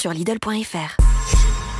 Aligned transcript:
sur 0.00 0.12
Lidl.fr. 0.12 0.96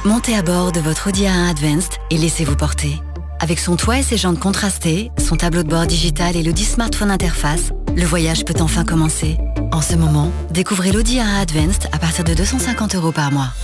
Montez 0.04 0.36
à 0.36 0.42
bord 0.42 0.72
de 0.72 0.80
votre 0.80 1.08
Audi 1.08 1.22
A1 1.22 1.50
Advanced 1.50 1.94
et 2.10 2.18
laissez-vous 2.18 2.54
porter. 2.54 3.00
Avec 3.40 3.58
son 3.58 3.76
toit 3.76 3.98
et 3.98 4.02
ses 4.02 4.18
jantes 4.18 4.38
contrastées, 4.38 5.10
son 5.16 5.36
tableau 5.36 5.62
de 5.62 5.68
bord 5.68 5.86
digital 5.86 6.36
et 6.36 6.42
l'Audi 6.42 6.66
Smartphone 6.66 7.10
Interface, 7.10 7.70
le 7.96 8.04
voyage 8.04 8.44
peut 8.44 8.60
enfin 8.60 8.84
commencer. 8.84 9.38
En 9.72 9.80
ce 9.80 9.94
moment, 9.94 10.30
découvrez 10.50 10.92
l'Audi 10.92 11.16
A1 11.16 11.40
Advanced 11.40 11.88
à 11.92 11.98
partir 11.98 12.24
de 12.24 12.34
250 12.34 12.94
euros 12.94 13.12
par 13.12 13.32
mois. 13.32 13.54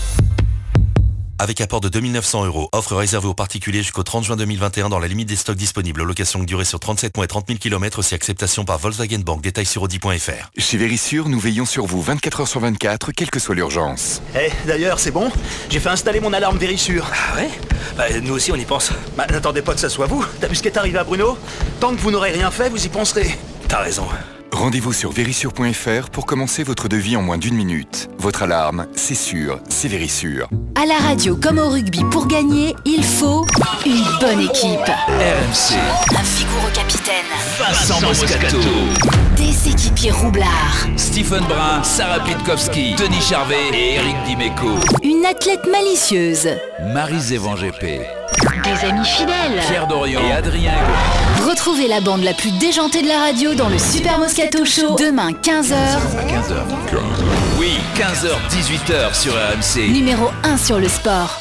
Avec 1.39 1.61
apport 1.61 1.83
de 1.83 1.91
2900 1.91 2.47
euros. 2.47 2.71
Offre 2.73 2.97
réservée 2.97 3.29
aux 3.29 3.35
particuliers 3.35 3.83
jusqu'au 3.83 4.03
30 4.03 4.25
juin 4.25 4.37
2021 4.37 4.89
dans 4.89 4.99
la 4.99 5.07
limite 5.07 5.29
des 5.29 5.37
stocks 5.37 5.57
disponibles. 5.57 6.03
Location 6.03 6.43
durée 6.43 6.65
sur 6.65 6.81
37 6.81 7.15
mois 7.17 7.27
et 7.27 7.29
30 7.29 7.47
000 7.49 7.59
km 7.59 8.03
si 8.03 8.15
acceptation 8.15 8.65
par 8.65 8.79
Volkswagen 8.79 9.19
Bank. 9.19 9.43
Détails 9.43 9.67
sur 9.67 9.83
Audi.fr. 9.83 10.51
Chez 10.57 10.79
Vérissure, 10.79 11.29
nous 11.29 11.39
veillons 11.39 11.67
sur 11.67 11.85
vous 11.85 12.01
24 12.01 12.43
h 12.43 12.47
sur 12.47 12.61
24, 12.61 13.13
quelle 13.13 13.31
que 13.31 13.39
soit 13.39 13.55
l'urgence. 13.55 14.23
Eh, 14.35 14.51
d'ailleurs, 14.67 14.99
c'est 14.99 15.11
bon 15.11 15.31
J'ai 15.69 15.81
fait 15.81 15.91
installer 15.91 16.21
mon 16.21 16.33
alarme 16.33 16.57
Vérissure. 16.57 17.07
Ah 17.13 17.37
ouais? 17.37 17.51
Bah, 17.99 18.05
nous 18.23 18.33
aussi, 18.33 18.51
on 18.51 18.57
y 18.57 18.65
pense. 18.65 18.93
Bah, 19.17 19.27
n'attendez 19.31 19.61
pas 19.61 19.75
que 19.75 19.81
ça 19.81 19.91
soit 19.91 20.07
vous. 20.07 20.25
T'as 20.41 20.49
vu 20.49 20.55
ce 20.55 20.63
qui 20.63 20.69
est 20.69 20.79
arrivé 20.79 20.99
à 20.99 21.05
Bruno? 21.05 21.37
Tant 21.81 21.95
que 21.95 22.01
vous 22.01 22.11
n'aurez 22.11 22.33
rien 22.33 22.51
fait, 22.51 22.71
vous 22.71 22.85
y 22.85 22.89
penserez. 22.89 23.39
T'as 23.69 23.83
raison. 23.83 24.07
Rendez-vous 24.57 24.95
sur 24.95 25.13
vérissure.fr 25.13 26.09
pour 26.11 26.25
commencer 26.25 26.63
votre 26.63 26.89
devis 26.89 27.15
en 27.15 27.21
moins 27.21 27.37
d'une 27.37 27.55
minute. 27.55 28.09
Votre 28.17 28.45
alarme, 28.45 28.87
c'est 28.97 29.15
sûr, 29.15 29.61
c'est 29.69 29.87
Vérissure. 29.87 30.49
À 30.83 30.87
la 30.87 30.95
radio 30.95 31.37
comme 31.37 31.59
au 31.59 31.69
rugby, 31.69 32.01
pour 32.11 32.27
gagner, 32.27 32.75
il 32.87 33.05
faut 33.05 33.45
une 33.85 34.03
bonne 34.19 34.41
équipe. 34.41 34.81
RMC, 34.81 35.77
Un 36.17 36.23
vigoureux 36.23 36.71
capitaine. 36.73 37.27
Vincent 37.59 38.01
Moscato, 38.01 38.57
Des 39.37 39.69
équipiers 39.71 40.11
roublards. 40.13 40.87
Stephen 40.97 41.45
Brun, 41.45 41.83
Sarah 41.83 42.25
Pitkowski, 42.25 42.95
Denis 42.95 43.21
Charvet 43.21 43.57
et 43.75 43.97
Eric 43.97 44.17
Dimeco. 44.27 44.71
Une 45.03 45.27
athlète 45.27 45.67
malicieuse. 45.71 46.49
Marie-Zévan 46.95 47.57
GP, 47.57 47.83
Des 48.65 48.87
amis 48.89 49.05
fidèles. 49.07 49.61
Pierre 49.69 49.87
Dorian 49.87 50.21
et 50.27 50.33
Adrien 50.33 50.73
Retrouvez 51.47 51.87
la 51.87 52.01
bande 52.01 52.25
la 52.25 52.35
plus 52.35 52.51
déjantée 52.59 53.03
de 53.03 53.07
la 53.07 53.21
radio 53.21 53.55
dans 53.55 53.69
le 53.69 53.79
Super 53.79 54.19
Moscato 54.19 54.65
Show. 54.65 54.97
Demain, 54.99 55.31
15h. 55.31 55.75
à 55.75 56.25
15h. 56.25 56.57
Oui, 57.57 57.71
15h, 57.95 58.31
18h 58.51 59.15
sur 59.15 59.33
RMC. 59.33 59.93
Numéro 59.93 60.31
1 60.43 60.57
sur 60.57 60.81
le 60.81 60.89
sport. 60.89 61.39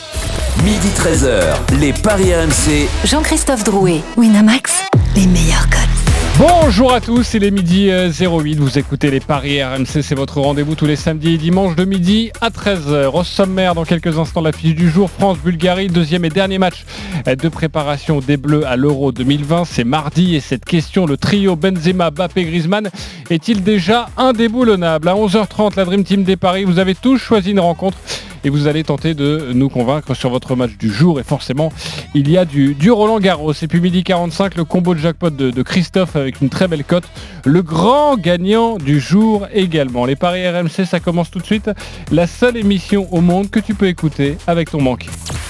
Midi 0.64 0.90
13h, 0.96 1.56
les 1.80 1.92
Paris 1.92 2.36
RMC. 2.36 2.88
Jean-Christophe 3.04 3.64
Drouet. 3.64 4.02
Winamax. 4.16 4.74
Les 5.16 5.26
meilleurs 5.26 5.68
codes. 5.72 5.95
Bonjour 6.38 6.92
à 6.92 7.00
tous, 7.00 7.34
il 7.34 7.46
est 7.46 7.52
midi 7.52 7.90
euh, 7.90 8.12
08, 8.12 8.56
vous 8.56 8.78
écoutez 8.78 9.10
les 9.10 9.22
Paris 9.22 9.64
RMC, 9.64 10.02
c'est 10.02 10.16
votre 10.16 10.42
rendez-vous 10.42 10.76
tous 10.76 10.86
les 10.86 10.98
samedis 10.98 11.36
et 11.36 11.38
dimanches 11.38 11.78
de 11.78 11.86
midi 11.86 12.30
à 12.42 12.50
13h. 12.50 13.06
Au 13.14 13.24
sommaire, 13.24 13.74
dans 13.74 13.86
quelques 13.86 14.20
instants, 14.20 14.42
la 14.42 14.52
fiche 14.52 14.76
du 14.76 14.90
jour, 14.90 15.10
France-Bulgarie, 15.10 15.88
deuxième 15.88 16.26
et 16.26 16.30
dernier 16.30 16.58
match 16.58 16.84
euh, 17.30 17.36
de 17.38 17.48
préparation 17.48 18.20
des 18.20 18.36
Bleus 18.36 18.68
à 18.68 18.76
l'Euro 18.76 19.14
2020, 19.14 19.64
c'est 19.64 19.86
mardi 19.86 20.36
et 20.36 20.42
cette 20.42 20.66
question, 20.66 21.06
le 21.06 21.16
trio 21.16 21.56
Benzema, 21.56 22.12
Bappé, 22.12 22.44
Griezmann, 22.44 22.90
est-il 23.30 23.64
déjà 23.64 24.10
indéboulonnable? 24.18 25.08
À 25.08 25.14
11h30, 25.14 25.78
la 25.78 25.86
Dream 25.86 26.04
Team 26.04 26.24
des 26.24 26.36
Paris, 26.36 26.66
vous 26.66 26.80
avez 26.80 26.96
tous 26.96 27.18
choisi 27.18 27.52
une 27.52 27.62
rencontre 27.62 27.98
et 28.46 28.50
vous 28.50 28.68
allez 28.68 28.84
tenter 28.84 29.14
de 29.14 29.50
nous 29.54 29.70
convaincre 29.70 30.14
sur 30.14 30.30
votre 30.30 30.56
match 30.56 30.78
du 30.78 30.92
jour. 30.92 31.20
Et 31.20 31.24
forcément 31.24 31.74
il 32.14 32.30
y 32.30 32.38
a 32.38 32.46
du, 32.46 32.76
du 32.76 32.92
Roland 32.92 33.20
Garros. 33.20 33.54
Et 33.54 33.68
puis 33.68 33.82
midi 33.82 34.04
45 34.04 34.56
le 34.56 34.64
combo 34.64 34.94
de 34.94 35.00
jackpot 35.00 35.32
de, 35.32 35.52
de 35.52 35.62
Christophe 35.64 36.16
avec 36.16 36.40
une 36.42 36.50
très 36.50 36.68
belle 36.68 36.84
cote. 36.84 37.06
Le 37.44 37.62
grand 37.62 38.16
gagnant 38.16 38.78
du 38.78 39.00
jour 39.00 39.48
également. 39.54 40.06
Les 40.06 40.16
paris 40.16 40.48
RMC 40.48 40.86
ça 40.86 41.00
commence 41.00 41.32
tout 41.32 41.40
de 41.40 41.46
suite. 41.46 41.70
La 42.12 42.28
seule 42.28 42.58
émission 42.58 43.08
au 43.12 43.22
monde 43.22 43.50
que 43.50 43.60
tu 43.60 43.74
peux 43.74 43.88
écouter 43.88 44.38
avec 44.48 44.70
ton 44.70 44.82
banquier. 44.82 45.10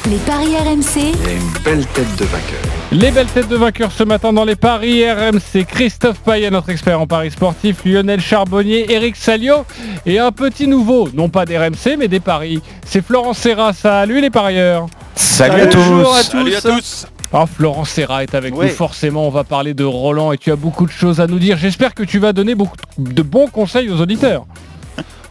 Les 0.09 0.17
paris 0.17 0.55
RMC. 0.55 1.13
une 1.13 1.63
belle 1.63 1.85
tête 1.87 2.15
de 2.17 2.25
vainqueur. 2.25 2.59
les 2.91 3.11
belles 3.11 3.25
têtes 3.27 3.49
de 3.49 3.55
vainqueurs 3.55 3.91
ce 3.91 4.03
matin 4.03 4.31
dans 4.31 4.45
les 4.45 4.55
paris 4.55 5.03
RMC 5.09 5.65
Christophe 5.67 6.19
Payet 6.19 6.51
notre 6.51 6.69
expert 6.69 7.01
en 7.01 7.07
paris 7.07 7.31
sportif 7.31 7.83
Lionel 7.83 8.21
Charbonnier 8.21 8.85
Eric 8.93 9.15
Salio 9.15 9.65
et 10.05 10.19
un 10.19 10.31
petit 10.31 10.67
nouveau. 10.67 11.09
Non 11.13 11.29
pas 11.29 11.45
des 11.45 11.57
RMC 11.57 11.97
mais 11.97 12.07
des 12.07 12.19
paris 12.19 12.61
c'est 12.85 13.03
Florent 13.03 13.33
Serra 13.33 13.73
salut 13.73 14.21
les 14.21 14.29
parieurs 14.29 14.87
Salut 15.15 15.61
à 15.61 15.65
Bonjour 15.67 16.15
tous. 16.31 16.55
à 16.55 16.61
tous. 16.61 17.07
Ah, 17.33 17.45
Florent 17.45 17.83
Serra 17.85 18.23
est 18.23 18.33
avec 18.35 18.55
Ouais. 18.55 18.67
nous. 18.67 18.71
Forcément, 18.71 19.27
on 19.27 19.29
va 19.29 19.43
parler 19.43 19.73
de 19.73 19.83
Roland 19.83 20.31
et 20.31 20.37
tu 20.37 20.51
as 20.51 20.55
beaucoup 20.55 20.85
de 20.85 20.91
choses 20.91 21.19
à 21.19 21.27
nous 21.27 21.39
dire. 21.39 21.57
J'espère 21.57 21.93
que 21.93 22.03
tu 22.03 22.19
vas 22.19 22.31
donner 22.33 22.53
beaucoup 22.55 22.75
de 22.97 23.21
bons 23.21 23.47
conseils 23.47 23.89
aux 23.89 23.99
auditeurs. 23.99 24.45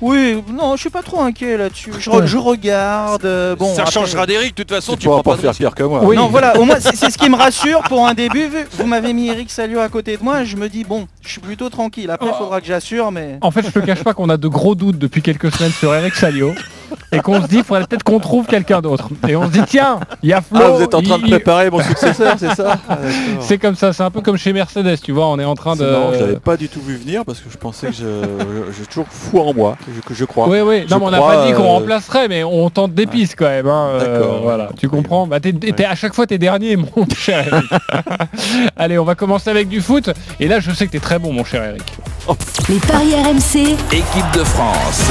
Oui, 0.00 0.42
non, 0.52 0.76
je 0.76 0.80
suis 0.82 0.90
pas 0.90 1.02
trop 1.02 1.20
inquiet 1.22 1.56
là-dessus. 1.56 1.92
Je, 1.98 2.10
re- 2.10 2.26
je 2.26 2.36
regarde. 2.36 3.24
euh, 3.24 3.56
bon, 3.56 3.74
ça 3.74 3.82
après- 3.82 3.92
changera 3.92 4.26
d'Eric, 4.26 4.56
de 4.56 4.62
toute 4.62 4.70
façon, 4.72 4.96
tu 4.96 5.04
pourras 5.06 5.22
prends 5.22 5.22
pas 5.22 5.30
pas 5.32 5.36
de 5.36 5.42
faire 5.42 5.54
pire 5.70 5.74
que 5.74 5.82
moi. 5.82 6.00
Oui. 6.04 6.16
Non, 6.16 6.28
voilà, 6.28 6.56
au 6.58 6.64
moins 6.64 6.76
c'est 6.80 6.96
c'est 6.96 7.10
ce 7.10 7.18
qui 7.18 7.28
me 7.30 7.36
rassure 7.36 7.82
pour 7.84 8.06
un 8.06 8.14
début. 8.14 8.46
vu- 8.48 8.66
Vous 8.78 8.86
m'avez 8.86 9.12
mis 9.12 9.28
Eric 9.28 9.50
Salio 9.50 9.78
à 9.80 9.88
côté 9.88 10.16
de 10.16 10.22
moi, 10.22 10.44
je 10.44 10.56
me 10.56 10.68
dis 10.68 10.84
bon, 10.84 11.06
je 11.22 11.30
suis 11.30 11.40
plutôt 11.40 11.68
tranquille. 11.70 12.10
Après, 12.10 12.28
il 12.28 12.32
Oh. 12.34 12.38
faudra 12.38 12.60
que 12.60 12.66
j'assure, 12.66 13.10
mais. 13.12 13.38
En 13.40 13.50
fait, 13.50 13.64
je 13.64 13.70
te 13.70 13.78
cache 13.78 14.02
pas 14.02 14.14
qu'on 14.14 14.28
a 14.28 14.36
de 14.36 14.48
gros 14.48 14.74
doutes 14.74 14.98
depuis 14.98 15.22
quelques 15.22 15.52
semaines 15.52 15.72
sur 15.72 15.94
Eric 15.94 16.14
Salio 16.14 16.52
et 17.12 17.20
qu'on 17.20 17.40
se 17.42 17.46
dit, 17.48 17.56
il 17.58 17.64
faudrait 17.64 17.86
peut-être 17.86 18.02
qu'on 18.02 18.20
trouve 18.20 18.46
quelqu'un 18.46 18.80
d'autre. 18.80 19.08
Et 19.28 19.36
on 19.36 19.44
se 19.46 19.50
dit, 19.52 19.62
tiens, 19.66 20.00
il 20.22 20.28
y 20.30 20.32
a 20.32 20.40
Flo. 20.42 20.60
Ah, 20.62 20.68
vous 20.70 20.82
êtes 20.82 20.94
en 20.94 21.02
train 21.02 21.18
de 21.18 21.24
il- 21.24 21.30
préparer 21.30 21.70
mon 21.70 21.80
successeur, 21.82 22.36
c'est 22.38 22.54
ça 22.54 22.78
Ah, 22.88 22.96
d'accord. 22.96 23.10
C'est 23.42 23.58
comme 23.58 23.74
ça, 23.76 23.92
c'est 23.92 24.02
un 24.02 24.10
peu 24.10 24.20
comme 24.20 24.36
chez 24.36 24.52
Mercedes, 24.52 24.98
tu 25.02 25.12
vois, 25.12 25.26
on 25.28 25.38
est 25.38 25.44
en 25.44 25.54
train 25.54 25.74
C'est 25.76 25.90
marrant, 25.90 26.12
je 26.12 26.18
l'avais 26.20 26.32
de... 26.34 26.38
pas 26.38 26.56
du 26.56 26.68
tout 26.68 26.80
vu 26.80 26.96
venir 26.96 27.24
parce 27.24 27.40
que 27.40 27.50
je 27.50 27.56
pensais 27.56 27.88
que 27.88 27.92
je, 27.94 28.02
je- 28.02 28.72
j'ai 28.78 28.86
toujours 28.86 29.06
fou 29.08 29.40
en 29.40 29.52
moi, 29.54 29.76
je, 30.10 30.24
crois. 30.24 30.48
Oui, 30.48 30.60
oui, 30.60 30.80
non, 30.82 30.86
Je 30.88 30.94
mais 30.96 31.04
on 31.06 31.10
n'a 31.10 31.20
pas 31.20 31.46
dit 31.46 31.52
qu'on 31.52 31.62
euh, 31.62 31.66
remplacerait, 31.66 32.28
mais 32.28 32.44
on 32.44 32.70
tente 32.70 32.94
des 32.94 33.06
pistes 33.06 33.34
quand 33.38 33.46
même. 33.46 33.66
hein, 33.66 33.88
euh, 33.92 34.18
D'accord, 34.18 34.40
voilà, 34.42 34.68
tu 34.78 34.88
comprends? 34.88 35.26
Bah, 35.26 35.40
t'es- 35.40 35.52
t'es- 35.52 35.84
À 35.84 35.94
chaque 35.94 36.14
fois, 36.14 36.26
t'es 36.26 36.38
dernier, 36.38 36.76
mon 36.76 36.88
cher 37.16 37.46
Eric. 37.46 37.70
Allez, 38.76 38.98
on 38.98 39.04
va 39.04 39.14
commencer 39.14 39.50
avec 39.50 39.68
du 39.68 39.80
foot. 39.80 40.10
Et 40.40 40.48
là, 40.48 40.60
je 40.60 40.70
sais 40.70 40.86
que 40.86 40.92
t'es 40.92 41.00
très 41.00 41.18
bon, 41.18 41.32
mon 41.32 41.44
cher 41.44 41.62
Eric. 41.64 41.82
Les 42.68 42.78
paris 42.78 43.14
RMC. 43.14 43.72
Équipe 43.92 44.30
de 44.34 44.44
France. 44.44 45.10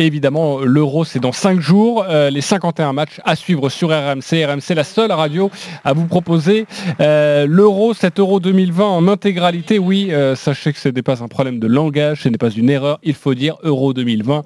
Évidemment, 0.00 0.58
l'Euro, 0.58 1.04
c'est 1.04 1.20
dans 1.20 1.30
5 1.30 1.60
jours. 1.60 2.04
Euh, 2.08 2.28
les 2.28 2.40
51 2.40 2.92
matchs 2.92 3.20
à 3.24 3.36
suivre 3.36 3.68
sur 3.68 3.90
RMC. 3.90 4.44
RMC, 4.44 4.74
la 4.74 4.82
seule 4.82 5.12
radio 5.12 5.52
à 5.84 5.92
vous 5.92 6.06
proposer 6.06 6.66
euh, 6.98 7.46
l'Euro, 7.48 7.94
cet 7.94 8.18
Euro 8.18 8.40
2020 8.40 8.84
en 8.84 9.06
intégralité. 9.06 9.78
Oui, 9.78 10.08
euh, 10.10 10.34
sachez 10.34 10.72
que 10.72 10.80
ce 10.80 10.88
n'est 10.88 11.02
pas 11.02 11.22
un 11.22 11.28
problème 11.28 11.60
de 11.60 11.68
langage, 11.68 12.22
ce 12.22 12.28
n'est 12.28 12.38
pas 12.38 12.50
une 12.50 12.70
erreur. 12.70 12.98
Il 13.04 13.14
faut 13.14 13.34
dire 13.34 13.54
Euro 13.62 13.92
2020, 13.92 14.42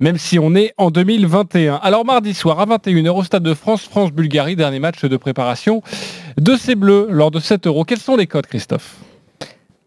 même 0.00 0.18
si 0.18 0.38
on 0.38 0.54
est 0.54 0.74
en 0.76 0.90
2021. 0.90 1.76
Alors, 1.82 2.04
mardi 2.04 2.34
soir 2.34 2.60
à 2.60 2.66
21h 2.66 3.08
au 3.08 3.24
Stade 3.24 3.42
de 3.42 3.54
France, 3.54 3.84
France-Bulgarie, 3.84 4.54
dernier 4.54 4.80
match 4.80 5.02
de 5.02 5.16
préparation 5.16 5.80
de 6.36 6.56
ces 6.56 6.74
Bleus 6.74 7.06
lors 7.08 7.30
de 7.30 7.40
cet 7.40 7.66
Euro. 7.66 7.84
Quels 7.84 8.00
sont 8.00 8.16
les 8.16 8.26
codes, 8.26 8.48
Christophe? 8.48 8.96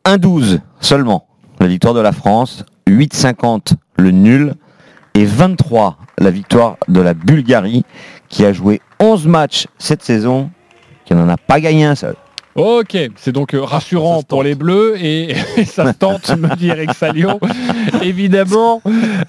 1-12 0.06 0.60
seulement, 0.80 1.28
la 1.60 1.68
victoire 1.68 1.94
de 1.94 2.02
la 2.02 2.14
France. 2.14 2.66
8-50 2.88 3.76
le 3.98 4.12
nul. 4.12 4.56
Et 5.16 5.26
23 5.26 5.98
la 6.20 6.32
victoire 6.32 6.78
de 6.88 7.02
la 7.02 7.14
Bulgarie 7.14 7.84
qui 8.30 8.46
a 8.46 8.54
joué 8.54 8.82
11 9.00 9.28
matchs 9.28 9.68
cette 9.78 10.04
saison, 10.04 10.50
qui 11.06 11.14
n'en 11.14 11.30
a 11.30 11.38
pas 11.38 11.60
gagné 11.60 11.86
un 11.86 11.96
seul. 11.96 12.16
Ok, 12.56 12.96
c'est 13.16 13.32
donc 13.32 13.56
euh, 13.56 13.64
rassurant 13.64 14.22
pour 14.22 14.44
les 14.44 14.54
Bleus 14.54 14.96
et, 15.02 15.32
et 15.58 15.66
ça 15.66 15.92
se 15.92 15.98
tente, 15.98 16.30
me 16.38 16.56
dit 16.56 16.70
Eric 16.70 16.94
Salio. 16.94 17.40
Évidemment, 18.04 18.82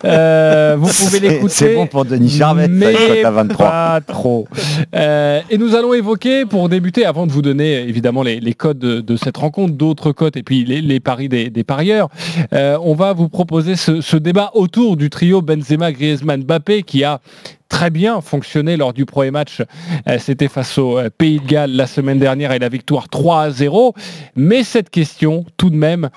euh, 0.04 0.76
vous 0.78 0.88
pouvez 0.88 1.20
l'écouter. 1.20 1.54
C'est 1.54 1.74
bon 1.74 1.86
pour 1.86 2.04
Denis 2.04 2.30
Charvet, 2.30 2.68
mais 2.68 2.92
il 2.92 3.16
cote 3.16 3.24
à 3.24 3.30
23. 3.30 3.66
pas 3.68 4.00
trop. 4.06 4.48
Euh, 4.94 5.40
et 5.50 5.58
nous 5.58 5.74
allons 5.74 5.94
évoquer, 5.94 6.44
pour 6.46 6.68
débuter, 6.68 7.04
avant 7.04 7.26
de 7.26 7.32
vous 7.32 7.42
donner 7.42 7.82
évidemment 7.82 8.22
les, 8.22 8.40
les 8.40 8.54
codes 8.54 8.78
de, 8.78 9.00
de 9.00 9.16
cette 9.16 9.36
rencontre, 9.36 9.74
d'autres 9.74 10.12
codes 10.12 10.36
et 10.36 10.42
puis 10.42 10.64
les, 10.64 10.80
les 10.80 11.00
paris 11.00 11.28
des, 11.28 11.50
des 11.50 11.64
parieurs, 11.64 12.08
euh, 12.52 12.78
on 12.82 12.94
va 12.94 13.12
vous 13.12 13.28
proposer 13.28 13.76
ce, 13.76 14.00
ce 14.00 14.16
débat 14.16 14.50
autour 14.54 14.96
du 14.96 15.10
trio 15.10 15.42
Benzema, 15.42 15.92
Griezmann, 15.92 16.42
Mbappé 16.42 16.82
qui 16.82 17.04
a 17.04 17.20
très 17.68 17.90
bien 17.90 18.20
fonctionné 18.20 18.76
lors 18.76 18.92
du 18.92 19.04
premier 19.04 19.30
match. 19.32 19.60
Euh, 20.08 20.18
C'était 20.18 20.48
face 20.48 20.78
au 20.78 20.98
euh, 20.98 21.10
Pays 21.16 21.40
de 21.40 21.46
Galles 21.46 21.72
la 21.72 21.86
semaine 21.86 22.18
dernière 22.18 22.52
et 22.52 22.58
la 22.58 22.68
victoire 22.68 23.08
3 23.08 23.42
à 23.42 23.50
0. 23.50 23.94
Mais 24.36 24.62
cette 24.62 24.90
question, 24.90 25.44
tout 25.56 25.70
de 25.70 25.76
même, 25.76 26.08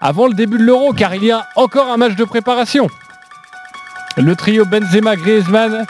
avant 0.00 0.26
le 0.26 0.34
début 0.34 0.58
de 0.58 0.62
l'Euro, 0.64 0.92
car 0.92 1.14
il 1.14 1.24
y 1.24 1.30
a 1.30 1.46
encore 1.56 1.88
un 1.90 1.96
match 1.96 2.16
de 2.16 2.24
préparation. 2.24 2.88
Le 4.16 4.34
trio 4.34 4.64
Benzema, 4.64 5.16
Griezmann 5.16 5.84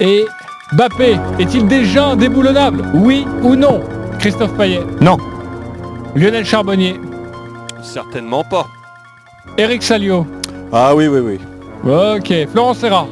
et 0.00 0.24
Mbappé 0.72 1.18
est-il 1.38 1.66
déjà 1.68 2.06
indéboulonnable? 2.06 2.82
Oui 2.94 3.26
ou 3.42 3.54
non? 3.56 3.82
Christophe 4.18 4.54
Payet 4.56 4.82
Non. 5.00 5.18
Lionel 6.14 6.44
Charbonnier 6.46 6.98
Certainement 7.82 8.42
pas. 8.44 8.66
Eric 9.58 9.82
Salio 9.82 10.26
Ah 10.72 10.94
oui, 10.94 11.06
oui, 11.08 11.20
oui. 11.20 11.40
Ok. 12.16 12.32
Florence 12.50 12.78
Serra 12.78 13.06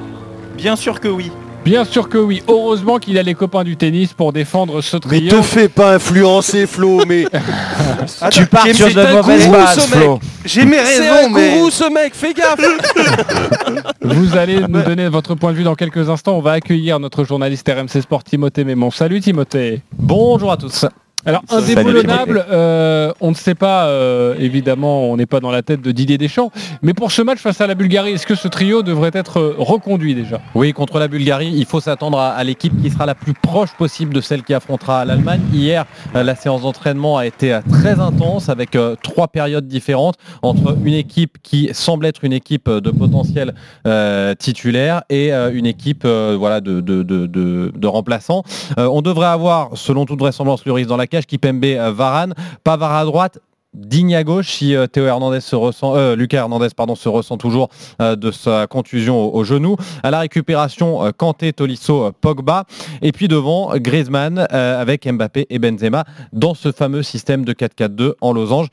Bien 0.56 0.76
sûr 0.76 0.98
que 1.00 1.08
oui. 1.08 1.30
Bien 1.64 1.85
sûr 1.85 2.09
que 2.09 2.19
oui. 2.19 2.43
Heureusement 2.49 2.99
qu'il 2.99 3.17
a 3.19 3.23
les 3.23 3.35
copains 3.35 3.62
du 3.62 3.76
tennis 3.76 4.12
pour 4.12 4.32
défendre 4.32 4.81
ce 4.81 4.97
Mais 4.97 5.00
trio. 5.00 5.37
te 5.38 5.43
fais 5.43 5.69
pas 5.69 5.94
influencer, 5.94 6.67
Flo, 6.67 7.05
mais 7.06 7.25
Tu 8.32 8.47
pars 8.47 8.67
sur 8.67 8.87
de 8.88 8.93
ce 8.93 9.81
mec. 9.91 10.03
Flo. 10.03 10.19
J'ai 10.44 10.64
mes 10.64 10.79
C'est 10.79 11.09
raisons, 11.09 11.26
un 11.26 11.29
mais... 11.32 11.55
gourou 11.55 11.70
ce 11.70 11.93
mec, 11.93 12.14
fais 12.14 12.35
gaffe 12.35 12.59
Vous 14.03 14.37
allez 14.37 14.61
nous 14.69 14.82
donner 14.82 15.09
votre 15.09 15.37
point 15.37 15.53
de 15.53 15.56
vue 15.56 15.62
dans 15.64 15.76
quelques 15.76 16.09
instants. 16.11 16.37
On 16.37 16.41
va 16.41 16.53
accueillir 16.53 16.99
notre 16.99 17.25
journaliste 17.25 17.69
RMC 17.69 18.03
Sport 18.03 18.25
Timothée 18.25 18.64
Mémon. 18.64 18.91
Salut 18.91 19.20
Timothée. 19.20 19.82
Bonjour 19.97 20.50
à 20.50 20.56
tous. 20.56 20.85
Alors 21.24 21.42
indéboulonnable, 21.50 22.44
euh, 22.50 23.12
on 23.20 23.30
ne 23.30 23.34
sait 23.34 23.54
pas, 23.54 23.86
euh, 23.86 24.34
évidemment, 24.40 25.04
on 25.10 25.16
n'est 25.16 25.26
pas 25.26 25.38
dans 25.38 25.52
la 25.52 25.62
tête 25.62 25.80
de 25.80 25.92
Didier 25.92 26.19
Deschamps, 26.19 26.50
mais 26.82 26.94
pour 26.94 27.12
ce 27.12 27.22
match 27.22 27.38
face 27.38 27.60
à 27.60 27.66
la 27.69 27.74
Bulgarie, 27.76 28.12
est-ce 28.12 28.26
que 28.26 28.34
ce 28.34 28.48
trio 28.48 28.82
devrait 28.82 29.12
être 29.14 29.38
euh, 29.38 29.54
reconduit 29.56 30.14
déjà? 30.16 30.40
Oui, 30.56 30.72
contre 30.72 30.98
la 30.98 31.06
Bulgarie, 31.06 31.52
il 31.54 31.64
faut 31.64 31.80
s'attendre 31.80 32.19
à, 32.19 32.30
à 32.30 32.42
l'équipe 32.42 32.72
qui 32.82 32.90
sera 32.90 33.06
la 33.06 33.14
plus 33.14 33.34
proche 33.34 33.70
possible 33.78 34.12
de 34.12 34.20
celle 34.20 34.42
qui 34.42 34.52
affrontera 34.52 35.04
l'Allemagne. 35.04 35.42
Hier, 35.52 35.84
euh, 36.16 36.24
la 36.24 36.34
séance 36.34 36.62
d'entraînement 36.62 37.19
a 37.19 37.26
été 37.26 37.56
très 37.70 38.00
intense 38.00 38.48
avec 38.48 38.75
euh, 38.75 38.96
trois 39.00 39.28
périodes 39.28 39.68
différentes 39.68 40.16
entre 40.42 40.76
une 40.84 40.94
équipe 40.94 41.38
qui 41.42 41.70
semble 41.72 42.06
être 42.06 42.25
une 42.25 42.32
équipe 42.32 42.68
de 42.68 42.90
potentiel 42.90 43.54
euh, 43.86 44.34
titulaire 44.34 45.02
et 45.08 45.32
euh, 45.32 45.52
une 45.54 45.66
équipe 45.66 46.02
euh, 46.04 46.34
voilà, 46.36 46.60
de, 46.60 46.80
de, 46.80 47.02
de, 47.04 47.26
de- 47.26 47.72
de 47.75 47.86
remplaçants. 47.86 48.42
Euh, 48.78 48.88
on 48.90 49.02
devrait 49.02 49.26
avoir, 49.28 49.70
selon 49.76 50.04
toute 50.04 50.18
vraisemblance, 50.18 50.64
Lloris 50.64 50.86
dans 50.88 50.96
la 50.96 51.06
Kipembe, 51.20 51.64
euh, 51.64 51.93
Varane, 51.93 52.35
Pavard 52.64 52.94
à 52.94 53.05
droite, 53.05 53.38
Digne 53.75 54.14
à 54.14 54.23
gauche 54.23 54.49
si 54.49 54.76
euh, 54.76 54.87
Théo 54.87 55.06
Hernandez 55.06 55.41
se 55.41 55.56
ressent, 55.56 55.97
euh, 55.97 56.14
Lucas 56.14 56.38
Hernandez 56.38 56.69
pardon 56.76 56.94
se 56.94 57.09
ressent 57.09 57.38
toujours 57.38 57.70
de 58.00 58.31
sa 58.31 58.67
contusion 58.67 59.35
au, 59.35 59.44
genou. 59.44 59.76
À 60.03 60.11
la 60.11 60.20
récupération, 60.20 61.11
Kanté, 61.17 61.53
Tolisso, 61.53 62.12
Pogba 62.20 62.64
et 63.00 63.12
puis 63.12 63.29
devant 63.29 63.73
Griezmann 63.76 64.47
avec 64.50 65.11
Mbappé 65.11 65.47
et 65.49 65.59
Benzema 65.59 66.05
dans 66.32 66.55
ce 66.55 66.70
fameux 66.70 67.03
système 67.03 67.44
de 67.47 67.53
4-4-2 67.55 68.12
en 68.20 68.32
losange. 68.32 68.69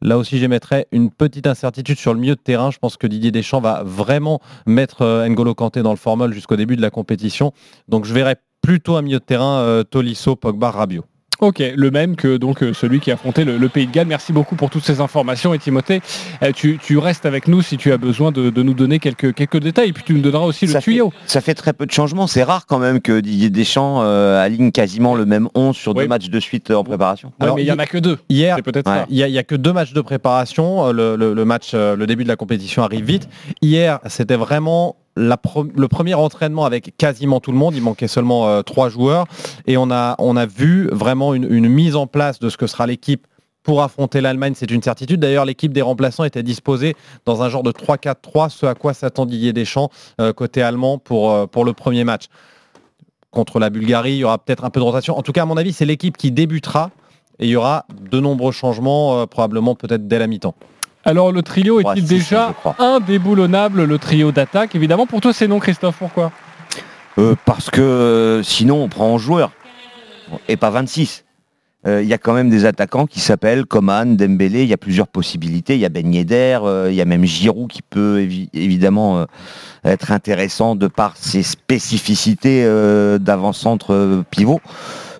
Là 0.00 0.16
aussi, 0.16 0.38
j'émettrais 0.38 0.86
une 0.92 1.10
petite 1.10 1.46
incertitude 1.46 1.98
sur 1.98 2.14
le 2.14 2.20
milieu 2.20 2.34
de 2.34 2.40
terrain. 2.40 2.70
Je 2.70 2.78
pense 2.78 2.96
que 2.96 3.06
Didier 3.06 3.32
Deschamps 3.32 3.60
va 3.60 3.82
vraiment 3.84 4.40
mettre 4.64 5.26
N'Golo 5.28 5.54
Kanté 5.54 5.82
dans 5.82 5.90
le 5.90 5.96
formol 5.96 6.32
jusqu'au 6.32 6.56
début 6.56 6.76
de 6.76 6.82
la 6.82 6.90
compétition. 6.90 7.52
Donc 7.88 8.06
je 8.06 8.14
verrais 8.14 8.36
plutôt 8.62 8.96
un 8.96 9.02
milieu 9.02 9.18
de 9.18 9.24
terrain 9.24 9.82
Tolisso, 9.90 10.34
Pogba, 10.36 10.70
Rabiot. 10.70 11.04
Ok, 11.40 11.62
le 11.74 11.90
même 11.90 12.16
que 12.16 12.36
donc 12.36 12.62
euh, 12.62 12.72
celui 12.74 13.00
qui 13.00 13.10
a 13.10 13.14
affronté 13.14 13.44
le, 13.44 13.56
le 13.56 13.68
Pays 13.68 13.86
de 13.86 13.92
Galles. 13.92 14.06
Merci 14.06 14.32
beaucoup 14.32 14.56
pour 14.56 14.68
toutes 14.70 14.84
ces 14.84 15.00
informations. 15.00 15.54
Et 15.54 15.58
Timothée, 15.58 16.02
euh, 16.42 16.52
tu, 16.54 16.78
tu 16.82 16.98
restes 16.98 17.24
avec 17.24 17.48
nous 17.48 17.62
si 17.62 17.76
tu 17.78 17.92
as 17.92 17.96
besoin 17.96 18.30
de, 18.30 18.50
de 18.50 18.62
nous 18.62 18.74
donner 18.74 18.98
quelques, 18.98 19.32
quelques 19.34 19.58
détails. 19.58 19.88
Et 19.88 19.92
puis 19.92 20.04
tu 20.04 20.12
nous 20.12 20.20
donneras 20.20 20.44
aussi 20.44 20.66
le 20.66 20.72
Ça 20.72 20.80
fait- 20.80 20.90
tuyau. 20.90 21.12
Ça 21.26 21.40
fait 21.40 21.54
très 21.54 21.72
peu 21.72 21.86
de 21.86 21.90
changements. 21.92 22.26
C'est 22.26 22.42
rare 22.42 22.66
quand 22.66 22.78
même 22.78 23.00
que 23.00 23.20
Didier 23.20 23.48
Deschamps 23.50 24.02
euh, 24.02 24.38
aligne 24.42 24.70
quasiment 24.70 25.14
le 25.14 25.24
même 25.24 25.48
11 25.54 25.74
sur 25.76 25.96
Oui. 25.96 26.04
deux 26.04 26.08
matchs 26.08 26.28
de 26.28 26.40
suite 26.40 26.70
euh, 26.70 26.74
en 26.76 26.84
préparation. 26.84 27.28
Ouais, 27.28 27.44
Alors, 27.44 27.56
mais 27.56 27.62
il 27.62 27.66
y 27.66 27.72
en 27.72 27.78
a 27.78 27.86
que 27.86 27.98
deux. 27.98 28.18
Hier, 28.28 28.56
peut-être 28.62 28.90
Ouais. 28.90 29.04
Il 29.08 29.16
y, 29.16 29.22
a, 29.22 29.28
il 29.28 29.32
y 29.34 29.38
a 29.38 29.42
que 29.42 29.54
deux 29.54 29.72
matchs 29.72 29.92
de 29.92 30.00
préparation. 30.00 30.92
Le, 30.92 31.16
le- 31.16 31.32
le 31.32 31.44
match, 31.44 31.72
le 31.74 32.04
début 32.06 32.24
de 32.24 32.28
la 32.28 32.36
compétition 32.36 32.82
arrive 32.82 33.04
vite. 33.04 33.28
Hier, 33.62 33.98
c'était 34.08 34.36
vraiment 34.36 34.96
le 35.16 35.86
premier 35.86 36.14
entraînement 36.14 36.64
avec 36.64 36.96
quasiment 36.96 37.40
tout 37.40 37.52
le 37.52 37.58
monde. 37.58 37.74
Il 37.74 37.82
manquait 37.82 38.08
seulement 38.08 38.48
euh, 38.48 38.62
trois 38.62 38.88
joueurs 38.88 39.26
et 39.66 39.76
on 39.76 39.90
a 39.90 40.46
vu 40.46 40.88
vraiment 40.92 41.34
une, 41.34 41.68
mise 41.68 41.96
en 41.96 42.06
place 42.06 42.38
de 42.38 42.48
ce 42.48 42.56
que 42.56 42.66
sera 42.66 42.86
l'équipe. 42.86 43.26
Pour 43.62 43.82
affronter 43.82 44.22
l'Allemagne, 44.22 44.54
c'est 44.56 44.70
une 44.70 44.82
certitude. 44.82 45.20
D'ailleurs, 45.20 45.44
l'équipe 45.44 45.70
des 45.70 45.82
remplaçants 45.82 46.24
était 46.24 46.42
disposée 46.42 46.96
dans 47.26 47.42
un 47.42 47.50
genre 47.50 47.62
de 47.62 47.72
3-4-3, 47.72 48.48
ce 48.48 48.64
à 48.64 48.74
quoi 48.74 48.94
s'attend 48.94 49.26
Didier 49.26 49.52
Deschamps 49.52 49.90
euh, 50.18 50.32
côté 50.32 50.62
allemand 50.62 50.96
pour, 50.96 51.30
euh, 51.30 51.46
pour 51.46 51.66
le 51.66 51.74
premier 51.74 52.04
match. 52.04 52.24
Contre 53.30 53.58
la 53.58 53.68
Bulgarie, 53.68 54.12
il 54.12 54.18
y 54.18 54.24
aura 54.24 54.38
peut-être 54.38 54.64
un 54.64 54.70
peu 54.70 54.80
de 54.80 54.84
rotation. 54.84 55.16
En 55.18 55.22
tout 55.22 55.32
cas, 55.32 55.42
à 55.42 55.44
mon 55.44 55.58
avis, 55.58 55.74
c'est 55.74 55.84
l'équipe 55.84 56.16
qui 56.16 56.32
débutera 56.32 56.90
et 57.38 57.46
il 57.46 57.50
y 57.50 57.56
aura 57.56 57.84
de 58.00 58.18
nombreux 58.18 58.50
changements, 58.50 59.26
probablement 59.26 59.74
peut-être 59.74 60.08
dès 60.08 60.18
la 60.18 60.26
mi-temps. 60.26 60.54
Alors 61.04 61.32
le 61.32 61.42
trio 61.42 61.80
est-il 61.80 62.04
déjà 62.04 62.54
indéboulonnable, 62.78 63.84
le 63.84 63.98
trio 63.98 64.32
d'attaque? 64.32 64.74
Évidemment, 64.74 65.06
pour 65.06 65.20
toi 65.20 65.32
c'est 65.32 65.48
non, 65.48 65.58
Christophe. 65.58 65.96
Pourquoi? 65.98 66.30
Euh, 67.18 67.34
parce 67.44 67.70
que 67.70 67.80
euh, 67.80 68.42
sinon 68.42 68.82
on 68.84 68.88
prend 68.88 69.06
11 69.14 69.20
joueurs 69.20 69.50
et 70.48 70.56
pas 70.56 70.70
26. 70.70 71.24
Euh, 71.86 72.02
Il 72.02 72.08
y 72.08 72.12
a 72.12 72.18
quand 72.18 72.34
même 72.34 72.50
des 72.50 72.66
attaquants 72.66 73.06
qui 73.06 73.20
s'appellent 73.20 73.64
Coman, 73.64 74.14
Dembélé, 74.16 74.62
il 74.62 74.68
y 74.68 74.74
a 74.74 74.76
plusieurs 74.76 75.08
possibilités. 75.08 75.74
Il 75.74 75.80
y 75.80 75.86
a 75.86 75.88
Ben 75.88 76.12
Yedder, 76.12 76.58
il 76.88 76.94
y 76.94 77.00
a 77.00 77.04
même 77.06 77.24
Giroud 77.24 77.70
qui 77.70 77.80
peut 77.82 78.20
évi- 78.20 78.50
évidemment 78.52 79.24
être 79.84 80.12
intéressant 80.12 80.76
de 80.76 80.86
par 80.88 81.16
ses 81.16 81.42
spécificités 81.42 82.64
d'avant-centre 83.18 84.22
pivot. 84.30 84.60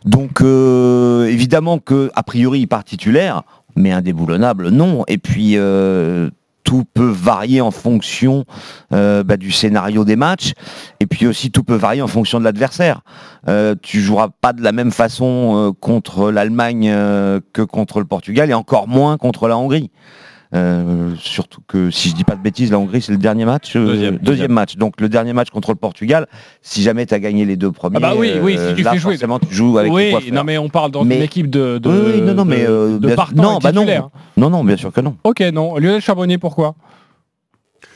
Donc 0.04 0.40
euh, 0.40 1.26
évidemment 1.26 1.78
que 1.78 2.10
a 2.14 2.22
priori 2.22 2.60
il 2.60 2.66
part 2.66 2.84
titulaire, 2.84 3.42
mais 3.76 3.92
indéboulonnable 3.92 4.68
non. 4.68 5.04
Et 5.08 5.18
puis 5.18 5.52
euh, 5.56 6.30
tout 6.70 6.84
peut 6.94 7.10
varier 7.10 7.60
en 7.60 7.72
fonction 7.72 8.44
euh, 8.92 9.24
bah, 9.24 9.36
du 9.36 9.50
scénario 9.50 10.04
des 10.04 10.14
matchs. 10.14 10.52
Et 11.00 11.06
puis 11.06 11.26
aussi, 11.26 11.50
tout 11.50 11.64
peut 11.64 11.74
varier 11.74 12.00
en 12.00 12.06
fonction 12.06 12.38
de 12.38 12.44
l'adversaire. 12.44 13.00
Euh, 13.48 13.74
tu 13.82 14.00
joueras 14.00 14.28
pas 14.40 14.52
de 14.52 14.62
la 14.62 14.70
même 14.70 14.92
façon 14.92 15.54
euh, 15.56 15.72
contre 15.72 16.30
l'Allemagne 16.30 16.94
que 17.52 17.62
contre 17.62 17.98
le 17.98 18.06
Portugal, 18.06 18.50
et 18.50 18.54
encore 18.54 18.86
moins 18.86 19.16
contre 19.16 19.48
la 19.48 19.58
Hongrie. 19.58 19.90
Euh, 20.52 21.14
surtout 21.16 21.60
que 21.68 21.92
si 21.92 22.08
je 22.08 22.14
dis 22.16 22.24
pas 22.24 22.34
de 22.34 22.42
bêtises, 22.42 22.72
la 22.72 22.78
Hongrie 22.80 23.00
c'est 23.00 23.12
le 23.12 23.18
dernier 23.18 23.44
match, 23.44 23.76
euh, 23.76 23.86
Deuxième, 23.86 24.18
deuxième. 24.18 24.50
match. 24.52 24.74
Donc 24.76 25.00
le 25.00 25.08
dernier 25.08 25.32
match 25.32 25.50
contre 25.50 25.70
le 25.70 25.76
Portugal, 25.76 26.26
si 26.60 26.82
jamais 26.82 27.06
tu 27.06 27.14
as 27.14 27.20
gagné 27.20 27.44
les 27.44 27.56
deux 27.56 27.70
premiers, 27.70 27.98
Ah 27.98 28.00
bah 28.00 28.14
oui, 28.16 28.32
oui, 28.42 28.54
si 28.54 28.58
euh, 28.58 28.74
tu 28.74 28.82
là, 28.82 28.90
fais 28.90 28.98
jouer- 28.98 29.12
forcément 29.14 29.38
tu 29.38 29.54
joues 29.54 29.78
avec 29.78 29.92
Oui, 29.92 30.12
non 30.32 30.42
mais 30.42 30.58
on 30.58 30.68
parle 30.68 30.90
dans 30.90 31.04
Mais- 31.04 31.18
une 31.18 31.22
équipe 31.22 31.50
de, 31.50 31.78
de, 31.78 31.88
Oui, 31.88 32.20
non, 32.22 32.34
non, 32.34 32.44
mais 32.44 32.66
euh, 32.66 32.98
de 32.98 33.08
non, 33.36 33.58
bah 33.58 33.70
non, 33.70 33.84
non, 34.36 34.50
non, 34.50 34.64
bien 34.64 34.76
sûr 34.76 34.92
que 34.92 35.00
non. 35.00 35.16
Ok, 35.22 35.38
non. 35.40 35.76
Lionel 35.76 36.00
Charbonnier, 36.00 36.38
pourquoi? 36.38 36.74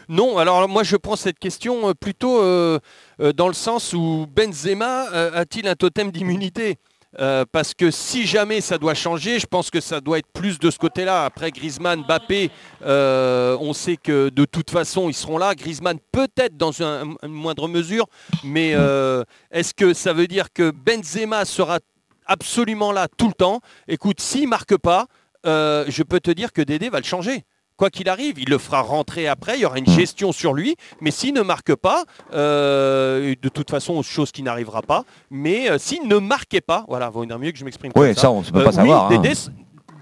Non, 0.09 0.39
alors 0.39 0.69
moi 0.69 0.83
je 0.85 0.97
prends 0.97 1.17
cette 1.17 1.39
question 1.39 1.93
plutôt 1.99 2.41
euh, 2.41 2.79
euh, 3.21 3.33
dans 3.33 3.49
le 3.49 3.55
sens 3.55 3.95
où 3.95 4.27
Benzema 4.35 5.06
euh, 5.12 5.31
a-t-il 5.35 5.67
un 5.67 5.75
totem 5.75 6.11
d'immunité? 6.11 6.77
Euh, 7.21 7.45
parce 7.51 7.75
que 7.75 7.91
si 7.91 8.27
jamais 8.27 8.61
ça 8.61 8.77
doit 8.79 8.95
changer, 8.95 9.39
je 9.39 9.47
pense 9.47 9.71
que 9.71 9.81
ça 9.81 10.01
doit 10.01 10.19
être 10.19 10.33
plus 10.33 10.59
de 10.59 10.71
ce 10.71 10.79
côté-là. 10.79 11.25
Après 11.25 11.51
Griezmann, 11.53 12.03
Mbappé, 12.03 12.51
euh, 12.85 13.57
on 13.61 13.73
sait 13.73 13.97
que 13.97 14.31
de 14.31 14.45
toute 14.45 14.71
façon 14.71 15.09
ils 15.09 15.15
seront 15.15 15.39
là. 15.39 15.55
Griezmann 15.55 15.99
peut-être 16.11 16.57
dans 16.57 16.83
un- 16.83 17.15
une 17.23 17.33
moindre 17.33 17.69
mesure, 17.69 18.07
mais 18.43 18.73
euh, 18.75 19.23
est-ce 19.51 19.73
que 19.75 19.95
ça 19.95 20.13
veut 20.13 20.27
dire 20.27 20.53
que 20.53 20.71
Benzema 20.73 21.45
sera 21.45 21.79
absolument 22.27 22.91
là 22.91 23.07
tout 23.17 23.29
le 23.29 23.35
temps? 23.35 23.61
Écoute, 23.87 24.21
s'il 24.21 24.49
marque 24.49 24.77
pas, 24.77 25.07
je 25.45 26.03
peux 26.03 26.21
te 26.21 26.31
dire 26.31 26.53
que 26.53 26.63
Dédé 26.63 26.89
va 26.89 26.99
le 26.99 27.05
changer. 27.05 27.45
Quoi 27.76 27.91
qu'il 27.91 28.09
arrive, 28.09 28.38
il 28.38 28.49
le 28.49 28.59
fera 28.59 28.82
rentrer 28.82 29.26
après, 29.26 29.56
il 29.59 29.62
y 29.62 29.65
aura 29.65 29.79
une 29.79 29.88
gestion 29.88 30.31
sur 30.31 30.55
lui, 30.55 30.76
mais 31.00 31.11
s'il 31.11 31.35
ne 31.35 31.43
marque 31.43 31.75
pas, 31.75 32.05
euh, 32.32 33.34
de 33.43 33.49
toute 33.49 33.69
façon, 33.69 34.01
chose 34.03 34.31
qui 34.31 34.44
n'arrivera 34.44 34.81
pas, 34.82 35.05
mais 35.29 35.69
euh, 35.69 35.79
s'il 35.79 36.06
ne 36.06 36.19
marquait 36.19 36.60
pas, 36.60 36.84
voilà, 36.89 37.10
vaut 37.10 37.27
mieux 37.27 37.51
que 37.51 37.58
je 37.58 37.65
m'exprime 37.65 37.93
comme 37.93 38.01
Ouais, 38.03 38.15
ça, 38.15 38.31
on 38.31 38.43
ne 38.43 38.46
peut 38.46 38.60
Euh, 38.60 38.65
pas 38.65 38.70
oui, 38.70 38.77
savoir. 38.77 39.06
hein. 39.10 39.17
Dédé, 39.17 39.31
s- 39.31 39.51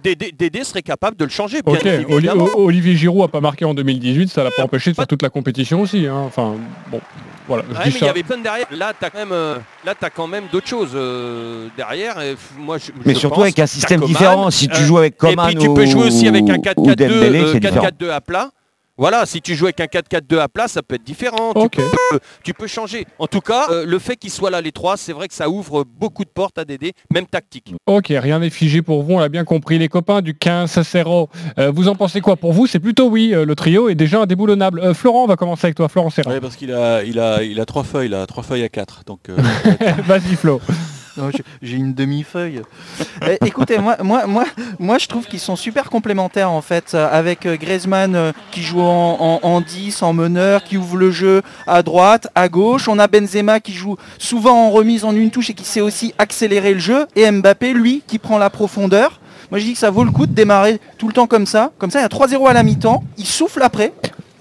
Dédé- 0.05 0.33
Dédé 0.37 0.65
serait 0.65 0.83
capable 0.83 1.17
de 1.17 1.25
le 1.25 1.31
changer, 1.31 1.63
bien 1.63 1.75
Olivier 2.57 2.95
Giroud 2.97 3.23
a 3.25 3.29
pas 3.29 3.41
marqué 3.41 3.65
en 3.65 3.73
2018, 3.73 4.29
ça 4.29 4.43
l'a 4.45 4.51
pas 4.51 4.65
empêché 4.65 4.91
de 4.91 4.97
faire 4.97 5.07
toute 5.07 5.23
la 5.23 5.31
compétition 5.31 5.81
aussi. 5.81 6.07
hein. 6.09 6.25
Enfin, 6.27 6.57
bon, 6.91 7.01
voilà. 7.47 7.65
je 7.71 7.75
Ouais, 7.77 7.85
dis 7.85 7.91
mais 7.95 7.99
il 8.01 8.07
y 8.07 8.09
avait 8.09 8.23
plein 8.23 8.39
de 8.39 8.43
derrière. 8.43 8.67
Là, 8.71 8.93
tu 8.99 9.05
as 9.05 9.11
quand 9.11 9.19
même, 9.19 9.33
euh, 9.33 9.57
là, 9.85 9.95
t'as 9.99 10.11
quand 10.11 10.27
même 10.27 10.45
d'autres 10.53 10.69
choses 10.69 10.91
euh, 10.95 11.69
derrière. 11.77 12.21
Et 12.21 12.35
f- 12.35 12.37
moi, 12.59 12.79
je, 12.79 12.91
Mais 13.05 13.15
je 13.15 13.19
surtout 13.19 13.35
pense 13.37 13.45
avec 13.45 13.59
un 13.59 13.67
système 13.67 14.01
Coman, 14.01 14.09
différent. 14.13 14.51
Si 14.51 14.69
tu 14.69 14.81
euh, 14.81 14.85
joues 14.85 14.99
avec 14.99 15.15
Et 15.15 15.17
Coman 15.17 15.47
puis 15.47 15.57
tu 15.57 15.73
peux 15.75 15.87
jouer 15.87 16.05
aussi 16.07 16.29
avec 16.29 16.49
un 16.49 16.55
ou- 16.55 16.63
4-4-2 16.63 16.73
ou 16.77 16.95
Dembélé, 16.95 17.41
euh, 17.41 17.53
c'est 17.53 17.61
différent. 17.61 17.87
4-4-2 17.87 18.11
à 18.11 18.21
plat. 18.21 18.51
Voilà, 19.03 19.27
si 19.27 19.43
tu 19.43 19.57
joues 19.57 19.65
avec 19.65 19.81
un 19.81 19.87
4-4-2 19.87 20.39
à 20.39 20.47
plat, 20.47 20.69
ça 20.69 20.81
peut 20.81 20.95
être 20.95 21.03
différent. 21.03 21.51
Ok. 21.57 21.73
Tu, 21.73 21.81
peux, 21.81 22.21
tu 22.45 22.55
peux 22.55 22.69
changer. 22.69 23.05
En 23.19 23.27
tout 23.27 23.41
cas, 23.41 23.67
euh, 23.73 23.85
le 23.85 23.99
fait 23.99 24.15
qu'ils 24.15 24.31
soient 24.31 24.49
là 24.49 24.61
les 24.61 24.71
trois, 24.71 24.97
c'est 24.97 25.13
vrai 25.13 25.27
que 25.27 25.35
ça 25.35 25.51
ouvre 25.51 25.85
beaucoup 25.85 26.25
de 26.25 26.31
portes 26.31 26.57
à 26.57 26.65
Dédé, 26.65 26.93
même 27.13 27.27
tactique. 27.27 27.75
Ok, 27.89 28.13
rien 28.17 28.39
n'est 28.39 28.49
figé 28.49 28.81
pour 28.81 29.03
vous, 29.03 29.15
on 29.15 29.19
l'a 29.19 29.29
bien 29.29 29.43
compris. 29.43 29.77
Les 29.77 29.89
copains 29.89 30.23
du 30.23 30.37
15 30.37 30.71
Sacero, 30.71 31.31
euh, 31.59 31.73
vous 31.75 31.89
en 31.89 31.97
pensez 31.97 32.21
quoi 32.21 32.37
Pour 32.37 32.53
vous, 32.53 32.69
c'est 32.69 32.79
plutôt 32.79 33.09
oui, 33.09 33.35
euh, 33.35 33.45
le 33.45 33.57
trio 33.57 33.89
est 33.89 33.97
déjà 33.97 34.21
indéboulonnable. 34.21 34.79
Euh, 34.79 34.95
Florent, 34.95 35.25
on 35.25 35.27
va 35.27 35.35
commencer 35.35 35.67
avec 35.67 35.75
toi. 35.75 35.89
Florent 35.89 36.11
Serra. 36.11 36.31
Ouais, 36.31 36.41
parce 36.41 36.55
qu'il 36.55 36.73
a, 36.73 37.03
il 37.03 37.19
a, 37.19 37.43
il 37.43 37.59
a 37.59 37.65
trois 37.65 37.83
feuilles, 37.83 38.09
là, 38.09 38.25
trois 38.27 38.45
feuilles 38.45 38.63
à 38.63 38.69
quatre. 38.69 39.03
Donc, 39.05 39.29
euh, 39.31 39.37
Vas-y, 40.07 40.37
Flo. 40.37 40.61
J'ai 41.61 41.77
une 41.77 41.95
demi-feuille. 41.95 42.63
Eh, 43.29 43.39
écoutez, 43.47 43.79
moi, 43.79 43.97
moi, 44.03 44.27
moi, 44.27 44.45
moi, 44.79 44.99
je 44.99 45.07
trouve 45.07 45.27
qu'ils 45.27 45.41
sont 45.41 45.57
super 45.57 45.91
complémentaires 45.91 46.51
en 46.51 46.63
fait, 46.63 46.93
euh, 46.95 47.09
avec 47.11 47.45
euh, 47.47 47.57
Griezmann 47.57 48.15
euh, 48.15 48.33
qui 48.51 48.63
joue 48.63 48.81
en, 48.81 49.17
en- 49.21 49.47
en 49.47 49.61
10, 49.61 50.03
en 50.03 50.13
meneur, 50.13 50.65
qui 50.65 50.77
ouvre 50.77 50.97
le 50.97 51.11
jeu 51.11 51.43
à 51.67 51.83
droite, 51.83 52.29
à 52.35 52.49
gauche. 52.49 52.89
On 52.89 52.99
a 52.99 53.07
Benzema 53.09 53.61
qui 53.61 53.73
joue 53.73 53.97
souvent 54.19 54.67
en 54.67 54.71
remise 54.71 55.05
en 55.05 55.15
une 55.15 55.31
touche 55.31 55.51
et 55.51 55.55
qui 55.55 55.65
sait 55.65 55.81
aussi 55.83 56.15
accélérer 56.19 56.73
le 56.75 56.81
jeu. 56.81 57.07
Et 57.17 57.31
Mbappé, 57.31 57.73
lui, 57.75 58.03
qui 58.07 58.19
prend 58.19 58.39
la 58.39 58.51
profondeur. 58.51 59.21
Moi, 59.51 59.59
je 59.59 59.65
dis 59.67 59.73
que 59.75 59.79
ça 59.79 59.91
vaut 59.91 60.05
le 60.05 60.11
coup 60.11 60.27
de 60.27 60.33
démarrer 60.33 60.81
tout 60.97 61.09
le 61.09 61.13
temps 61.13 61.27
comme 61.27 61.45
ça. 61.47 61.73
Comme 61.79 61.91
ça, 61.91 61.99
il 61.99 62.03
y 62.03 62.05
a 62.05 62.09
3-0 62.09 62.49
à 62.49 62.55
la 62.55 62.63
mi-temps. 62.63 63.05
Il 63.19 63.27
souffle 63.27 63.63
après. 63.63 63.93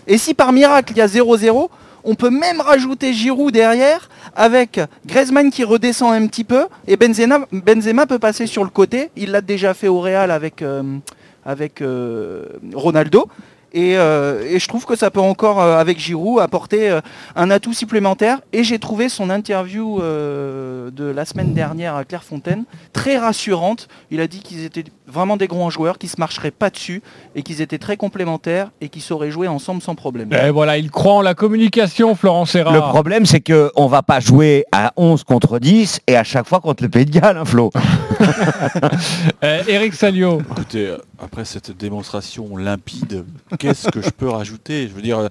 Et 0.07 0.17
si 0.17 0.33
par 0.33 0.53
miracle, 0.53 0.93
il 0.93 0.97
y 0.97 1.01
a 1.01 1.07
0-0, 1.07 1.69
On 2.03 2.15
peut 2.15 2.29
même 2.29 2.61
rajouter 2.61 3.13
Giroud 3.13 3.53
derrière 3.53 4.09
avec 4.35 4.79
Griezmann 5.05 5.51
qui 5.51 5.63
redescend 5.63 6.13
un 6.13 6.27
petit 6.27 6.43
peu 6.43 6.65
et 6.87 6.97
Benzema, 6.97 7.39
Benzema 7.51 8.05
peut 8.05 8.19
passer 8.19 8.47
sur 8.47 8.63
le 8.63 8.69
côté. 8.69 9.09
Il 9.15 9.31
l'a 9.31 9.41
déjà 9.41 9.73
fait 9.73 9.87
au 9.87 9.99
Real 9.99 10.31
avec, 10.31 10.61
euh, 10.61 10.83
euh, 11.81 12.45
Ronaldo. 12.73 13.27
Et, 13.73 13.97
euh, 13.97 14.43
et 14.49 14.59
je 14.59 14.67
trouve 14.67 14.85
que 14.85 14.95
ça 14.95 15.11
peut 15.11 15.21
encore, 15.21 15.61
euh, 15.61 15.77
avec 15.77 15.99
Giroud, 15.99 16.39
apporter 16.39 16.89
euh, 16.89 17.01
un 17.35 17.49
atout 17.49 17.73
supplémentaire. 17.73 18.39
Et 18.53 18.63
j'ai 18.63 18.79
trouvé 18.79 19.09
son 19.09 19.29
interview 19.29 20.01
euh, 20.01 20.91
de 20.91 21.05
la 21.05 21.25
semaine 21.25 21.53
dernière 21.53 21.95
à 21.95 22.03
Clairefontaine 22.03 22.65
très 22.93 23.17
rassurante. 23.17 23.87
Il 24.09 24.19
a 24.19 24.27
dit 24.27 24.39
qu'ils 24.39 24.65
étaient 24.65 24.83
vraiment 25.07 25.37
des 25.37 25.47
grands 25.47 25.69
joueurs, 25.69 25.97
qu'ils 25.97 26.09
se 26.09 26.19
marcheraient 26.19 26.51
pas 26.51 26.69
dessus 26.69 27.01
et 27.35 27.43
qu'ils 27.43 27.61
étaient 27.61 27.77
très 27.77 27.97
complémentaires 27.97 28.71
et 28.81 28.89
qu'ils 28.89 29.01
sauraient 29.01 29.31
jouer 29.31 29.47
ensemble 29.47 29.81
sans 29.81 29.95
problème. 29.95 30.29
Et 30.33 30.49
voilà, 30.49 30.77
il 30.77 30.89
croit 30.91 31.13
en 31.13 31.21
la 31.21 31.33
communication, 31.33 32.15
Florent 32.15 32.45
Serra. 32.45 32.73
Le 32.73 32.79
problème, 32.79 33.25
c'est 33.25 33.41
qu'on 33.41 33.87
va 33.87 34.01
pas 34.01 34.19
jouer 34.19 34.65
à 34.71 34.93
11 34.97 35.23
contre 35.23 35.59
10 35.59 36.01
et 36.07 36.15
à 36.15 36.23
chaque 36.23 36.47
fois 36.47 36.59
contre 36.59 36.83
le 36.83 36.89
Pays 36.89 37.05
de 37.05 37.19
Galles, 37.19 37.37
hein, 37.37 37.45
Flo. 37.45 37.69
Euh, 39.43 39.63
Eric 39.67 39.93
Salio. 39.95 40.41
Écoutez, 40.51 40.87
euh, 40.87 40.97
après 41.21 41.45
cette 41.45 41.71
démonstration 41.77 42.57
limpide, 42.57 43.25
qu'est-ce 43.59 43.89
que 43.89 44.01
je 44.01 44.09
peux 44.09 44.27
rajouter? 44.27 44.87
Je 44.87 44.93
veux 44.93 45.01
dire, 45.01 45.19
euh, 45.19 45.29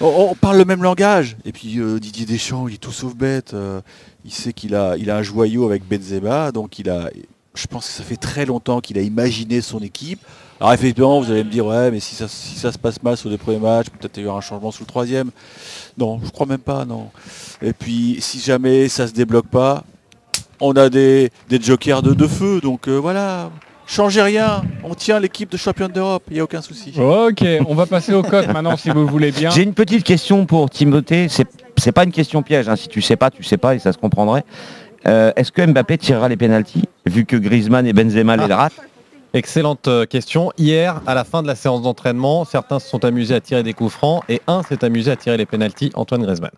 on, 0.00 0.34
parle 0.34 0.58
le 0.58 0.64
même 0.64 0.82
langage. 0.82 1.36
Et 1.44 1.52
puis 1.52 1.78
euh, 1.78 1.98
Didier 1.98 2.24
Deschamps, 2.24 2.68
il 2.68 2.74
est 2.74 2.78
tout 2.78 2.92
sauf 2.92 3.14
bête. 3.14 3.54
euh, 3.54 3.80
il 4.24 4.32
sait 4.32 4.52
qu'il 4.52 4.74
a, 4.74 4.96
il 4.96 5.10
a 5.10 5.16
un 5.16 5.22
joyau 5.22 5.66
avec 5.66 5.86
Benzema, 5.86 6.52
donc 6.52 6.78
il 6.78 6.88
a. 6.88 7.10
Je 7.54 7.66
pense 7.66 7.86
que 7.86 7.92
ça 7.92 8.02
fait 8.02 8.16
très 8.16 8.46
longtemps 8.46 8.80
qu'il 8.80 8.96
a 8.96 9.02
imaginé 9.02 9.60
son 9.60 9.80
équipe. 9.80 10.20
Alors 10.58 10.72
effectivement, 10.72 11.20
vous 11.20 11.30
allez 11.30 11.44
me 11.44 11.50
dire, 11.50 11.66
ouais, 11.66 11.90
mais 11.90 12.00
si 12.00 12.14
ça, 12.14 12.28
si 12.28 12.56
ça 12.56 12.72
se 12.72 12.78
passe 12.78 13.02
mal 13.02 13.16
sur 13.16 13.28
les 13.28 13.36
premiers 13.36 13.58
matchs, 13.58 13.88
peut-être 13.90 14.16
il 14.16 14.22
y 14.22 14.26
aura 14.26 14.38
un 14.38 14.40
changement 14.40 14.70
sur 14.70 14.84
le 14.84 14.86
troisième. 14.86 15.30
Non, 15.98 16.20
je 16.24 16.30
crois 16.30 16.46
même 16.46 16.60
pas, 16.60 16.84
non. 16.84 17.10
Et 17.60 17.72
puis, 17.72 18.18
si 18.20 18.38
jamais 18.38 18.88
ça 18.88 19.06
se 19.06 19.12
débloque 19.12 19.48
pas, 19.48 19.84
on 20.60 20.72
a 20.72 20.88
des, 20.88 21.30
des 21.48 21.60
jokers 21.60 22.02
de, 22.02 22.26
feu, 22.26 22.60
donc 22.62 22.88
voilà. 22.88 23.50
Changez 23.86 24.22
rien, 24.22 24.62
on 24.84 24.94
tient 24.94 25.20
l'équipe 25.20 25.50
de 25.50 25.56
championne 25.56 25.92
d'Europe, 25.92 26.22
il 26.30 26.34
n'y 26.34 26.40
a 26.40 26.44
aucun 26.44 26.62
souci. 26.62 26.94
Ok, 26.98 27.44
on 27.66 27.74
va 27.74 27.84
passer 27.86 28.14
au 28.14 28.22
code 28.22 28.46
maintenant 28.52 28.76
si 28.76 28.88
vous 28.90 29.06
voulez 29.06 29.32
bien. 29.32 29.50
J'ai 29.50 29.62
une 29.62 29.74
petite 29.74 30.04
question 30.04 30.46
pour 30.46 30.70
Timothée. 30.70 31.28
C'est 31.28 31.46
c'est 31.76 31.92
pas 31.92 32.04
une 32.04 32.12
question 32.12 32.42
piège. 32.42 32.68
hein. 32.68 32.76
Si 32.76 32.88
tu 32.88 33.02
sais 33.02 33.16
pas, 33.16 33.30
tu 33.30 33.42
sais 33.42 33.56
pas 33.58 33.74
et 33.74 33.78
ça 33.78 33.92
se 33.92 33.98
comprendrait. 33.98 34.44
Euh, 35.08 35.32
Est-ce 35.36 35.50
que 35.50 35.62
Mbappé 35.66 35.98
tirera 35.98 36.28
les 36.28 36.36
pénalties 36.36 36.84
vu 37.06 37.24
que 37.24 37.36
Griezmann 37.36 37.86
et 37.86 37.92
Benzema 37.92 38.36
les 38.36 38.52
ratent? 38.54 38.72
Excellente 39.34 39.88
euh, 39.88 40.04
question. 40.06 40.52
Hier, 40.58 41.00
à 41.06 41.14
la 41.14 41.24
fin 41.24 41.42
de 41.42 41.48
la 41.48 41.54
séance 41.56 41.82
d'entraînement, 41.82 42.44
certains 42.44 42.78
se 42.78 42.88
sont 42.88 43.04
amusés 43.04 43.34
à 43.34 43.40
tirer 43.40 43.62
des 43.62 43.72
coups 43.72 43.92
francs 43.92 44.22
et 44.28 44.40
un 44.46 44.62
s'est 44.62 44.84
amusé 44.84 45.10
à 45.10 45.16
tirer 45.16 45.36
les 45.38 45.46
pénalties, 45.46 45.90
Antoine 45.94 46.22
Griezmann. 46.22 46.50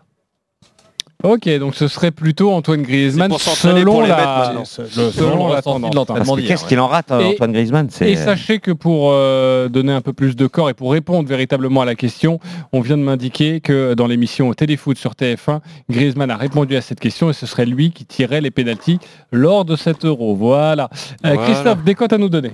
Ok, 1.23 1.49
donc 1.57 1.73
ce 1.75 1.87
serait 1.87 2.11
plutôt 2.11 2.51
Antoine 2.51 2.83
Griezmann 2.83 3.29
pour 3.29 3.39
selon 3.39 3.83
pour 3.93 4.01
les 4.03 4.09
la, 4.09 4.15
mettre 4.53 4.65
selon 4.75 5.47
la 5.51 5.61
tendance. 5.61 5.91
d'hier, 6.37 6.47
Qu'est-ce 6.47 6.65
qu'il 6.65 6.79
en 6.79 6.87
rate, 6.87 7.09
euh, 7.11 7.19
Et- 7.21 7.25
Antoine 7.33 7.51
Griezmann 7.51 7.89
Et 8.01 8.15
sachez 8.15 8.59
que 8.59 8.71
pour 8.71 9.09
euh, 9.11 9.67
donner 9.69 9.93
un 9.93 10.01
peu 10.01 10.13
plus 10.13 10.35
de 10.35 10.45
corps 10.45 10.69
et 10.69 10.73
pour 10.75 10.91
répondre 10.91 11.27
véritablement 11.27 11.81
à 11.81 11.85
la 11.85 11.95
question, 11.95 12.39
on 12.73 12.81
vient 12.81 12.97
de 12.97 13.01
m'indiquer 13.01 13.59
que 13.59 13.93
dans 13.95 14.05
l'émission 14.07 14.53
Téléfoot 14.53 14.97
sur 14.97 15.13
TF1, 15.13 15.61
Griezmann 15.89 16.29
a 16.29 16.37
répondu 16.37 16.75
à 16.75 16.81
cette 16.81 16.99
question 16.99 17.29
et 17.29 17.33
ce 17.33 17.45
serait 17.47 17.65
lui 17.65 17.91
qui 17.91 18.05
tirait 18.05 18.41
les 18.41 18.51
pénalties 18.51 18.99
lors 19.31 19.65
de 19.65 19.75
cet 19.75 20.05
euro. 20.05 20.35
Voilà. 20.35 20.89
Euh, 21.25 21.33
Voilà. 21.33 21.43
Christophe, 21.43 21.83
des 21.83 21.95
cotes 21.95 22.13
à 22.13 22.17
nous 22.19 22.29
donner. 22.29 22.51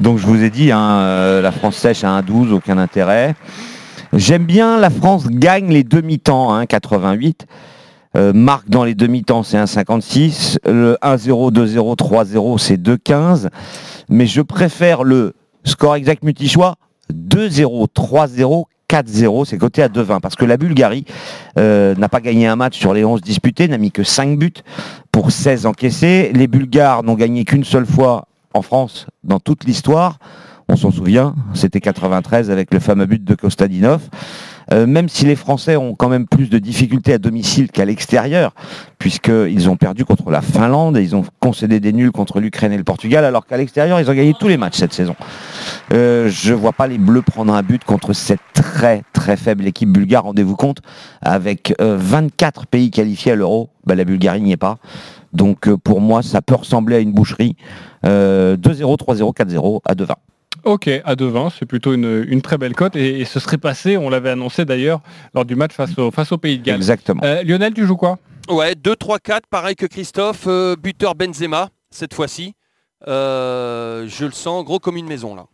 Donc 0.00 0.18
je 0.18 0.26
vous 0.26 0.44
ai 0.44 0.50
dit, 0.50 0.70
hein, 0.70 1.40
la 1.40 1.50
France 1.50 1.76
sèche 1.76 2.04
à 2.04 2.08
1,12, 2.10 2.52
aucun 2.52 2.78
intérêt. 2.78 3.34
J'aime 4.14 4.46
bien 4.46 4.78
la 4.78 4.88
France 4.88 5.26
gagne 5.28 5.70
les 5.70 5.84
demi-temps, 5.84 6.52
hein, 6.52 6.64
88. 6.64 7.46
Euh, 8.16 8.32
marque 8.32 8.70
dans 8.70 8.84
les 8.84 8.94
demi-temps, 8.94 9.42
c'est 9.42 9.58
1,56. 9.58 10.58
Le 10.64 10.96
1-0, 11.02 11.52
2-0, 11.52 11.96
3-0, 11.96 12.58
c'est 12.58 12.76
2,15. 12.76 13.48
Mais 14.08 14.26
je 14.26 14.40
préfère 14.40 15.04
le 15.04 15.34
score 15.64 15.94
exact 15.96 16.22
multi-choix 16.22 16.76
2-0, 17.12 17.86
3-0, 17.94 18.64
4-0, 18.88 19.44
c'est 19.44 19.58
coté 19.58 19.82
à 19.82 19.88
2-20. 19.88 20.20
Parce 20.20 20.36
que 20.36 20.46
la 20.46 20.56
Bulgarie 20.56 21.04
euh, 21.58 21.94
n'a 21.96 22.08
pas 22.08 22.20
gagné 22.20 22.46
un 22.46 22.56
match 22.56 22.78
sur 22.78 22.94
les 22.94 23.04
11 23.04 23.20
disputés, 23.20 23.68
n'a 23.68 23.78
mis 23.78 23.92
que 23.92 24.04
5 24.04 24.38
buts 24.38 24.52
pour 25.12 25.30
16 25.30 25.66
encaissés. 25.66 26.32
Les 26.34 26.46
Bulgares 26.46 27.02
n'ont 27.02 27.14
gagné 27.14 27.44
qu'une 27.44 27.64
seule 27.64 27.86
fois 27.86 28.26
en 28.54 28.62
France 28.62 29.06
dans 29.22 29.38
toute 29.38 29.64
l'histoire. 29.64 30.18
On 30.70 30.76
s'en 30.76 30.90
souvient, 30.90 31.34
c'était 31.54 31.80
93 31.80 32.50
avec 32.50 32.72
le 32.74 32.80
fameux 32.80 33.06
but 33.06 33.24
de 33.24 33.34
Kostadinov. 33.34 34.02
Euh, 34.70 34.86
même 34.86 35.08
si 35.08 35.24
les 35.24 35.34
Français 35.34 35.76
ont 35.76 35.94
quand 35.94 36.10
même 36.10 36.26
plus 36.26 36.50
de 36.50 36.58
difficultés 36.58 37.14
à 37.14 37.18
domicile 37.18 37.70
qu'à 37.70 37.86
l'extérieur, 37.86 38.52
puisqu'ils 38.98 39.70
ont 39.70 39.76
perdu 39.76 40.04
contre 40.04 40.30
la 40.30 40.42
Finlande 40.42 40.98
et 40.98 41.02
ils 41.02 41.16
ont 41.16 41.24
concédé 41.40 41.80
des 41.80 41.94
nuls 41.94 42.12
contre 42.12 42.38
l'Ukraine 42.38 42.72
et 42.72 42.76
le 42.76 42.84
Portugal, 42.84 43.24
alors 43.24 43.46
qu'à 43.46 43.56
l'extérieur, 43.56 43.98
ils 43.98 44.10
ont 44.10 44.14
gagné 44.14 44.34
tous 44.38 44.48
les 44.48 44.58
matchs 44.58 44.76
cette 44.76 44.92
saison. 44.92 45.16
Euh, 45.94 46.28
je 46.28 46.52
vois 46.52 46.74
pas 46.74 46.86
les 46.86 46.98
Bleus 46.98 47.22
prendre 47.22 47.54
un 47.54 47.62
but 47.62 47.82
contre 47.82 48.12
cette 48.12 48.40
très 48.52 49.04
très 49.14 49.38
faible 49.38 49.66
équipe 49.66 49.90
bulgare, 49.90 50.24
rendez-vous 50.24 50.56
compte, 50.56 50.82
avec 51.22 51.74
euh, 51.80 51.96
24 51.98 52.66
pays 52.66 52.90
qualifiés 52.90 53.32
à 53.32 53.36
l'Euro, 53.36 53.70
bah, 53.86 53.94
la 53.94 54.04
Bulgarie 54.04 54.42
n'y 54.42 54.52
est 54.52 54.58
pas. 54.58 54.76
Donc 55.32 55.68
euh, 55.68 55.76
pour 55.76 56.00
moi, 56.00 56.22
ça 56.22 56.42
peut 56.42 56.54
ressembler 56.54 56.96
à 56.96 56.98
une 57.00 57.12
boucherie. 57.12 57.56
Euh, 58.04 58.56
2-0, 58.56 58.98
3-0, 58.98 59.34
4-0 59.34 59.80
à 59.86 59.94
2-20. 59.94 60.12
Ok, 60.68 60.86
à 60.86 61.14
2,20, 61.14 61.50
c'est 61.58 61.64
plutôt 61.64 61.94
une, 61.94 62.26
une 62.28 62.42
très 62.42 62.58
belle 62.58 62.74
cote 62.74 62.94
et, 62.94 63.20
et 63.20 63.24
ce 63.24 63.40
serait 63.40 63.56
passé, 63.56 63.96
on 63.96 64.10
l'avait 64.10 64.28
annoncé 64.28 64.66
d'ailleurs, 64.66 65.00
lors 65.34 65.46
du 65.46 65.54
match 65.54 65.72
face 65.72 65.96
au, 65.96 66.10
face 66.10 66.30
au 66.30 66.36
Pays 66.36 66.58
de 66.58 66.64
Galles. 66.64 66.76
Exactement. 66.76 67.22
Euh, 67.24 67.42
Lionel, 67.42 67.72
tu 67.72 67.86
joues 67.86 67.96
quoi? 67.96 68.18
Ouais, 68.50 68.74
2, 68.74 68.94
3, 68.94 69.18
4, 69.18 69.46
pareil 69.48 69.76
que 69.76 69.86
Christophe, 69.86 70.44
euh, 70.46 70.76
buteur 70.76 71.14
Benzema, 71.14 71.70
cette 71.90 72.12
fois-ci. 72.12 72.52
Euh, 73.06 74.06
je 74.08 74.26
le 74.26 74.32
sens 74.32 74.62
gros 74.62 74.78
comme 74.78 74.98
une 74.98 75.06
maison 75.06 75.34
là. 75.34 75.46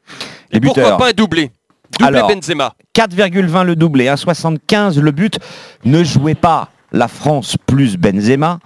Les 0.50 0.58
Et 0.58 0.60
pourquoi 0.60 0.96
pas 0.96 1.10
un 1.10 1.12
doublé? 1.12 1.52
Doublé 1.96 2.18
Alors, 2.18 2.28
Benzema. 2.28 2.74
4,20 2.96 3.62
le 3.62 3.76
doublé, 3.76 4.06
1,75 4.06 4.98
le 4.98 5.12
but. 5.12 5.38
Ne 5.84 6.02
jouez 6.02 6.34
pas 6.34 6.70
la 6.90 7.06
France 7.06 7.56
plus 7.66 7.96
Benzema. 7.96 8.58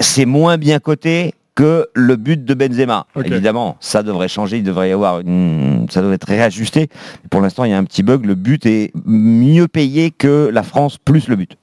C'est 0.00 0.26
moins 0.26 0.58
bien 0.58 0.80
coté 0.80 1.34
que 1.54 1.86
le 1.94 2.16
but 2.16 2.44
de 2.44 2.54
Benzema. 2.54 3.06
Évidemment, 3.24 3.76
ça 3.80 4.02
devrait 4.02 4.28
changer, 4.28 4.58
il 4.58 4.64
devrait 4.64 4.88
y 4.88 4.92
avoir 4.92 5.20
une... 5.20 5.86
ça 5.90 6.00
devrait 6.00 6.16
être 6.16 6.26
réajusté. 6.26 6.88
Pour 7.30 7.40
l'instant, 7.40 7.64
il 7.64 7.70
y 7.70 7.74
a 7.74 7.78
un 7.78 7.84
petit 7.84 8.02
bug. 8.02 8.24
Le 8.26 8.34
but 8.34 8.66
est 8.66 8.92
mieux 9.04 9.68
payé 9.68 10.10
que 10.10 10.50
la 10.52 10.62
France 10.62 10.98
plus 10.98 11.28
le 11.28 11.36
but. 11.36 11.56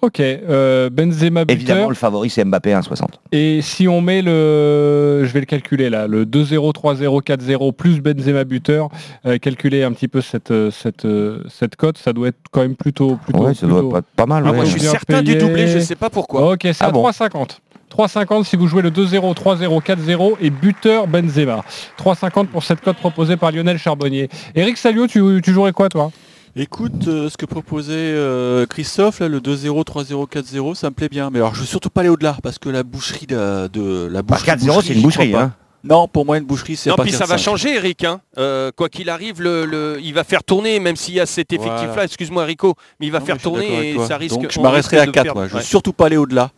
Ok, 0.00 0.20
euh, 0.20 0.90
Benzema 0.90 1.44
buteur. 1.44 1.56
Évidemment, 1.56 1.88
le 1.88 1.96
favori, 1.96 2.30
c'est 2.30 2.44
Mbappé 2.44 2.70
1,60. 2.72 3.06
Et 3.32 3.60
si 3.62 3.88
on 3.88 4.00
met 4.00 4.22
le, 4.22 5.22
je 5.24 5.32
vais 5.32 5.40
le 5.40 5.46
calculer 5.46 5.90
là, 5.90 6.06
le 6.06 6.24
2-0, 6.24 6.72
3-0, 6.72 7.20
4-0 7.24 7.72
plus 7.72 8.00
Benzema 8.00 8.44
buteur, 8.44 8.90
euh, 9.26 9.38
calculer 9.38 9.82
un 9.82 9.90
petit 9.90 10.06
peu 10.06 10.20
cette 10.20 10.52
euh, 10.52 10.70
cette 10.70 11.04
cette 11.48 11.74
cote, 11.74 11.98
ça 11.98 12.12
doit 12.12 12.28
être 12.28 12.38
quand 12.52 12.60
même 12.60 12.76
plutôt 12.76 13.16
plutôt. 13.16 13.46
Ouais, 13.46 13.54
ça 13.54 13.66
doit 13.66 13.80
plutôt- 13.80 13.96
être 13.98 14.06
pas 14.14 14.26
mal. 14.26 14.44
Ah, 14.46 14.50
ouais. 14.50 14.56
moi 14.58 14.64
je 14.66 14.70
suis 14.70 14.80
certain 14.80 15.20
du 15.20 15.34
doublé, 15.34 15.66
je 15.66 15.80
sais 15.80 15.96
pas 15.96 16.10
pourquoi. 16.10 16.52
Ok, 16.52 16.60
c'est 16.62 16.76
Ah 16.78 16.86
à 16.86 16.90
bon 16.92 17.02
3,50. 17.10 17.58
3,50 18.02 18.44
si 18.44 18.54
vous 18.56 18.68
jouez 18.68 18.80
le 18.82 18.90
2-0, 18.92 19.34
3-0, 19.34 19.82
4-0 19.82 20.36
et 20.40 20.50
buteur 20.50 21.08
Benzema. 21.08 21.64
3,50 21.98 22.46
pour 22.46 22.62
cette 22.62 22.80
cote 22.80 22.96
proposée 22.96 23.36
par 23.36 23.50
Lionel 23.50 23.76
Charbonnier. 23.76 24.28
Eric 24.54 24.76
Salio, 24.78 25.08
tu, 25.08 25.20
tu 25.42 25.52
jouerais 25.52 25.72
quoi 25.72 25.88
toi? 25.88 26.12
Écoute, 26.54 27.08
euh, 27.08 27.28
ce 27.28 27.36
que 27.36 27.44
proposait 27.44 27.92
euh, 27.96 28.66
Christophe, 28.66 29.18
là, 29.18 29.28
le 29.28 29.40
2-0, 29.40 29.84
3-0, 29.84 30.28
4-0, 30.28 30.74
ça 30.76 30.90
me 30.90 30.94
plaît 30.94 31.08
bien. 31.08 31.28
Mais 31.30 31.38
alors, 31.40 31.54
je 31.56 31.60
veux 31.60 31.66
surtout 31.66 31.90
pas 31.90 32.00
aller 32.02 32.08
au-delà, 32.10 32.36
parce 32.42 32.58
que 32.58 32.68
la 32.68 32.84
boucherie 32.84 33.26
de, 33.26 33.66
de 33.68 34.06
la 34.10 34.22
Bah, 34.22 34.36
boucherie. 34.36 34.58
4-0, 34.58 34.82
c'est 34.84 34.94
une 34.94 35.02
boucherie. 35.02 35.34
Hein. 35.34 35.52
Non, 35.84 36.08
pour 36.08 36.26
moi, 36.26 36.38
une 36.38 36.44
boucherie, 36.44 36.74
c'est 36.76 36.90
Non, 36.90 36.96
pas 36.96 37.04
puis 37.04 37.12
ça 37.12 37.26
va 37.26 37.36
4-5. 37.36 37.38
changer, 37.38 37.74
Eric. 37.76 38.02
hein. 38.04 38.20
Euh, 38.38 38.72
quoi 38.74 38.88
qu'il 38.88 39.08
arrive, 39.10 39.40
le, 39.40 39.64
le- 39.64 39.98
il 40.02 40.12
va 40.14 40.24
faire 40.24 40.42
tourner, 40.42 40.80
même 40.80 40.96
s'il 40.96 41.14
y 41.14 41.20
a 41.20 41.26
cet 41.26 41.52
effectif-là. 41.52 41.86
Voilà. 41.88 42.04
Excuse-moi, 42.04 42.44
Rico, 42.44 42.74
mais 42.98 43.06
il 43.06 43.12
va 43.12 43.20
Non, 43.20 43.26
faire 43.26 43.38
tourner 43.38 43.90
et 43.90 43.98
ça 44.06 44.16
risque. 44.16 44.34
Donc, 44.34 44.50
je 44.50 44.58
m'arrêterai 44.60 44.96
risque 44.96 45.02
à 45.02 45.06
de 45.06 45.10
4. 45.12 45.22
perdre. 45.24 45.38
moi. 45.40 45.46
Je 45.48 45.52
veux 45.52 45.58
Ouais. 45.58 45.62
surtout 45.64 45.92
pas 45.92 46.06
aller 46.06 46.16
au-delà. 46.16 46.50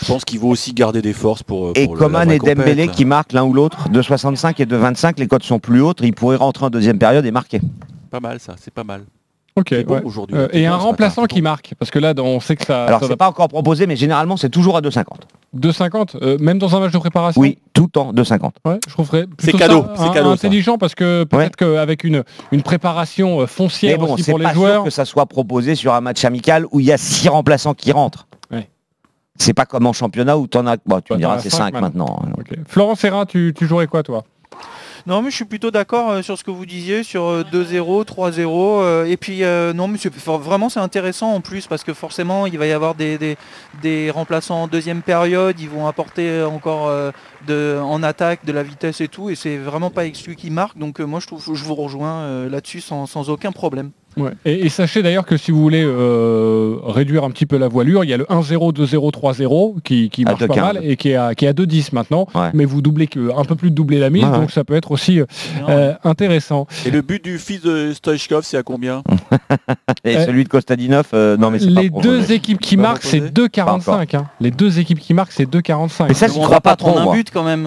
Je 0.00 0.06
pense 0.06 0.24
qu'il 0.24 0.38
vaut 0.40 0.48
aussi 0.48 0.72
garder 0.72 1.02
des 1.02 1.12
forces 1.12 1.42
pour. 1.42 1.72
Et 1.74 1.84
pour 1.86 1.94
le- 1.94 2.00
la 2.00 2.06
Coman 2.06 2.30
et 2.30 2.38
Dembélé 2.38 2.88
qui 2.88 3.04
marquent 3.04 3.32
l'un 3.32 3.44
ou 3.44 3.52
l'autre, 3.52 3.88
de 3.88 4.02
65 4.02 4.60
et 4.60 4.66
de 4.66 4.76
25, 4.76 5.18
les 5.18 5.26
cotes 5.26 5.42
sont 5.44 5.58
plus 5.58 5.80
hautes, 5.80 6.00
ils 6.02 6.12
pourraient 6.14 6.36
rentrer 6.36 6.66
en 6.66 6.70
deuxième 6.70 6.98
période 6.98 7.24
et 7.26 7.30
marquer. 7.30 7.60
Pas 8.10 8.20
mal, 8.20 8.38
ça, 8.40 8.54
c'est 8.60 8.72
pas 8.72 8.84
mal. 8.84 9.02
Ok. 9.58 9.68
C'est 9.70 9.84
bon 9.84 9.94
ouais. 9.94 10.02
aujourd'hui. 10.04 10.36
Euh, 10.36 10.48
C'est 10.52 10.60
et 10.60 10.66
un 10.66 10.76
remplaçant 10.76 11.24
qui 11.24 11.40
marque, 11.40 11.72
parce 11.78 11.90
que 11.90 11.98
là, 11.98 12.12
on 12.18 12.40
sait 12.40 12.56
que 12.56 12.64
ça. 12.66 12.84
Alors 12.84 13.00
ça 13.00 13.06
c'est 13.06 13.12
va- 13.12 13.16
pas 13.16 13.28
encore 13.28 13.48
proposé, 13.48 13.86
mais 13.86 13.96
généralement 13.96 14.36
c'est 14.36 14.50
toujours 14.50 14.76
à 14.76 14.82
2,50. 14.82 15.26
2,50, 15.54 16.16
euh, 16.20 16.36
même 16.38 16.58
dans 16.58 16.76
un 16.76 16.80
match 16.80 16.92
de 16.92 16.98
préparation. 16.98 17.40
Oui, 17.40 17.56
tout 17.72 17.84
le 17.84 17.88
temps 17.88 18.12
2,50. 18.12 18.52
Ouais, 18.66 18.78
je 18.86 18.92
trouverais 18.92 19.26
plutôt 19.26 19.56
cadeau, 19.56 19.82
ça 19.82 19.92
c'est 19.96 20.02
un- 20.02 20.12
cadeau, 20.12 20.28
ça. 20.28 20.32
intelligent 20.34 20.76
parce 20.76 20.94
que 20.94 21.24
peut-être 21.24 21.56
qu'avec 21.56 22.04
une, 22.04 22.22
une 22.52 22.60
préparation 22.62 23.38
euh, 23.38 23.40
Mais 23.42 23.46
foncière 23.46 23.98
bon, 23.98 24.12
aussi 24.12 24.24
c'est 24.24 24.32
pour 24.32 24.38
les 24.38 24.44
pas 24.44 24.50
sûr 24.52 24.60
joueurs. 24.60 24.84
que 24.84 24.90
ça 24.90 25.06
soit 25.06 25.24
proposé 25.24 25.74
sur 25.74 25.94
un 25.94 26.02
match 26.02 26.22
amical 26.26 26.66
où 26.70 26.80
il 26.80 26.86
y 26.86 26.92
a 26.92 26.98
six 26.98 27.30
remplaçants 27.30 27.72
qui 27.72 27.92
rentrent. 27.92 28.25
C'est 29.38 29.54
pas 29.54 29.66
comme 29.66 29.86
en 29.86 29.92
championnat 29.92 30.36
où 30.38 30.46
t'en 30.46 30.66
as. 30.66 30.76
Bon, 30.86 31.00
tu 31.00 31.10
Bah, 31.10 31.14
me 31.16 31.18
diras 31.20 31.38
c'est 31.38 31.50
cinq 31.50 31.74
5 31.74 31.80
maintenant. 31.80 32.20
hein. 32.24 32.42
Florent 32.66 32.94
Serra, 32.94 33.26
tu, 33.26 33.52
tu 33.56 33.66
jouerais 33.66 33.86
quoi 33.86 34.02
toi? 34.02 34.24
Non, 35.06 35.22
mais 35.22 35.30
je 35.30 35.36
suis 35.36 35.44
plutôt 35.44 35.70
d'accord 35.70 36.10
euh, 36.10 36.22
sur 36.22 36.36
ce 36.36 36.42
que 36.42 36.50
vous 36.50 36.66
disiez, 36.66 37.04
sur 37.04 37.24
euh, 37.26 37.44
2-0, 37.52 38.04
3-0. 38.04 38.80
euh, 38.82 39.04
et 39.04 39.16
puis, 39.16 39.44
euh, 39.44 39.72
non, 39.72 39.86
mais 39.86 39.98
vraiment, 40.40 40.68
c'est 40.68 40.80
intéressant 40.80 41.32
en 41.32 41.40
plus, 41.40 41.68
parce 41.68 41.84
que 41.84 41.94
forcément, 41.94 42.46
il 42.46 42.58
va 42.58 42.66
y 42.66 42.72
avoir 42.72 42.96
des, 42.96 43.16
des- 43.16 43.36
des 43.82 44.10
remplaçants 44.10 44.62
en 44.64 44.66
deuxième 44.66 45.02
période. 45.02 45.60
Ils 45.60 45.68
vont 45.70 45.86
apporter 45.86 46.42
encore 46.42 46.88
euh, 46.88 47.12
de, 47.46 47.78
en 47.80 48.02
attaque 48.02 48.44
de 48.44 48.50
la 48.52 48.64
vitesse 48.64 49.00
et 49.00 49.06
tout. 49.06 49.30
Et 49.30 49.36
c'est 49.36 49.58
vraiment 49.58 49.90
pas 49.90 50.06
exclu 50.06 50.34
qui 50.34 50.50
marque. 50.50 50.76
Donc, 50.76 51.00
euh, 51.00 51.04
moi, 51.04 51.20
je 51.20 51.28
trouve 51.28 51.44
je 51.54 51.64
vous 51.64 51.74
rejoins 51.76 52.22
euh, 52.22 52.48
là-dessus 52.50 52.80
sans, 52.80 53.06
sans 53.06 53.30
aucun 53.30 53.52
problème. 53.52 53.92
Ouais. 54.16 54.30
Et, 54.44 54.66
et 54.66 54.68
sachez 54.70 55.02
d'ailleurs 55.02 55.26
que 55.26 55.36
si 55.36 55.50
vous 55.50 55.60
voulez 55.60 55.82
euh, 55.84 56.76
réduire 56.84 57.24
un 57.24 57.30
petit 57.30 57.44
peu 57.46 57.58
la 57.58 57.68
voilure, 57.68 58.02
il 58.04 58.10
y 58.10 58.14
a 58.14 58.16
le 58.16 58.24
1-0, 58.24 58.72
2-0, 58.72 59.12
3-0 59.12 59.80
qui, 59.82 60.08
qui 60.10 60.24
marche 60.24 60.46
pas 60.46 60.54
2,15. 60.54 60.60
mal 60.60 60.80
et 60.82 60.96
qui 60.96 61.10
est 61.10 61.16
à, 61.16 61.34
qui 61.34 61.44
est 61.44 61.48
à 61.48 61.52
2-10 61.52 61.88
maintenant. 61.92 62.26
Ouais. 62.34 62.48
Mais 62.54 62.64
vous 62.64 62.80
doublez 62.82 63.08
un 63.36 63.44
peu 63.44 63.54
plus 63.56 63.70
de 63.70 63.74
doubler 63.74 63.98
la 63.98 64.10
mise, 64.10 64.24
Ouais, 64.24 64.30
ouais. 64.30 64.38
donc 64.38 64.50
ça 64.50 64.64
peut 64.64 64.74
être 64.74 64.90
aussi 64.90 65.20
euh, 65.20 65.26
euh, 65.68 65.92
intéressant. 66.04 66.66
Et 66.86 66.90
le 66.90 67.02
but 67.02 67.22
du 67.22 67.38
fils 67.38 67.60
de 67.62 67.92
Stoichkov, 67.92 68.42
c'est 68.44 68.56
à 68.56 68.62
combien 68.62 69.02
Et 70.04 70.16
Euh, 70.16 70.24
celui 70.26 70.44
de 70.44 70.48
Kostadinov, 70.48 71.08
euh, 71.14 71.36
non 71.36 71.50
mais 71.50 71.58
c'est 71.58 71.66
Les 71.66 71.90
pas 71.90 72.00
deux 72.00 72.32
équipes 72.32 72.60
qui 72.60 72.76
marquent, 72.76 73.02
c'est 73.02 73.20
proposé 73.20 73.48
2,45. 73.48 74.16
hein. 74.16 74.26
Les 74.40 74.50
deux 74.50 74.78
équipes 74.78 75.00
qui 75.00 75.12
marquent, 75.14 75.32
c'est 75.32 75.50
2,45. 75.50 76.06
Mais 76.08 76.14
ça, 76.14 76.28
j'y 76.28 76.38
on 76.38 76.42
crois 76.42 76.60
pas 76.60 76.76
trop. 76.76 76.96
un 76.96 77.12
but 77.12 77.30
quand 77.32 77.44
même. 77.44 77.66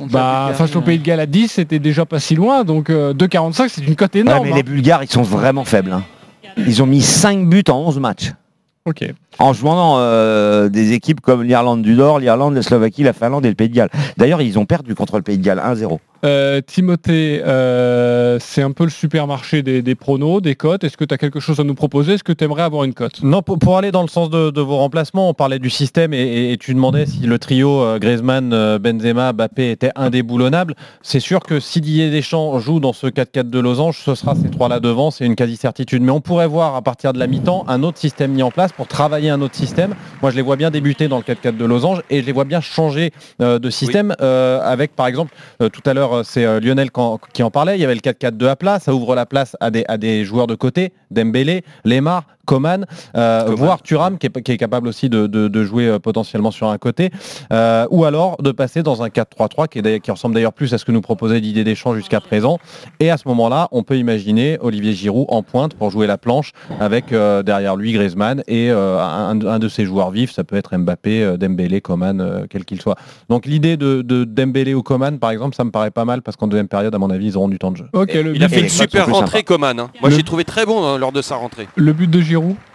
Euh, 0.00 0.04
Bah, 0.10 0.50
face 0.54 0.74
au 0.76 0.78
euh. 0.78 0.82
Pays 0.82 0.98
de 0.98 1.04
Galles 1.04 1.20
à 1.20 1.26
10, 1.26 1.48
c'était 1.48 1.78
déjà 1.78 2.04
pas 2.06 2.20
si 2.20 2.34
loin, 2.34 2.64
donc 2.64 2.90
euh, 2.90 3.12
2,45 3.14 3.68
c'est 3.68 3.84
une 3.86 3.96
cote 3.96 4.14
Ouais, 4.14 4.20
énorme. 4.20 4.44
mais 4.46 4.52
hein. 4.52 4.56
les 4.56 4.62
Bulgares, 4.62 5.02
ils 5.04 5.10
sont 5.10 5.22
vraiment 5.22 5.64
faibles. 5.64 5.92
hein. 5.92 6.02
Ils 6.56 6.82
ont 6.82 6.86
mis 6.86 7.02
5 7.02 7.46
buts 7.48 7.62
en 7.68 7.78
11 7.86 7.98
matchs. 8.00 8.32
En 9.38 9.52
jouant 9.52 9.96
euh, 9.98 10.68
des 10.68 10.92
équipes 10.92 11.20
comme 11.20 11.42
l'Irlande 11.42 11.82
du 11.82 11.94
Nord, 11.94 12.18
l'Irlande, 12.18 12.54
la 12.54 12.62
Slovaquie, 12.62 13.02
la 13.02 13.12
Finlande 13.12 13.44
et 13.44 13.48
le 13.50 13.54
Pays 13.54 13.68
de 13.68 13.74
Galles. 13.74 13.90
D'ailleurs, 14.16 14.40
ils 14.42 14.58
ont 14.58 14.66
perdu 14.66 14.94
contre 14.94 15.16
le 15.16 15.22
Pays 15.22 15.38
de 15.38 15.44
Galles 15.44 15.62
1-0. 15.64 15.98
Euh, 16.24 16.60
Timothée, 16.66 17.40
euh, 17.46 18.38
c'est 18.40 18.62
un 18.62 18.72
peu 18.72 18.82
le 18.82 18.90
supermarché 18.90 19.62
des, 19.62 19.82
des 19.82 19.94
pronos, 19.94 20.40
des 20.40 20.56
cotes. 20.56 20.82
Est-ce 20.82 20.96
que 20.96 21.04
tu 21.04 21.14
as 21.14 21.18
quelque 21.18 21.38
chose 21.38 21.60
à 21.60 21.64
nous 21.64 21.76
proposer? 21.76 22.14
Est-ce 22.14 22.24
que 22.24 22.32
tu 22.32 22.42
aimerais 22.42 22.62
avoir 22.64 22.82
une 22.82 22.94
cote? 22.94 23.22
Non, 23.22 23.40
pour, 23.42 23.58
pour 23.60 23.76
aller 23.78 23.92
dans 23.92 24.02
le 24.02 24.08
sens 24.08 24.28
de, 24.28 24.50
de 24.50 24.60
vos 24.60 24.78
remplacements, 24.78 25.28
on 25.28 25.34
parlait 25.34 25.60
du 25.60 25.70
système 25.70 26.12
et, 26.12 26.18
et- 26.20 26.52
et 26.52 26.56
tu 26.56 26.74
demandais 26.74 27.06
si 27.06 27.20
le 27.26 27.38
trio 27.38 27.82
euh, 27.82 27.98
Griezmann, 28.00 28.78
Benzema, 28.78 29.32
Mbappé 29.32 29.70
était 29.70 29.92
indéboulonnable. 29.94 30.74
C'est 31.02 31.20
sûr 31.20 31.38
que 31.40 31.60
si 31.60 31.80
Didier 31.80 32.10
Deschamps 32.10 32.58
joue 32.58 32.80
dans 32.80 32.92
ce 32.92 33.06
4-4 33.06 33.48
de 33.50 33.58
losange, 33.60 33.98
ce 34.04 34.16
sera 34.16 34.34
ces 34.34 34.50
trois-là 34.50 34.80
devant, 34.80 35.12
c'est 35.12 35.24
une 35.24 35.36
quasi-certitude. 35.36 36.02
Mais 36.02 36.10
on 36.10 36.20
pourrait 36.20 36.48
voir 36.48 36.74
à 36.74 36.82
partir 36.82 37.12
de 37.12 37.20
la 37.20 37.28
mi-temps 37.28 37.64
un 37.68 37.84
autre 37.84 37.98
système 37.98 38.32
mis 38.32 38.42
en 38.42 38.50
place 38.50 38.72
pour 38.78 38.86
travailler 38.88 39.28
un 39.28 39.42
autre 39.42 39.56
système. 39.56 39.94
Moi, 40.22 40.30
je 40.30 40.36
les 40.36 40.42
vois 40.42 40.56
bien 40.56 40.70
débuter 40.70 41.08
dans 41.08 41.18
le 41.18 41.22
4-4 41.24 41.56
de 41.58 41.64
losange 41.66 42.00
et 42.08 42.22
je 42.22 42.26
les 42.26 42.32
vois 42.32 42.44
bien 42.44 42.62
changer 42.62 43.10
euh, 43.42 43.58
de 43.58 43.68
système 43.68 44.14
euh, 44.22 44.60
avec, 44.62 44.96
par 44.96 45.06
exemple, 45.08 45.34
euh, 45.60 45.68
tout 45.68 45.82
à 45.84 45.92
l'heure, 45.92 46.24
c'est 46.24 46.60
Lionel 46.60 46.90
quand- 46.90 47.18
qui 47.34 47.42
en 47.42 47.50
parlait, 47.50 47.76
il 47.76 47.80
y 47.82 47.84
avait 47.84 47.94
le 47.94 48.00
4-4-2 48.00 48.46
à 48.48 48.56
plat, 48.56 48.78
ça 48.78 48.94
ouvre 48.94 49.14
la 49.14 49.26
place 49.26 49.56
à 49.60 49.70
des, 49.70 49.84
à 49.88 49.98
des 49.98 50.24
joueurs 50.24 50.46
de 50.46 50.54
côté, 50.54 50.92
Dembélé, 51.10 51.64
Lemar, 51.84 52.24
Coman, 52.48 52.86
euh, 53.16 53.42
Coman. 53.44 53.56
voire 53.56 53.82
Thuram 53.82 54.16
qui 54.18 54.26
est, 54.26 54.42
qui 54.42 54.52
est 54.52 54.56
capable 54.56 54.88
aussi 54.88 55.08
de, 55.08 55.26
de- 55.26 55.48
de 55.48 55.64
jouer 55.64 55.86
euh, 55.86 55.98
potentiellement 55.98 56.50
sur 56.50 56.68
un 56.68 56.78
côté, 56.78 57.10
euh, 57.52 57.86
ou 57.90 58.04
alors 58.04 58.36
de 58.42 58.50
passer 58.52 58.82
dans 58.82 59.02
un 59.02 59.08
4-3-3 59.08 59.68
qui, 59.68 59.78
est 59.78 59.82
d'ailleurs- 59.82 60.00
qui 60.00 60.10
ressemble 60.10 60.34
d'ailleurs 60.34 60.52
plus 60.54 60.72
à 60.72 60.78
ce 60.78 60.84
que 60.84 60.92
nous 60.92 61.00
proposait 61.02 61.40
Didier 61.40 61.62
Deschamps 61.64 61.94
jusqu'à 61.94 62.20
présent. 62.20 62.58
Et 63.00 63.10
à 63.10 63.16
ce 63.18 63.28
moment-là, 63.28 63.68
on 63.70 63.82
peut 63.82 63.96
imaginer 63.98 64.58
Olivier 64.60 64.94
Giroud 64.94 65.26
en 65.28 65.42
pointe 65.42 65.74
pour 65.74 65.90
jouer 65.90 66.06
la 66.06 66.16
planche 66.18 66.52
avec 66.80 67.12
euh, 67.12 67.42
derrière 67.42 67.76
lui 67.76 67.92
Griezmann 67.92 68.42
et 68.48 68.70
euh, 68.70 68.98
un, 69.00 69.38
un 69.46 69.58
de 69.58 69.68
ses 69.68 69.84
joueurs 69.84 70.10
vifs, 70.10 70.32
ça 70.32 70.42
peut 70.44 70.56
être 70.56 70.76
Mbappé, 70.76 71.36
Dembélé, 71.38 71.80
Coman, 71.80 72.20
euh, 72.20 72.46
quel 72.48 72.64
qu'il 72.64 72.80
soit. 72.80 72.96
Donc 73.28 73.44
l'idée 73.46 73.76
de, 73.76 74.00
de 74.02 74.24
Dembélé 74.24 74.72
ou 74.74 74.82
Coman, 74.82 75.18
par 75.18 75.30
exemple, 75.30 75.54
ça 75.54 75.64
me 75.64 75.70
paraît 75.70 75.90
pas 75.90 76.04
mal 76.06 76.22
parce 76.22 76.36
qu'en 76.36 76.46
deuxième 76.46 76.68
période, 76.68 76.94
à 76.94 76.98
mon 76.98 77.10
avis, 77.10 77.26
ils 77.26 77.36
auront 77.36 77.48
du 77.48 77.58
temps 77.58 77.70
de 77.72 77.76
jeu. 77.76 77.88
Il 78.34 78.42
a 78.44 78.48
fait 78.48 78.60
une 78.60 78.68
super 78.68 79.04
plus 79.04 79.12
rentrée, 79.12 79.42
Coman. 79.42 79.78
hein. 79.78 79.90
Moi, 80.00 80.10
Le- 80.10 80.16
j'ai 80.16 80.22
trouvé 80.22 80.44
très 80.44 80.64
bon 80.64 80.84
hein, 80.84 80.96
lors 80.98 81.12
de 81.12 81.20
sa 81.22 81.36
rentrée. 81.36 81.68
le 81.76 81.92
but 81.92 82.08
de 82.10 82.20
Giroud 82.20 82.37
Giroud 82.38 82.67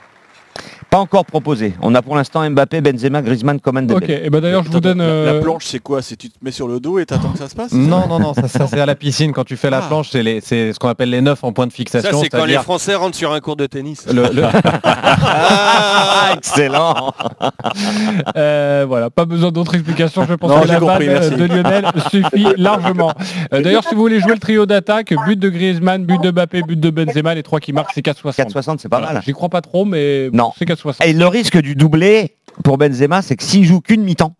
Pas 0.94 1.00
encore 1.00 1.26
proposé. 1.26 1.74
On 1.82 1.96
a 1.96 2.04
pour 2.04 2.16
l'instant 2.16 2.48
Mbappé, 2.48 2.80
Benzema, 2.82 3.24
Griezmann, 3.24 3.60
Coman, 3.60 3.86
Ok, 3.86 3.90
Dembélé. 4.02 4.22
et 4.26 4.30
ben 4.30 4.40
d'ailleurs 4.42 4.64
je 4.64 4.70
vous 4.70 4.80
donne... 4.80 5.00
la- 5.00 5.06
La, 5.06 5.12
euh, 5.32 5.42
planche, 5.42 5.66
c'est 5.66 5.80
quoi? 5.80 6.04
C'est 6.04 6.16
tu 6.16 6.30
te 6.30 6.36
mets 6.44 6.52
sur 6.52 6.68
le 6.68 6.80
dos 6.80 7.00
et 7.00 7.06
t'attends 7.08 7.30
que 7.32 7.40
ça 7.40 7.50
se 7.50 7.56
passe 7.56 7.72
ça 7.72 7.76
Non, 7.78 8.08
non, 8.08 8.20
non, 8.20 8.36
ça, 8.36 8.48
ça, 8.48 8.68
c'est 8.68 8.80
à 8.80 8.86
la 8.86 8.94
piscine 8.94 9.32
quand 9.34 9.44
tu 9.44 9.58
fais 9.58 9.72
la 9.72 9.80
Ah. 9.80 9.88
planche, 9.88 10.10
c'est 10.12 10.22
les- 10.22 10.40
c'est 10.40 10.72
ce 10.72 10.78
qu'on 10.78 10.90
appelle 10.90 11.10
les 11.10 11.22
neufs 11.22 11.44
en 11.44 11.52
point 11.52 11.66
de 11.66 11.72
Ça, 11.72 11.78
fixation. 11.78 12.20
c'est 12.22 12.30
quand 12.30 12.46
les 12.46 12.60
Français 12.60 12.94
rentrent 12.94 13.16
sur 13.18 13.34
un 13.34 13.40
cours 13.40 13.56
de 13.56 13.66
tennis. 13.66 14.06
le- 14.14 14.30
le- 14.32 14.44
Ah, 14.84 16.34
excellent 16.38 17.12
Euh, 18.38 18.86
voilà, 18.88 19.10
pas 19.10 19.26
besoin 19.26 19.52
d'autres 19.52 19.74
explications. 19.76 20.26
Je 20.30 20.34
pense 20.36 20.50
Non, 20.52 20.62
que 20.62 20.68
la 20.68 20.80
compris, 20.80 21.08
merci. 21.08 21.32
de 21.32 21.46
Lionel 21.46 21.86
suffit 22.12 22.48
largement. 22.58 23.12
Euh, 23.54 23.62
D'ailleurs, 23.62 23.84
si 23.84 23.96
vous 23.96 24.02
voulez 24.02 24.20
jouer 24.20 24.34
le 24.34 24.40
trio 24.40 24.66
d'attaque, 24.66 25.14
but 25.26 25.40
de 25.40 25.50
Griezmann, 25.50 26.06
but 26.06 26.22
de 26.22 26.30
Mbappé, 26.32 26.62
but 26.62 26.80
de 26.80 26.90
Benzema, 26.90 27.34
les 27.34 27.42
trois 27.44 27.60
qui 27.60 27.74
marquent, 27.74 27.92
c'est 27.96 28.02
4,60. 28.02 28.36
4,60 28.54 28.80
c'est 28.80 28.90
pas 28.90 28.98
Voilà, 29.00 29.14
mal. 29.14 29.24
J'y 29.26 29.32
crois 29.34 29.50
pas 29.50 29.62
trop, 29.62 29.86
mais 29.86 30.30
Non. 30.34 30.52
c'est 30.58 30.66
4,60. 30.66 30.83
Et 31.06 31.14
le 31.14 31.28
risque 31.28 31.58
du 31.58 31.76
doublé 31.76 32.36
pour 32.64 32.78
Benzema, 32.78 33.22
c'est 33.22 33.36
que 33.36 33.44
s'il 33.44 33.66
joue 33.66 33.82
qu'une 33.82 34.04
mi-temps, 34.04 34.36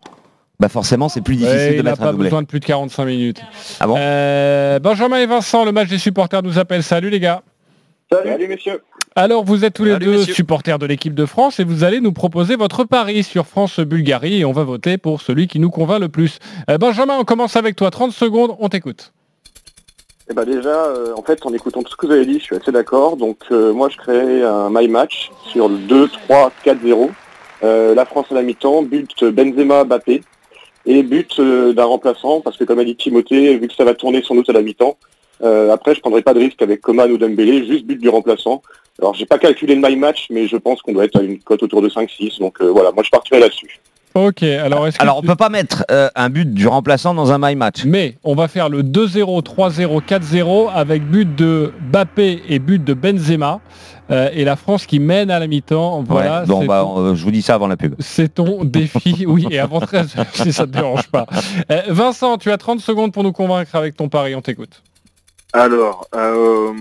bah 0.60 0.68
forcément 0.68 1.08
c'est 1.08 1.20
plus 1.20 1.34
difficile 1.36 1.56
Ouais, 1.58 1.70
de 1.74 1.78
il 1.78 1.82
n'a 1.82 1.96
pas 1.96 2.12
doublé. 2.12 2.24
besoin 2.28 2.42
de 2.42 2.46
plus 2.46 2.60
de 2.60 2.64
45 2.64 3.04
minutes. 3.06 3.40
Ah 3.80 3.86
bon 3.86 3.96
Euh, 3.98 4.78
Benjamin 4.78 5.18
et 5.18 5.26
Vincent, 5.26 5.64
le 5.64 5.72
match 5.72 5.88
des 5.88 5.98
supporters 5.98 6.42
nous 6.42 6.58
appelle. 6.58 6.82
Salut 6.82 7.10
les 7.10 7.20
gars. 7.20 7.42
Salut, 8.12 8.46
messieurs. 8.48 8.80
Alors 9.16 9.44
vous 9.44 9.64
êtes 9.64 9.74
tous 9.74 9.84
les 9.84 9.92
Salut, 9.92 10.04
deux 10.06 10.18
messieurs. 10.18 10.34
supporters 10.34 10.78
de 10.78 10.86
l'équipe 10.86 11.14
de 11.14 11.24
France 11.26 11.58
et 11.60 11.64
vous 11.64 11.84
allez 11.84 12.00
nous 12.00 12.12
proposer 12.12 12.56
votre 12.56 12.84
pari 12.84 13.22
sur 13.22 13.46
France-Bulgarie 13.46 14.40
et 14.40 14.44
on 14.44 14.52
va 14.52 14.64
voter 14.64 14.98
pour 14.98 15.20
celui 15.22 15.46
qui 15.48 15.58
nous 15.60 15.70
convainc 15.70 16.00
le 16.00 16.08
plus. 16.08 16.38
Euh, 16.70 16.78
Benjamin, 16.78 17.14
on 17.18 17.24
commence 17.24 17.56
avec 17.56 17.76
toi. 17.76 17.90
30 17.90 18.12
secondes, 18.12 18.54
on 18.58 18.68
t'écoute. 18.68 19.12
Eh 20.30 20.34
ben 20.34 20.44
déjà, 20.44 20.86
euh, 20.86 21.12
en 21.16 21.22
fait, 21.22 21.44
en 21.44 21.52
écoutant 21.52 21.82
tout 21.82 21.92
ce 21.92 21.96
que 21.96 22.06
vous 22.06 22.12
avez 22.12 22.24
dit, 22.24 22.38
je 22.38 22.44
suis 22.44 22.56
assez 22.56 22.72
d'accord. 22.72 23.16
Donc 23.16 23.38
euh, 23.50 23.72
moi, 23.72 23.88
je 23.90 23.96
crée 23.98 24.42
un 24.42 24.70
my 24.70 24.88
match 24.88 25.30
sur 25.46 25.68
le 25.68 25.76
2, 25.76 26.08
3, 26.08 26.50
4, 26.64 26.78
0. 26.82 27.10
Euh, 27.62 27.94
la 27.94 28.04
France 28.06 28.26
à 28.30 28.34
la 28.34 28.42
mi-temps, 28.42 28.82
but 28.82 29.24
Benzema, 29.24 29.84
Mbappé. 29.84 30.22
Et 30.86 31.02
but 31.02 31.38
euh, 31.38 31.72
d'un 31.72 31.84
remplaçant, 31.84 32.40
parce 32.40 32.56
que 32.56 32.64
comme 32.64 32.78
a 32.78 32.84
dit 32.84 32.96
Timothée, 32.96 33.56
vu 33.56 33.68
que 33.68 33.74
ça 33.74 33.84
va 33.84 33.94
tourner 33.94 34.22
sans 34.22 34.34
doute 34.34 34.48
à 34.50 34.52
la 34.52 34.62
mi-temps, 34.62 34.96
euh, 35.42 35.72
après 35.72 35.94
je 35.94 36.00
prendrai 36.00 36.22
pas 36.22 36.34
de 36.34 36.40
risque 36.40 36.60
avec 36.62 36.80
Coman 36.80 37.10
ou 37.10 37.18
Dembélé, 37.18 37.66
juste 37.66 37.84
but 37.84 38.00
du 38.00 38.08
remplaçant. 38.08 38.62
Alors 38.98 39.14
j'ai 39.14 39.26
pas 39.26 39.38
calculé 39.38 39.74
le 39.74 39.86
my 39.86 39.96
match, 39.96 40.26
mais 40.30 40.46
je 40.46 40.56
pense 40.56 40.82
qu'on 40.82 40.92
doit 40.92 41.04
être 41.04 41.18
à 41.18 41.22
une 41.22 41.40
cote 41.40 41.62
autour 41.62 41.82
de 41.82 41.88
5-6. 41.88 42.38
Donc 42.38 42.60
euh, 42.60 42.70
voilà, 42.70 42.92
moi 42.92 43.02
je 43.02 43.10
partirai 43.10 43.40
là-dessus. 43.40 43.80
Ok, 44.16 44.44
alors 44.44 44.86
est-ce 44.86 44.98
que 44.98 45.08
on 45.08 45.22
peut 45.22 45.34
pas 45.34 45.48
mettre 45.48 45.84
euh, 45.90 46.08
un 46.14 46.30
but 46.30 46.52
du 46.54 46.68
remplaçant 46.68 47.14
dans 47.14 47.32
un 47.32 47.38
my 47.40 47.56
match. 47.56 47.84
Mais 47.84 48.16
on 48.22 48.36
va 48.36 48.46
faire 48.46 48.68
le 48.68 48.82
2-0, 48.84 49.42
3-0, 49.42 50.00
4-0 50.02 50.70
avec 50.72 51.04
but 51.04 51.34
de 51.34 51.72
Bappé 51.90 52.40
et 52.48 52.60
but 52.60 52.82
de 52.82 52.94
Benzema. 52.94 53.60
Euh, 54.10 54.28
et 54.34 54.44
la 54.44 54.54
France 54.56 54.86
qui 54.86 55.00
mène 55.00 55.30
à 55.30 55.38
la 55.38 55.46
mi-temps. 55.46 56.04
Voilà, 56.06 56.40
Ouais, 56.42 56.46
bon 56.46 56.64
bah 56.66 56.82
ton- 56.82 56.98
euh, 57.00 57.14
je 57.14 57.24
vous 57.24 57.30
dis 57.30 57.40
ça 57.42 57.54
avant 57.54 57.66
la 57.66 57.76
pub. 57.78 57.94
c'est 57.98 58.34
ton 58.34 58.62
défi. 58.64 59.24
Oui, 59.26 59.46
et 59.50 59.58
avant 59.58 59.80
13 59.80 60.16
heures, 60.18 60.26
si 60.34 60.52
ça 60.52 60.66
te 60.66 60.72
dérange 60.72 61.08
pas. 61.08 61.26
Vincent, 61.88 62.36
tu 62.36 62.52
as 62.52 62.58
30 62.58 62.80
secondes 62.80 63.12
pour 63.12 63.24
nous 63.24 63.32
convaincre 63.32 63.74
avec 63.74 63.96
ton 63.96 64.08
pari. 64.08 64.34
On 64.34 64.42
t'écoute. 64.42 64.82
Alors, 65.54 66.08
euh, 66.16 66.72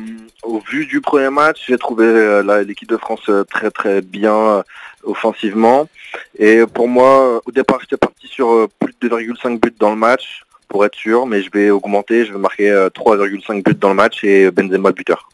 au 0.41 0.59
vu 0.67 0.87
du 0.87 0.99
premier 0.99 1.29
match, 1.29 1.65
j'ai 1.67 1.77
trouvé 1.77 2.05
euh, 2.07 2.63
l'équipe 2.63 2.89
de 2.89 2.97
France 2.97 3.21
euh, 3.29 3.43
très 3.43 3.69
très 3.69 4.01
bien 4.01 4.35
euh, 4.35 4.63
offensivement. 5.03 5.87
Et 6.39 6.65
pour 6.65 6.87
moi, 6.87 7.39
au 7.45 7.51
départ, 7.51 7.77
j'étais 7.81 7.97
parti 7.97 8.27
sur 8.27 8.67
plus 8.79 8.95
de 8.99 9.09
2,5 9.09 9.59
buts 9.59 9.75
dans 9.79 9.91
le 9.91 9.95
match, 9.95 10.41
pour 10.69 10.83
être 10.85 10.95
sûr, 10.95 11.27
mais 11.27 11.43
je 11.43 11.51
vais 11.51 11.69
augmenter, 11.69 12.25
je 12.25 12.33
vais 12.33 12.39
marquer 12.39 12.71
euh, 12.71 12.89
3,5 12.89 13.63
buts 13.63 13.77
dans 13.79 13.89
le 13.89 13.95
match 13.95 14.23
et 14.23 14.49
Benzema 14.49 14.89
le 14.89 14.95
buteur. 14.95 15.29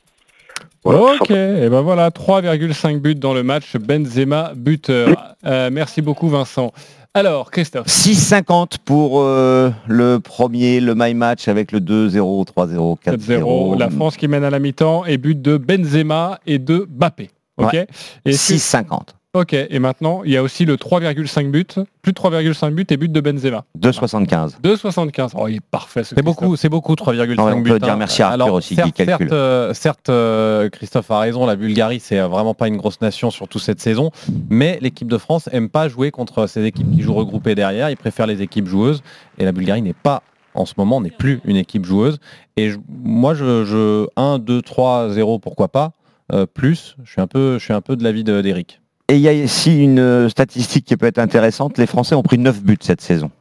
Voilà, 0.84 1.14
ok, 1.14 1.32
et 1.32 1.70
ben 1.70 1.82
voilà, 1.82 2.10
3,5 2.10 3.00
buts 3.00 3.16
dans 3.16 3.34
le 3.34 3.44
match. 3.44 3.78
Benzema 3.78 4.52
buteur. 4.54 5.36
Merci 5.44 6.02
beaucoup, 6.02 6.28
Vincent. 6.28 6.74
Alors, 7.16 7.50
Christophe. 7.50 7.88
6,50 7.88 8.78
pour 8.86 9.22
euh, 9.22 9.72
le 9.88 10.20
premier, 10.20 10.80
le 10.80 10.94
my 10.96 11.14
match 11.16 11.48
avec 11.48 11.72
le 11.72 11.80
2-0, 11.80 12.46
3-0, 12.46 12.98
4-0. 13.04 13.18
4-0. 13.18 13.80
La 13.80 13.90
France 13.90 14.16
qui 14.16 14.28
mène 14.28 14.44
à 14.44 14.50
la 14.52 14.60
mi-temps 14.60 15.06
et 15.06 15.18
but 15.18 15.42
de 15.42 15.58
Benzema 15.58 16.40
et 16.46 16.60
de 16.60 16.86
Bappé. 16.88 17.32
Ok. 17.58 17.74
Ouais. 17.74 17.88
Et 18.26 18.30
est-ce 18.32 18.54
que- 18.54 18.60
6,50. 18.60 19.16
Ok. 19.36 19.54
Et 19.54 19.78
maintenant, 19.78 20.24
il 20.26 20.32
y 20.32 20.38
a 20.38 20.42
aussi 20.42 20.66
le 20.66 20.76
3,5 20.76 21.52
buts, 21.52 21.64
plus 22.02 22.14
de 22.14 22.18
3,5 22.18 22.72
buts 22.72 22.88
et 22.90 22.98
but 22.98 23.12
de 23.12 23.22
Benzema. 23.22 23.64
2,75. 23.80 24.60
2,75. 24.64 25.34
Oh, 25.38 25.48
il 25.48 25.58
est 25.58 25.62
parfait. 25.62 26.04
ce 26.04 26.16
C'est 26.16 26.24
beaucoup, 26.24 26.56
c'est 26.56 26.68
beaucoup 26.70 26.96
3,5 26.96 27.38
Ouais, 27.40 27.54
on 27.54 27.60
buts. 27.62 27.70
peut 27.70 27.80
dire 27.80 27.94
hein. 27.94 27.98
merci 27.98 28.24
à 28.24 28.30
Arthur 28.30 28.44
Alors, 28.46 28.56
aussi 28.56 28.70
qui 28.70 28.82
certes, 28.82 28.94
calcule. 28.96 29.18
certes, 29.30 29.32
euh, 29.34 29.74
certes, 29.76 30.10
euh, 30.10 30.70
Christophe 30.70 31.12
a 31.12 31.20
raison, 31.20 31.46
la 31.46 31.56
Bulgarie 31.56 32.00
c'est 32.00 32.20
euh, 32.20 32.28
vraiment 32.28 32.56
pas 32.56 32.68
une 32.68 32.78
grosse 32.78 33.02
nation 33.02 33.30
surtout 33.30 33.60
cette 33.60 33.80
saison, 33.80 34.10
mais 34.50 34.80
l'équipe 34.82 35.08
de 35.08 35.18
France 35.20 35.48
aime 35.52 35.70
pas 35.70 35.90
jouer 35.90 36.10
contre 36.10 36.48
ces 36.48 36.66
équipes 36.66 36.92
qui 36.92 37.04
jouent 37.04 37.14
regroupées 37.14 37.54
derrière, 37.54 37.92
ils 37.92 37.98
préfèrent 37.98 38.26
les 38.28 38.42
équipes 38.42 38.68
joueuses 38.68 39.04
et 39.38 39.46
la 39.46 39.52
Bulgarie 39.52 39.84
n'est 39.84 39.94
pas 39.94 40.24
en 40.56 40.66
ce 40.66 40.74
moment 40.76 41.02
n'est 41.02 41.12
plus 41.12 41.40
une 41.46 41.56
équipe 41.56 41.86
joueuse 41.86 42.18
et 42.58 42.72
je- 42.72 42.80
moi 43.04 43.36
je, 43.36 43.64
je 43.64 44.08
1 44.16 44.40
2 44.40 44.64
3 44.64 45.10
0 45.10 45.38
pourquoi 45.38 45.68
pas 45.68 45.92
euh, 46.34 46.48
plus, 46.48 46.96
je 47.04 47.12
suis 47.12 47.22
un 47.22 47.28
peu 47.28 47.60
je 47.60 47.64
suis 47.64 47.74
un 47.74 47.82
peu 47.82 47.96
de 47.96 48.04
l'avis 48.04 48.24
de- 48.24 48.42
d'Eric. 48.42 48.82
Et 49.10 49.16
il 49.16 49.22
y 49.22 49.28
a 49.28 49.34
ici 49.34 49.84
une 49.84 50.00
euh, 50.00 50.30
statistique 50.30 50.86
qui 50.86 50.96
peut 50.96 51.08
être 51.08 51.18
intéressante. 51.18 51.78
Les 51.78 51.88
Français 51.88 52.16
ont 52.16 52.24
pris 52.24 52.38
9 52.38 52.62
buts 52.62 52.78
cette 52.82 53.02
saison. 53.02 53.32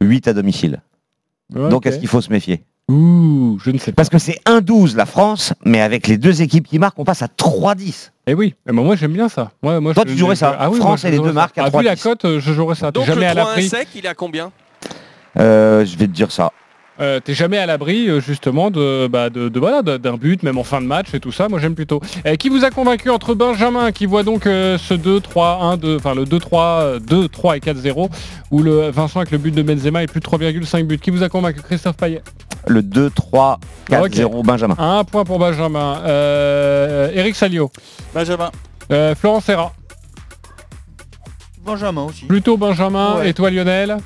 8 0.00 0.28
à 0.28 0.32
domicile. 0.32 0.80
Donc 1.52 1.84
est-ce 1.86 1.98
qu'il 1.98 2.08
faut 2.08 2.20
se 2.20 2.30
méfier? 2.30 2.62
Ouh, 2.88 3.58
je 3.62 3.70
ne 3.70 3.78
sais 3.78 3.90
pas. 3.92 3.96
Parce 3.96 4.08
que 4.08 4.18
c'est 4.18 4.40
1-12 4.46 4.96
la 4.96 5.04
France, 5.06 5.52
mais 5.64 5.80
avec 5.80 6.06
les 6.06 6.16
deux 6.16 6.42
équipes 6.42 6.66
qui 6.66 6.78
marquent, 6.78 6.98
on 6.98 7.04
passe 7.04 7.22
à 7.22 7.26
3-10. 7.26 8.10
Eh 8.26 8.34
oui, 8.34 8.54
eh 8.68 8.72
ben 8.72 8.82
moi 8.82 8.94
j'aime 8.96 9.12
bien 9.12 9.28
ça. 9.28 9.50
Moi, 9.62 9.80
moi, 9.80 9.94
Toi, 9.94 10.04
je- 10.06 10.12
tu 10.12 10.18
jouerais 10.18 10.36
ça? 10.36 10.56
Ah 10.58 10.70
oui, 10.70 10.78
France 10.78 11.02
moi, 11.02 11.08
et 11.08 11.12
les 11.12 11.18
deux 11.18 11.26
ça. 11.28 11.32
marques 11.32 11.58
à 11.58 11.64
Ah, 11.64 11.70
vu 11.78 11.84
la 11.84 11.94
3-10. 11.96 12.02
cote, 12.02 12.38
je 12.38 12.52
jouerais 12.52 12.74
ça. 12.76 12.90
Donc 12.92 13.04
jamais 13.06 13.20
le 13.22 13.26
à 13.26 13.30
3-1 13.34 13.36
l'abri. 13.36 13.68
sec, 13.68 13.88
il 13.96 14.04
est 14.06 14.08
à 14.08 14.14
combien? 14.14 14.50
Euh, 15.38 15.84
je 15.84 15.96
vais 15.96 16.06
te 16.06 16.12
dire 16.12 16.30
ça. 16.32 16.50
Euh, 17.00 17.18
T'es 17.18 17.32
jamais 17.34 17.56
à 17.56 17.64
l'abri 17.66 18.08
euh, 18.08 18.20
justement 18.20 18.70
de, 18.70 19.06
bah, 19.06 19.30
de, 19.30 19.48
de- 19.48 19.58
voilà 19.60 19.80
de- 19.82 19.96
d'un 19.96 20.16
but, 20.18 20.42
même 20.42 20.58
en 20.58 20.64
fin 20.64 20.80
de 20.82 20.86
match 20.86 21.14
et 21.14 21.20
tout 21.20 21.32
ça. 21.32 21.48
Moi 21.48 21.58
j'aime 21.58 21.74
plutôt. 21.74 22.00
Euh, 22.26 22.36
qui 22.36 22.48
vous 22.50 22.64
a 22.64 22.70
convaincu 22.70 23.08
entre 23.10 23.34
Benjamin 23.34 23.90
qui 23.90 24.04
voit 24.06 24.22
donc 24.22 24.46
euh, 24.46 24.76
ce 24.76 24.92
2-3-1, 24.94 25.78
2, 25.78 25.96
enfin 25.96 26.14
le 26.14 26.24
2-3, 26.24 26.48
euh, 26.82 26.98
2, 26.98 27.28
3 27.28 27.56
et 27.56 27.60
4-0, 27.60 28.10
ou 28.50 28.62
le 28.62 28.90
Vincent 28.90 29.20
avec 29.20 29.30
le 29.30 29.38
but 29.38 29.54
de 29.54 29.62
Benzema 29.62 30.02
et 30.02 30.06
plus 30.06 30.20
de 30.20 30.26
3,5 30.26 30.82
buts. 30.84 30.98
Qui 30.98 31.10
vous 31.10 31.22
a 31.22 31.28
convaincu 31.30 31.62
Christophe 31.62 31.96
Payet? 31.96 32.22
Le 32.66 32.82
2-3-4-0 32.82 34.44
Benjamin. 34.44 34.74
Un 34.78 35.02
point 35.04 35.24
pour 35.24 35.38
Benjamin. 35.38 36.00
Euh, 36.04 37.10
Eric 37.14 37.34
Salio. 37.34 37.70
Benjamin. 38.14 38.50
Euh, 38.92 39.14
Florence 39.14 39.44
Serra. 39.44 39.72
Benjamin 41.64 42.02
aussi. 42.02 42.24
Plutôt 42.26 42.56
Benjamin. 42.56 43.16
Ouais. 43.16 43.30
Et 43.30 43.34
toi 43.34 43.50
Lionel? 43.50 43.96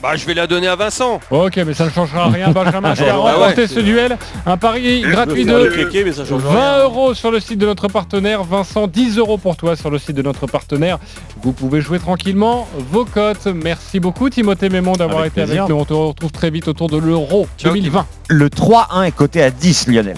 Bah 0.00 0.14
je 0.14 0.24
vais 0.26 0.34
la 0.34 0.46
donner 0.46 0.68
à 0.68 0.76
Vincent. 0.76 1.18
Ok, 1.30 1.56
mais 1.66 1.74
ça 1.74 1.86
ne 1.86 1.90
changera 1.90 2.28
rien, 2.28 2.50
Benjamin. 2.52 2.94
Je 2.94 3.02
vais 3.02 3.10
Ah 3.10 3.50
c'est- 3.54 3.66
ce 3.66 3.80
duel. 3.80 4.16
Un 4.46 4.56
pari 4.56 5.00
gratuit 5.00 5.44
de 5.44 5.66
kéké, 5.74 6.04
mais 6.04 6.12
ça 6.12 6.24
change 6.24 6.42
20 6.42 6.50
rien. 6.50 6.84
euros 6.84 7.14
sur 7.14 7.32
le 7.32 7.40
site 7.40 7.58
de 7.58 7.66
notre 7.66 7.88
partenaire. 7.88 8.44
Vincent, 8.44 8.86
10 8.86 9.18
euros 9.18 9.38
pour 9.38 9.56
toi 9.56 9.74
sur 9.74 9.90
le 9.90 9.98
site 9.98 10.14
de 10.14 10.22
notre 10.22 10.46
partenaire. 10.46 10.98
Vous 11.42 11.52
pouvez 11.52 11.80
jouer 11.80 11.98
tranquillement 11.98 12.68
vos 12.92 13.04
cotes. 13.04 13.46
Merci 13.46 13.98
beaucoup, 13.98 14.30
Timothée 14.30 14.68
Mémon, 14.68 14.92
d'avoir 14.92 15.24
été 15.24 15.42
plaisir. 15.42 15.64
avec 15.64 15.74
nous. 15.74 15.80
On 15.80 15.84
te 15.84 15.94
retrouve 15.94 16.30
très 16.30 16.50
vite 16.50 16.68
autour 16.68 16.88
de 16.88 16.96
l'Euro 16.98 17.48
2020. 17.64 18.06
Le 18.28 18.48
3-1 18.50 19.02
est 19.02 19.12
coté 19.12 19.42
à 19.42 19.50
10, 19.50 19.88
Lionel. 19.88 20.16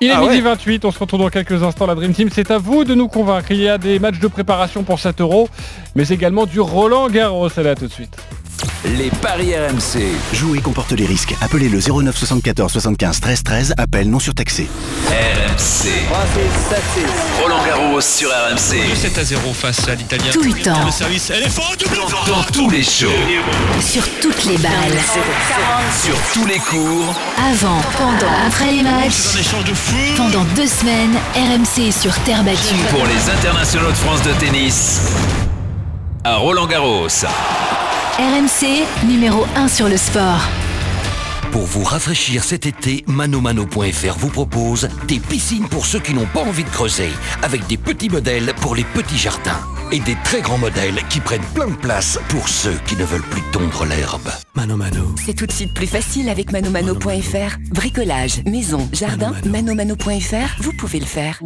Il 0.00 0.08
est 0.10 0.12
Ah 0.12 0.20
midi 0.20 0.34
ouais. 0.36 0.40
28, 0.42 0.84
on 0.84 0.90
se 0.92 0.98
retrouve 0.98 1.20
dans 1.20 1.30
quelques 1.30 1.62
instants. 1.62 1.86
La 1.86 1.94
Dream 1.94 2.12
Team, 2.12 2.28
c'est 2.30 2.50
à 2.50 2.58
vous 2.58 2.84
de 2.84 2.94
nous 2.94 3.08
convaincre. 3.08 3.46
Il 3.50 3.56
y 3.62 3.68
a 3.68 3.78
des 3.78 3.98
matchs 3.98 4.18
de 4.20 4.28
préparation 4.28 4.82
pour 4.84 5.00
7 5.00 5.20
euros, 5.22 5.48
mais 5.94 6.06
également 6.08 6.44
du 6.46 6.60
Roland 6.60 7.08
Garros. 7.08 7.48
Allez, 7.56 7.70
à 7.70 7.74
tout 7.74 7.86
de 7.86 7.92
suite. 7.92 8.14
Les 8.84 9.10
paris 9.10 9.54
RMC. 9.54 10.02
Jouer 10.32 10.60
comporte 10.60 10.92
les 10.92 11.06
risques. 11.06 11.34
Appelez 11.40 11.68
le 11.68 11.80
09 11.80 12.16
74 12.16 12.72
75 12.72 13.20
13 13.20 13.42
13. 13.42 13.74
Appel 13.76 14.08
non 14.08 14.18
surtaxé. 14.18 14.68
RMC. 15.08 15.88
Roland 17.42 17.64
Garros 17.66 18.00
sur 18.00 18.28
RMC. 18.30 18.94
7 18.94 19.18
à 19.18 19.24
0 19.24 19.52
face 19.52 19.88
à 19.88 19.94
l'Italien. 19.94 20.30
Tout 20.32 20.42
le 20.42 20.52
temps. 20.54 20.84
Le 20.86 20.90
service, 20.90 21.30
elle 21.30 21.42
est 21.42 21.48
forte. 21.50 21.84
Dans 22.26 22.42
tous 22.52 22.70
les 22.70 22.82
shows. 22.82 23.08
Sur 23.80 24.02
toutes 24.20 24.44
les 24.44 24.58
balles. 24.58 24.72
Sur 26.04 26.16
tous 26.32 26.46
les 26.46 26.58
cours. 26.58 27.14
Avant, 27.38 27.80
pendant, 27.98 28.32
après 28.46 28.72
les 28.72 28.82
matchs. 28.82 29.34
Un 29.34 29.40
échange 29.40 29.64
de 29.64 29.74
fou. 29.74 29.96
Pendant 30.16 30.44
deux 30.54 30.66
semaines, 30.66 31.16
RMC 31.34 31.88
est 31.88 32.00
sur 32.02 32.14
terre 32.20 32.42
battue. 32.42 32.74
Pour 32.90 33.06
les 33.06 33.30
internationaux 33.30 33.90
de 33.90 33.96
France 33.96 34.22
de 34.22 34.32
tennis. 34.32 35.00
À 36.24 36.36
Roland 36.36 36.66
Garros. 36.66 37.08
RMC, 38.18 39.06
numéro 39.06 39.44
1 39.56 39.68
sur 39.68 39.90
le 39.90 39.98
sport. 39.98 40.40
Pour 41.52 41.64
vous 41.64 41.84
rafraîchir 41.84 42.44
cet 42.44 42.64
été, 42.64 43.04
manomano.fr 43.06 44.16
vous 44.16 44.30
propose 44.30 44.88
des 45.06 45.20
piscines 45.20 45.68
pour 45.68 45.84
ceux 45.84 46.00
qui 46.00 46.14
n'ont 46.14 46.24
pas 46.24 46.40
envie 46.40 46.64
de 46.64 46.70
creuser, 46.70 47.10
avec 47.42 47.66
des 47.66 47.76
petits 47.76 48.08
modèles 48.08 48.54
pour 48.62 48.74
les 48.74 48.84
petits 48.84 49.18
jardins 49.18 49.60
et 49.92 50.00
des 50.00 50.16
très 50.24 50.40
grands 50.40 50.56
modèles 50.56 50.98
qui 51.10 51.20
prennent 51.20 51.44
plein 51.54 51.68
de 51.68 51.76
place 51.76 52.18
pour 52.30 52.48
ceux 52.48 52.78
qui 52.86 52.96
ne 52.96 53.04
veulent 53.04 53.20
plus 53.20 53.42
tondre 53.52 53.84
l'herbe. 53.84 54.30
Mano 54.54 54.78
Mano. 54.78 55.14
C'est 55.22 55.34
tout 55.34 55.46
de 55.46 55.52
suite 55.52 55.74
plus 55.74 55.86
facile 55.86 56.30
avec 56.30 56.52
manomano.fr. 56.52 57.58
Bricolage, 57.70 58.42
maison, 58.46 58.88
jardin, 58.94 59.34
manomano.fr, 59.44 60.62
vous 60.62 60.72
pouvez 60.72 61.00
le 61.00 61.04
faire. 61.06 61.42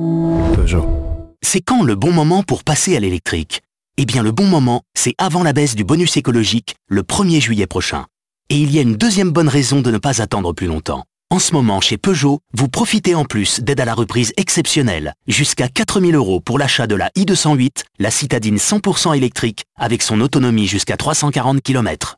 C'est 1.42 1.62
quand 1.62 1.82
le 1.82 1.96
bon 1.96 2.12
moment 2.12 2.44
pour 2.44 2.62
passer 2.62 2.96
à 2.96 3.00
l'électrique? 3.00 3.60
Eh 4.02 4.06
bien 4.06 4.22
le 4.22 4.32
bon 4.32 4.46
moment, 4.46 4.80
c'est 4.94 5.14
avant 5.18 5.42
la 5.42 5.52
baisse 5.52 5.74
du 5.74 5.84
bonus 5.84 6.16
écologique, 6.16 6.74
le 6.88 7.02
1er 7.02 7.38
juillet 7.38 7.66
prochain. 7.66 8.06
Et 8.48 8.56
il 8.56 8.74
y 8.74 8.78
a 8.78 8.80
une 8.80 8.96
deuxième 8.96 9.30
bonne 9.30 9.46
raison 9.46 9.82
de 9.82 9.90
ne 9.90 9.98
pas 9.98 10.22
attendre 10.22 10.54
plus 10.54 10.68
longtemps. 10.68 11.04
En 11.28 11.38
ce 11.38 11.52
moment, 11.52 11.82
chez 11.82 11.98
Peugeot, 11.98 12.40
vous 12.54 12.68
profitez 12.68 13.14
en 13.14 13.26
plus 13.26 13.60
d'aide 13.60 13.78
à 13.78 13.84
la 13.84 13.92
reprise 13.92 14.32
exceptionnelle, 14.38 15.12
jusqu'à 15.26 15.68
4000 15.68 16.14
euros 16.14 16.40
pour 16.40 16.58
l'achat 16.58 16.86
de 16.86 16.94
la 16.94 17.10
i208, 17.10 17.82
la 17.98 18.10
citadine 18.10 18.56
100% 18.56 19.14
électrique, 19.14 19.64
avec 19.78 20.00
son 20.00 20.22
autonomie 20.22 20.66
jusqu'à 20.66 20.96
340 20.96 21.60
km. 21.60 22.16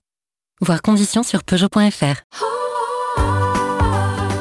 Voir 0.61 0.83
conditions 0.83 1.25
sur 1.25 1.43
Peugeot.fr. 1.43 2.23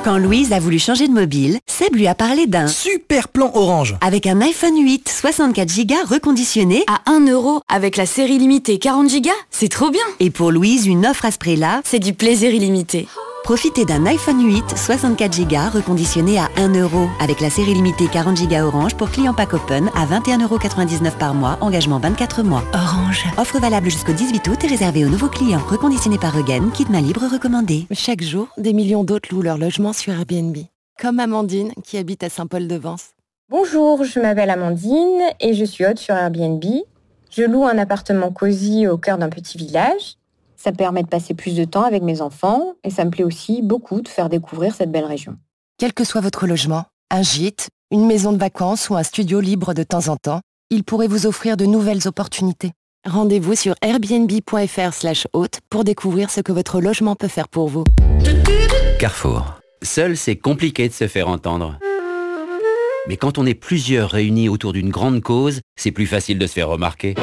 Quand 0.03 0.17
Louise 0.17 0.51
a 0.51 0.59
voulu 0.59 0.79
changer 0.79 1.07
de 1.07 1.13
mobile, 1.13 1.59
Seb 1.67 1.95
lui 1.95 2.07
a 2.07 2.15
parlé 2.15 2.47
d'un 2.47 2.67
super 2.67 3.27
plan 3.27 3.51
orange 3.53 3.95
avec 4.01 4.25
un 4.25 4.41
iPhone 4.41 4.75
8 4.83 5.07
64 5.07 5.85
Go 5.85 5.95
reconditionné 6.09 6.83
À 6.87 7.09
1 7.11 7.27
euro 7.27 7.61
avec 7.69 7.97
la 7.97 8.07
série 8.07 8.39
limitée 8.39 8.79
40 8.79 9.07
Go, 9.21 9.29
c'est 9.51 9.69
trop 9.69 9.91
bien. 9.91 10.01
et 10.19 10.31
pour 10.31 10.51
Louise 10.51 10.87
une 10.87 11.05
offre 11.05 11.25
à 11.25 11.31
ce 11.31 11.37
prix-là. 11.37 11.81
C'est 11.83 11.99
du 11.99 12.13
plaisir 12.13 12.51
illimité. 12.51 13.07
Profitez 13.43 13.85
d'un 13.85 14.05
iPhone 14.05 14.45
8 14.45 14.77
64 14.77 15.47
Go 15.47 15.57
reconditionné 15.73 16.37
à 16.37 16.47
1 16.57 16.79
euro 16.79 17.09
avec 17.19 17.41
la 17.41 17.49
série 17.49 17.73
limitée 17.73 18.07
40 18.07 18.47
Go 18.47 18.67
Orange 18.67 18.95
pour 18.95 19.09
clients 19.09 19.33
pack 19.33 19.55
open 19.55 19.89
à 19.95 20.05
21,99€ 20.05 21.17
par 21.17 21.33
mois, 21.33 21.57
engagement 21.59 21.97
24 21.97 22.43
mois. 22.43 22.63
Orange. 22.73 23.25
Offre 23.39 23.59
valable 23.59 23.89
jusqu'au 23.89 24.13
18 24.13 24.47
août 24.47 24.63
et 24.63 24.67
réservée 24.67 25.05
aux 25.05 25.09
nouveaux 25.09 25.27
clients. 25.27 25.61
Reconditionné 25.67 26.19
par 26.19 26.33
Regen, 26.33 26.69
kit 26.71 26.85
main 26.91 27.01
libre 27.01 27.23
recommandé. 27.31 27.87
Chaque 27.91 28.21
jour, 28.21 28.47
des 28.57 28.73
millions 28.73 29.03
d'autres 29.03 29.33
louent 29.33 29.41
leur 29.41 29.57
logement 29.57 29.91
sur 29.91 30.13
Airbnb. 30.13 30.57
Comme 30.99 31.19
Amandine, 31.19 31.71
qui 31.83 31.97
habite 31.97 32.23
à 32.23 32.29
Saint-Paul-de-Vence. 32.29 33.09
Bonjour, 33.49 34.03
je 34.03 34.19
m'appelle 34.19 34.51
Amandine 34.51 35.23
et 35.39 35.55
je 35.55 35.65
suis 35.65 35.83
hôte 35.83 35.97
sur 35.97 36.13
Airbnb. 36.13 36.63
Je 37.31 37.43
loue 37.43 37.65
un 37.65 37.79
appartement 37.79 38.31
cosy 38.31 38.87
au 38.87 38.99
cœur 38.99 39.17
d'un 39.17 39.29
petit 39.29 39.57
village. 39.57 40.17
Ça 40.63 40.69
me 40.69 40.75
permet 40.75 41.01
de 41.01 41.07
passer 41.07 41.33
plus 41.33 41.55
de 41.55 41.63
temps 41.63 41.85
avec 41.85 42.03
mes 42.03 42.21
enfants 42.21 42.75
et 42.83 42.91
ça 42.91 43.03
me 43.03 43.09
plaît 43.09 43.23
aussi 43.23 43.63
beaucoup 43.63 44.01
de 44.01 44.07
faire 44.07 44.29
découvrir 44.29 44.75
cette 44.75 44.91
belle 44.91 45.05
région. 45.05 45.37
Quel 45.79 45.91
que 45.91 46.03
soit 46.03 46.21
votre 46.21 46.45
logement, 46.45 46.85
un 47.09 47.23
gîte, 47.23 47.69
une 47.89 48.05
maison 48.05 48.31
de 48.31 48.37
vacances 48.37 48.87
ou 48.91 48.95
un 48.95 49.01
studio 49.01 49.39
libre 49.39 49.73
de 49.73 49.81
temps 49.81 50.07
en 50.09 50.17
temps, 50.17 50.41
il 50.69 50.83
pourrait 50.83 51.07
vous 51.07 51.25
offrir 51.25 51.57
de 51.57 51.65
nouvelles 51.65 52.07
opportunités. 52.07 52.73
Rendez-vous 53.07 53.55
sur 53.55 53.73
airbnb.fr 53.81 54.93
slash 54.93 55.25
hôte 55.33 55.61
pour 55.71 55.83
découvrir 55.83 56.29
ce 56.29 56.41
que 56.41 56.51
votre 56.51 56.79
logement 56.79 57.15
peut 57.15 57.27
faire 57.27 57.47
pour 57.47 57.67
vous. 57.67 57.83
Carrefour. 58.99 59.55
Seul, 59.81 60.15
c'est 60.15 60.35
compliqué 60.35 60.87
de 60.87 60.93
se 60.93 61.07
faire 61.07 61.27
entendre. 61.27 61.79
Mais 63.07 63.17
quand 63.17 63.39
on 63.39 63.47
est 63.47 63.55
plusieurs 63.55 64.11
réunis 64.11 64.47
autour 64.47 64.73
d'une 64.73 64.91
grande 64.91 65.21
cause, 65.21 65.61
c'est 65.75 65.91
plus 65.91 66.05
facile 66.05 66.37
de 66.37 66.45
se 66.45 66.53
faire 66.53 66.67
remarquer. 66.67 67.15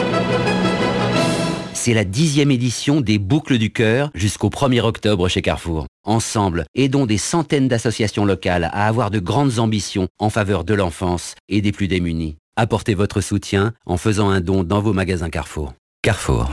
C'est 1.81 1.95
la 1.95 2.03
dixième 2.03 2.51
édition 2.51 3.01
des 3.01 3.21
Boucles 3.21 3.57
du 3.57 3.71
Cœur 3.71 4.11
jusqu'au 4.13 4.49
1er 4.49 4.81
octobre 4.81 5.29
chez 5.29 5.43
Carrefour. 5.43 5.87
Ensemble, 6.05 6.65
aidons 6.75 7.07
des 7.07 7.19
centaines 7.19 7.69
d'associations 7.69 8.25
locales 8.25 8.65
à 8.73 8.89
avoir 8.89 9.13
de 9.13 9.21
grandes 9.21 9.61
ambitions 9.61 10.09
en 10.19 10.29
faveur 10.29 10.65
de 10.65 10.75
l'enfance 10.75 11.37
et 11.49 11.61
des 11.61 11.71
plus 11.71 11.87
démunis. 11.87 12.37
Apportez 12.57 12.95
votre 12.95 13.21
soutien 13.21 13.75
en 13.87 13.97
faisant 13.97 14.29
un 14.29 14.41
don 14.41 14.65
dans 14.65 14.81
vos 14.81 14.93
magasins 14.93 15.31
Carrefour. 15.31 15.73
Carrefour. 16.03 16.51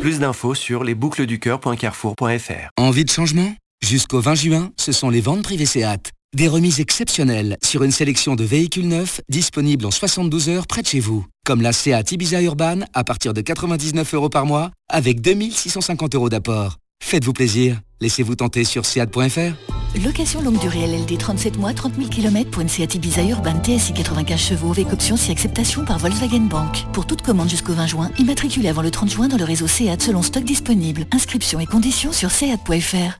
Plus 0.00 0.20
d'infos 0.20 0.54
sur 0.54 0.84
lesboucleduscoeur.carrefour.fr. 0.84 2.70
Envie 2.78 3.04
de 3.04 3.10
changement? 3.10 3.54
Jusqu'au 3.84 4.20
20 4.20 4.34
juin, 4.36 4.72
ce 4.78 4.92
sont 4.92 5.10
les 5.10 5.20
ventes 5.20 5.42
privées 5.42 5.66
Seat. 5.66 6.12
Des 6.34 6.48
remises 6.48 6.80
exceptionnelles 6.80 7.58
sur 7.62 7.82
une 7.82 7.90
sélection 7.90 8.36
de 8.36 8.44
véhicules 8.44 8.88
neufs 8.88 9.20
disponibles 9.28 9.84
en 9.84 9.90
72 9.90 10.48
heures 10.48 10.66
près 10.66 10.80
de 10.80 10.86
chez 10.86 10.98
vous. 10.98 11.26
Comme 11.44 11.60
la 11.60 11.74
Seat 11.74 12.10
Ibiza 12.10 12.40
Urban 12.40 12.80
à 12.94 13.04
partir 13.04 13.34
de 13.34 13.42
99 13.42 14.14
euros 14.14 14.30
par 14.30 14.46
mois 14.46 14.70
avec 14.88 15.20
2650 15.20 16.14
euros 16.14 16.30
d'apport. 16.30 16.78
Faites-vous 17.02 17.34
plaisir. 17.34 17.78
Laissez-vous 18.00 18.36
tenter 18.36 18.64
sur 18.64 18.86
seat.fr. 18.86 20.00
Location 20.02 20.40
longue 20.40 20.58
durée 20.60 20.86
LLD 20.86 21.18
37 21.18 21.58
mois, 21.58 21.74
30 21.74 21.96
000 21.96 22.08
km 22.08 22.50
pour 22.50 22.62
une 22.62 22.70
Seat 22.70 22.94
Ibiza 22.94 23.22
Urban 23.22 23.62
TSI 23.62 23.92
95 23.92 24.40
chevaux 24.40 24.70
avec 24.70 24.90
option 24.90 25.18
si 25.18 25.30
acceptation 25.30 25.84
par 25.84 25.98
Volkswagen 25.98 26.46
Bank. 26.48 26.86
Pour 26.94 27.04
toute 27.04 27.20
commande 27.20 27.50
jusqu'au 27.50 27.74
20 27.74 27.86
juin, 27.86 28.10
immatriculée 28.18 28.68
avant 28.70 28.80
le 28.80 28.90
30 28.90 29.10
juin 29.10 29.28
dans 29.28 29.36
le 29.36 29.44
réseau 29.44 29.66
Seat 29.66 30.00
selon 30.00 30.22
stock 30.22 30.44
disponible. 30.44 31.04
Inscription 31.12 31.60
et 31.60 31.66
conditions 31.66 32.12
sur 32.12 32.30
seat.fr. 32.30 33.18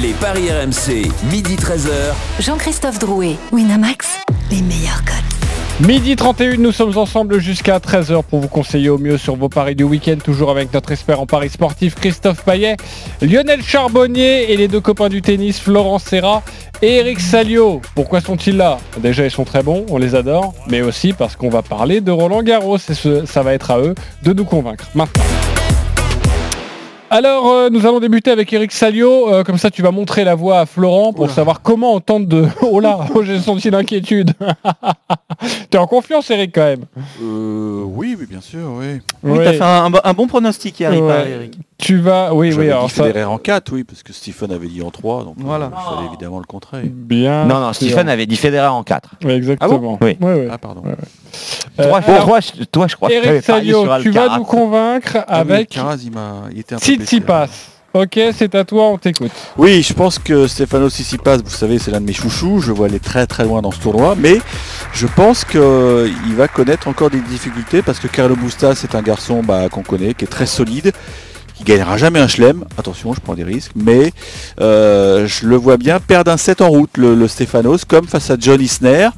Les 0.00 0.12
paris 0.14 0.50
RMC, 0.50 1.10
midi 1.30 1.56
13h. 1.56 2.14
Jean-Christophe 2.40 2.98
Drouet, 2.98 3.36
Winamax, 3.52 4.08
les 4.50 4.62
meilleurs 4.62 5.04
codes. 5.04 5.37
Midi 5.86 6.16
31, 6.16 6.56
nous 6.56 6.72
sommes 6.72 6.98
ensemble 6.98 7.38
jusqu'à 7.38 7.78
13h 7.78 8.24
pour 8.24 8.40
vous 8.40 8.48
conseiller 8.48 8.88
au 8.88 8.98
mieux 8.98 9.16
sur 9.16 9.36
vos 9.36 9.48
paris 9.48 9.76
du 9.76 9.84
week-end, 9.84 10.16
toujours 10.16 10.50
avec 10.50 10.74
notre 10.74 10.90
expert 10.90 11.20
en 11.20 11.26
paris 11.26 11.50
sportif 11.50 11.94
Christophe 11.94 12.44
Payet, 12.44 12.76
Lionel 13.22 13.62
Charbonnier 13.62 14.52
et 14.52 14.56
les 14.56 14.66
deux 14.66 14.80
copains 14.80 15.08
du 15.08 15.22
tennis 15.22 15.60
Florence 15.60 16.02
Serra 16.02 16.42
et 16.82 16.96
Eric 16.96 17.20
Salio. 17.20 17.80
Pourquoi 17.94 18.20
sont-ils 18.20 18.56
là? 18.56 18.78
Déjà 18.98 19.24
ils 19.24 19.30
sont 19.30 19.44
très 19.44 19.62
bons, 19.62 19.86
on 19.88 19.98
les 19.98 20.16
adore, 20.16 20.52
mais 20.66 20.82
aussi 20.82 21.12
parce 21.12 21.36
qu'on 21.36 21.48
va 21.48 21.62
parler 21.62 22.00
de 22.00 22.10
Roland 22.10 22.42
Garros 22.42 22.78
et 22.78 23.26
ça 23.26 23.42
va 23.44 23.54
être 23.54 23.70
à 23.70 23.78
eux 23.78 23.94
de 24.24 24.32
nous 24.32 24.44
convaincre. 24.44 24.90
Maintenant. 24.96 25.22
Alors, 27.10 27.50
euh, 27.50 27.70
nous 27.70 27.86
allons 27.86 28.00
débuter 28.00 28.30
avec 28.30 28.52
Eric 28.52 28.70
Salio. 28.70 29.32
Euh, 29.32 29.42
comme 29.42 29.56
ça, 29.56 29.70
tu 29.70 29.80
vas 29.80 29.90
montrer 29.90 30.24
la 30.24 30.34
voie 30.34 30.60
à 30.60 30.66
Florent 30.66 31.14
pour 31.14 31.30
savoir 31.30 31.62
comment 31.62 31.94
on 31.94 32.00
tente 32.00 32.26
de... 32.28 32.46
Oh 32.62 32.80
là, 32.80 32.98
oh, 33.14 33.22
j'ai 33.22 33.38
senti 33.40 33.70
l'inquiétude. 33.70 34.32
T'es 35.70 35.78
en 35.78 35.86
confiance, 35.86 36.30
Eric, 36.30 36.52
quand 36.54 36.64
même 36.64 36.84
Euh, 37.22 37.82
oui, 37.86 38.14
oui, 38.18 38.26
bien 38.28 38.42
sûr, 38.42 38.72
oui. 38.74 39.00
Oui, 39.22 39.38
Ouais. 39.38 39.44
t'as 39.44 39.52
fait 39.54 39.62
un, 39.62 39.90
un 40.04 40.12
bon- 40.12 40.26
pronostic 40.26 40.78
hier, 40.80 40.92
il 40.92 41.00
Ouais. 41.00 41.08
paraît, 41.08 41.30
Eric. 41.30 41.58
Tu 41.78 41.96
vas... 41.98 42.34
Oui, 42.34 42.50
J'avais 42.50 42.60
oui, 42.62 42.66
dit 42.66 42.72
alors 42.72 42.90
ça... 42.90 43.04
Federer 43.04 43.24
en 43.24 43.38
4, 43.38 43.72
oui, 43.72 43.84
parce 43.84 44.02
que 44.02 44.12
Stephen 44.12 44.52
avait 44.52 44.66
dit 44.68 44.82
en 44.82 44.90
3, 44.90 45.24
donc 45.24 45.36
euh, 45.38 45.42
Voilà. 45.44 45.70
il 45.74 45.94
fallait 45.96 46.08
évidemment 46.08 46.40
le 46.40 46.44
contrer. 46.44 46.82
Bien. 46.84 47.46
Non, 47.46 47.60
non, 47.60 47.72
Stephen 47.72 48.08
avait 48.10 48.26
dit 48.26 48.36
Federer 48.36 48.66
en 48.68 48.82
4. 48.82 49.10
Ouais, 49.24 49.34
exactement. 49.36 49.98
Oui. 50.02 50.18
Ouais, 50.20 50.34
ouais. 50.34 50.48
Ah, 50.50 50.58
pardon. 50.58 50.82
Euh, 51.80 51.88
toi, 51.88 51.98
alors, 52.06 52.40
je- 52.40 52.64
toi, 52.64 52.86
je 52.88 52.96
crois 52.96 53.08
que 53.08 53.14
tu 53.14 53.18
avais 53.20 53.28
Eric 53.36 53.46
parié 53.46 53.72
Salio, 53.72 53.84
sur 53.84 54.02
tu 54.02 54.10
vas 54.10 54.36
nous 54.36 54.44
convaincre 54.44 55.18
Ah 55.26 55.38
avec 55.38 55.74
il 55.74 55.82
il 56.52 56.58
était 56.60 56.74
un. 56.74 56.78
Tsitsipas. 56.78 57.46
Ok, 57.94 58.20
c'est 58.36 58.54
à 58.54 58.64
toi, 58.64 58.90
on 58.90 58.98
t'écoute. 58.98 59.30
Oui, 59.56 59.82
je 59.82 59.94
pense 59.94 60.18
que 60.18 60.46
Stefano 60.46 60.90
Tsitsipas, 60.90 61.38
vous 61.38 61.48
savez, 61.50 61.78
c'est 61.78 61.90
l'un 61.90 62.00
de 62.02 62.06
mes 62.06 62.12
chouchous. 62.12 62.60
Je 62.60 62.70
vois 62.70 62.86
aller 62.86 63.00
très 63.00 63.26
très 63.26 63.44
loin 63.44 63.62
dans 63.62 63.70
ce 63.72 63.80
tournoi, 63.80 64.14
mais 64.16 64.38
je 64.92 65.06
pense 65.06 65.44
qu'il 65.44 66.34
va 66.36 66.48
connaître 66.48 66.86
encore 66.86 67.08
des 67.08 67.20
difficultés 67.20 67.80
parce 67.80 67.98
que 67.98 68.06
Carlo 68.06 68.36
Busta, 68.36 68.74
c'est 68.74 68.94
un 68.94 69.00
garçon 69.00 69.42
bah, 69.42 69.68
qu'on 69.70 69.82
connaît, 69.82 70.12
qui 70.12 70.26
est 70.26 70.28
très 70.28 70.44
solide, 70.44 70.92
qui 71.54 71.64
gagnera 71.64 71.96
jamais 71.96 72.20
un 72.20 72.28
chelem. 72.28 72.62
Attention, 72.76 73.14
je 73.14 73.20
prends 73.20 73.34
des 73.34 73.42
risques, 73.44 73.72
mais 73.74 74.12
euh, 74.60 75.26
je 75.26 75.46
le 75.46 75.56
vois 75.56 75.78
bien 75.78 75.98
perdre 75.98 76.30
un 76.30 76.36
set 76.36 76.60
en 76.60 76.68
route, 76.68 76.90
le, 76.98 77.14
le 77.14 77.26
Stefanos, 77.26 77.86
comme 77.86 78.06
face 78.06 78.30
à 78.30 78.36
John 78.38 78.60
Isner. 78.60 79.08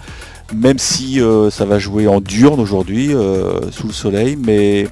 Même 0.54 0.78
si 0.78 1.20
euh, 1.20 1.50
ça 1.50 1.64
va 1.64 1.78
jouer 1.78 2.08
en 2.08 2.20
diurne 2.20 2.60
aujourd'hui, 2.60 3.14
euh, 3.14 3.70
sous 3.70 3.86
le 3.86 3.92
soleil, 3.92 4.36
mais 4.36 4.88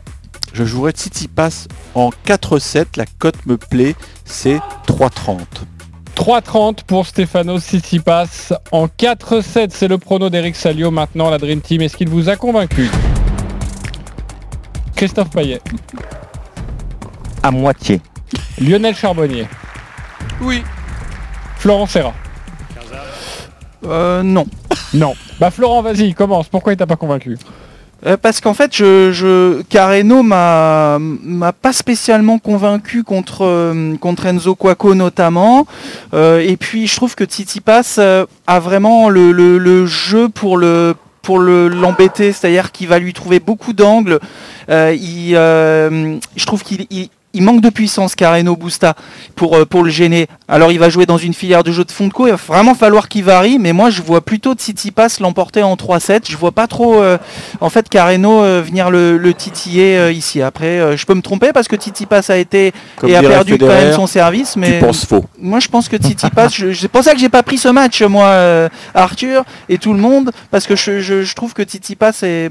je 0.53 0.65
jouerai 0.65 0.93
Tsitsipas 0.93 1.67
en 1.95 2.11
4-7, 2.27 2.87
la 2.97 3.05
cote 3.19 3.45
me 3.47 3.57
plaît, 3.57 3.97
c'est 4.25 4.61
3-30. 4.87 5.39
3,30 6.15 6.79
pour 6.85 7.07
Stefano 7.07 7.61
Tsitsipas 7.61 8.53
en 8.73 8.87
4-7. 8.87 9.69
C'est 9.73 9.87
le 9.87 9.99
prono 9.99 10.31
d'Eric 10.31 10.57
Salio 10.57 10.91
maintenant, 10.91 11.31
la 11.31 11.39
Dream 11.39 11.61
Team. 11.61 11.81
Est-ce 11.81 11.97
qu'il 11.97 12.09
vous 12.09 12.29
a 12.29 12.35
convaincu? 12.35 12.91
Christophe 14.97 15.31
Payet, 15.31 15.61
À 17.45 17.53
moitié. 17.53 18.01
Lionel 18.61 18.97
Charbonnier, 18.97 19.47
Oui. 20.41 20.63
Florent 21.57 21.87
Serra. 21.87 22.13
Euh, 23.87 24.25
non. 24.25 24.45
Non. 24.95 25.15
Bah 25.41 25.51
Florent, 25.51 25.83
vas-y, 25.83 26.15
commence. 26.15 26.49
Pourquoi 26.49 26.73
il 26.73 26.77
t'a 26.77 26.87
pas 26.87 26.97
convaincu 26.97 27.37
Euh, 28.07 28.17
parce 28.17 28.41
qu'en 28.41 28.55
fait, 28.55 28.75
je, 28.77 29.11
je 29.13 29.63
Carreno 29.63 30.23
m'a 30.23 30.99
pas 31.61 31.73
spécialement 31.73 32.39
convaincu 32.39 33.03
contre 33.03 33.45
euh, 33.45 33.97
contre 33.97 34.27
Enzo 34.27 34.55
Quaco 34.55 34.95
notamment. 34.95 35.67
Euh, 36.15 36.39
et 36.41 36.57
puis 36.57 36.87
je 36.87 36.95
trouve 36.97 37.15
que 37.17 37.25
Tsitsipas 37.25 37.97
euh, 37.99 38.25
a 38.47 38.61
vraiment 38.61 39.09
le, 39.09 39.33
le- 39.33 39.87
jeu 39.87 40.29
pour 40.29 40.57
le 40.57 40.95
pour 41.23 41.41
le 41.41 41.67
l'embêter, 41.69 42.33
c'est-à-dire 42.33 42.71
qu'il 42.73 42.87
va 42.89 42.99
lui 43.01 43.13
trouver 43.13 43.41
beaucoup 43.41 43.73
d'angles. 43.75 44.21
Je 44.69 46.45
trouve 46.47 46.63
qu'il 46.63 46.87
il- 47.39 47.43
manque 47.43 47.61
de 47.61 47.71
puissance 47.71 48.15
Carreno 48.15 48.57
Busta 48.57 48.95
pour, 49.37 49.57
euh, 49.57 49.65
pour 49.65 49.83
le 49.85 49.91
gêner. 49.91 50.27
Alors 50.49 50.71
il 50.73 50.79
va 50.79 50.89
jouer 50.91 51.07
dans 51.07 51.17
une 51.19 51.35
filière 51.35 51.63
de 51.65 51.73
jeu 51.73 51.85
de 51.85 51.91
fond 51.91 52.07
de 52.09 52.13
co, 52.13 52.27
il 52.27 52.31
va 52.31 52.37
vraiment 52.37 52.75
falloir 52.75 53.09
qu'il 53.09 53.25
varie, 53.25 53.59
mais 53.59 53.73
moi 53.73 53.91
je 53.91 54.03
vois 54.03 54.21
plutôt 54.21 54.55
Tsitsipas 54.55 55.17
l'emporter 55.21 55.63
en 55.63 55.77
3-7. 55.77 56.31
Je 56.31 56.37
vois 56.37 56.53
pas 56.53 56.67
trop 56.67 57.03
euh, 57.03 57.19
en 57.61 57.71
fait 57.71 57.89
Carreno 57.89 58.43
euh, 58.43 58.63
venir 58.65 58.91
le, 58.91 59.17
le 59.19 59.35
titiller 59.35 59.97
euh, 59.99 60.13
ici. 60.13 60.43
Après 60.43 60.97
je 60.97 61.07
peux 61.07 61.15
me 61.15 61.23
tromper 61.23 61.53
parce 61.53 61.69
que 61.69 61.77
Tsitsipas 61.77 62.23
a 62.29 62.37
été 62.37 62.73
Comme 62.97 63.11
et 63.11 63.17
a 63.17 63.23
perdu 63.23 63.59
quand 63.59 63.67
même 63.69 63.93
son 63.95 64.07
service, 64.07 64.57
mais 64.57 64.79
tu 64.79 64.85
penses 64.85 65.07
faux. 65.07 65.25
moi 65.41 65.61
je 65.61 65.69
pense 65.69 65.89
que 65.89 65.97
Tsitsipas, 65.97 66.49
c'est 66.75 66.89
pour 66.89 67.03
ça 67.03 67.13
que 67.15 67.19
j'ai 67.21 67.29
pas 67.29 67.43
pris 67.43 67.59
ce 67.59 67.69
match 67.69 68.03
moi 68.03 68.69
Arthur 68.95 69.45
et 69.69 69.79
tout 69.79 69.93
le 69.93 70.01
monde 70.01 70.31
parce 70.51 70.67
que 70.67 70.77
je, 70.77 71.01
je- 71.01 71.23
je 71.23 71.35
trouve 71.35 71.55
que 71.55 71.63
Tsitsipas 71.63 72.13
est 72.23 72.51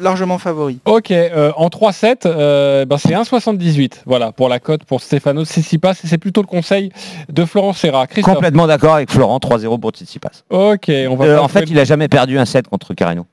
largement 0.00 0.38
favori. 0.38 0.78
Ok, 0.84 1.10
euh, 1.10 1.52
en 1.56 1.68
3-7, 1.68 2.26
euh, 2.26 2.84
ben 2.84 2.98
c'est 2.98 3.12
1,78. 3.14 4.02
Voilà, 4.06 4.32
pour 4.32 4.48
la 4.48 4.58
cote 4.58 4.84
pour 4.84 5.00
Stefano 5.00 5.44
Tsitsipas. 5.44 5.92
Et 6.04 6.06
c'est 6.06 6.18
plutôt 6.18 6.40
le 6.42 6.46
conseil 6.46 6.90
de 7.28 7.44
Florent 7.44 7.72
Serra. 7.72 8.06
Christophe. 8.06 8.34
Complètement 8.34 8.66
d'accord 8.66 8.94
avec 8.94 9.10
Florent, 9.10 9.38
3-0 9.38 9.78
pour 9.78 9.90
Tsitsipas. 9.90 10.42
Ok, 10.50 10.90
on 11.10 11.16
va 11.16 11.24
Euh, 11.24 11.38
en 11.38 11.48
fait, 11.48 11.64
il 11.68 11.78
a 11.78 11.84
jamais 11.84 12.08
perdu 12.08 12.38
un 12.38 12.44
set 12.44 12.68
contre 12.68 12.94
Carreno. 12.94 13.26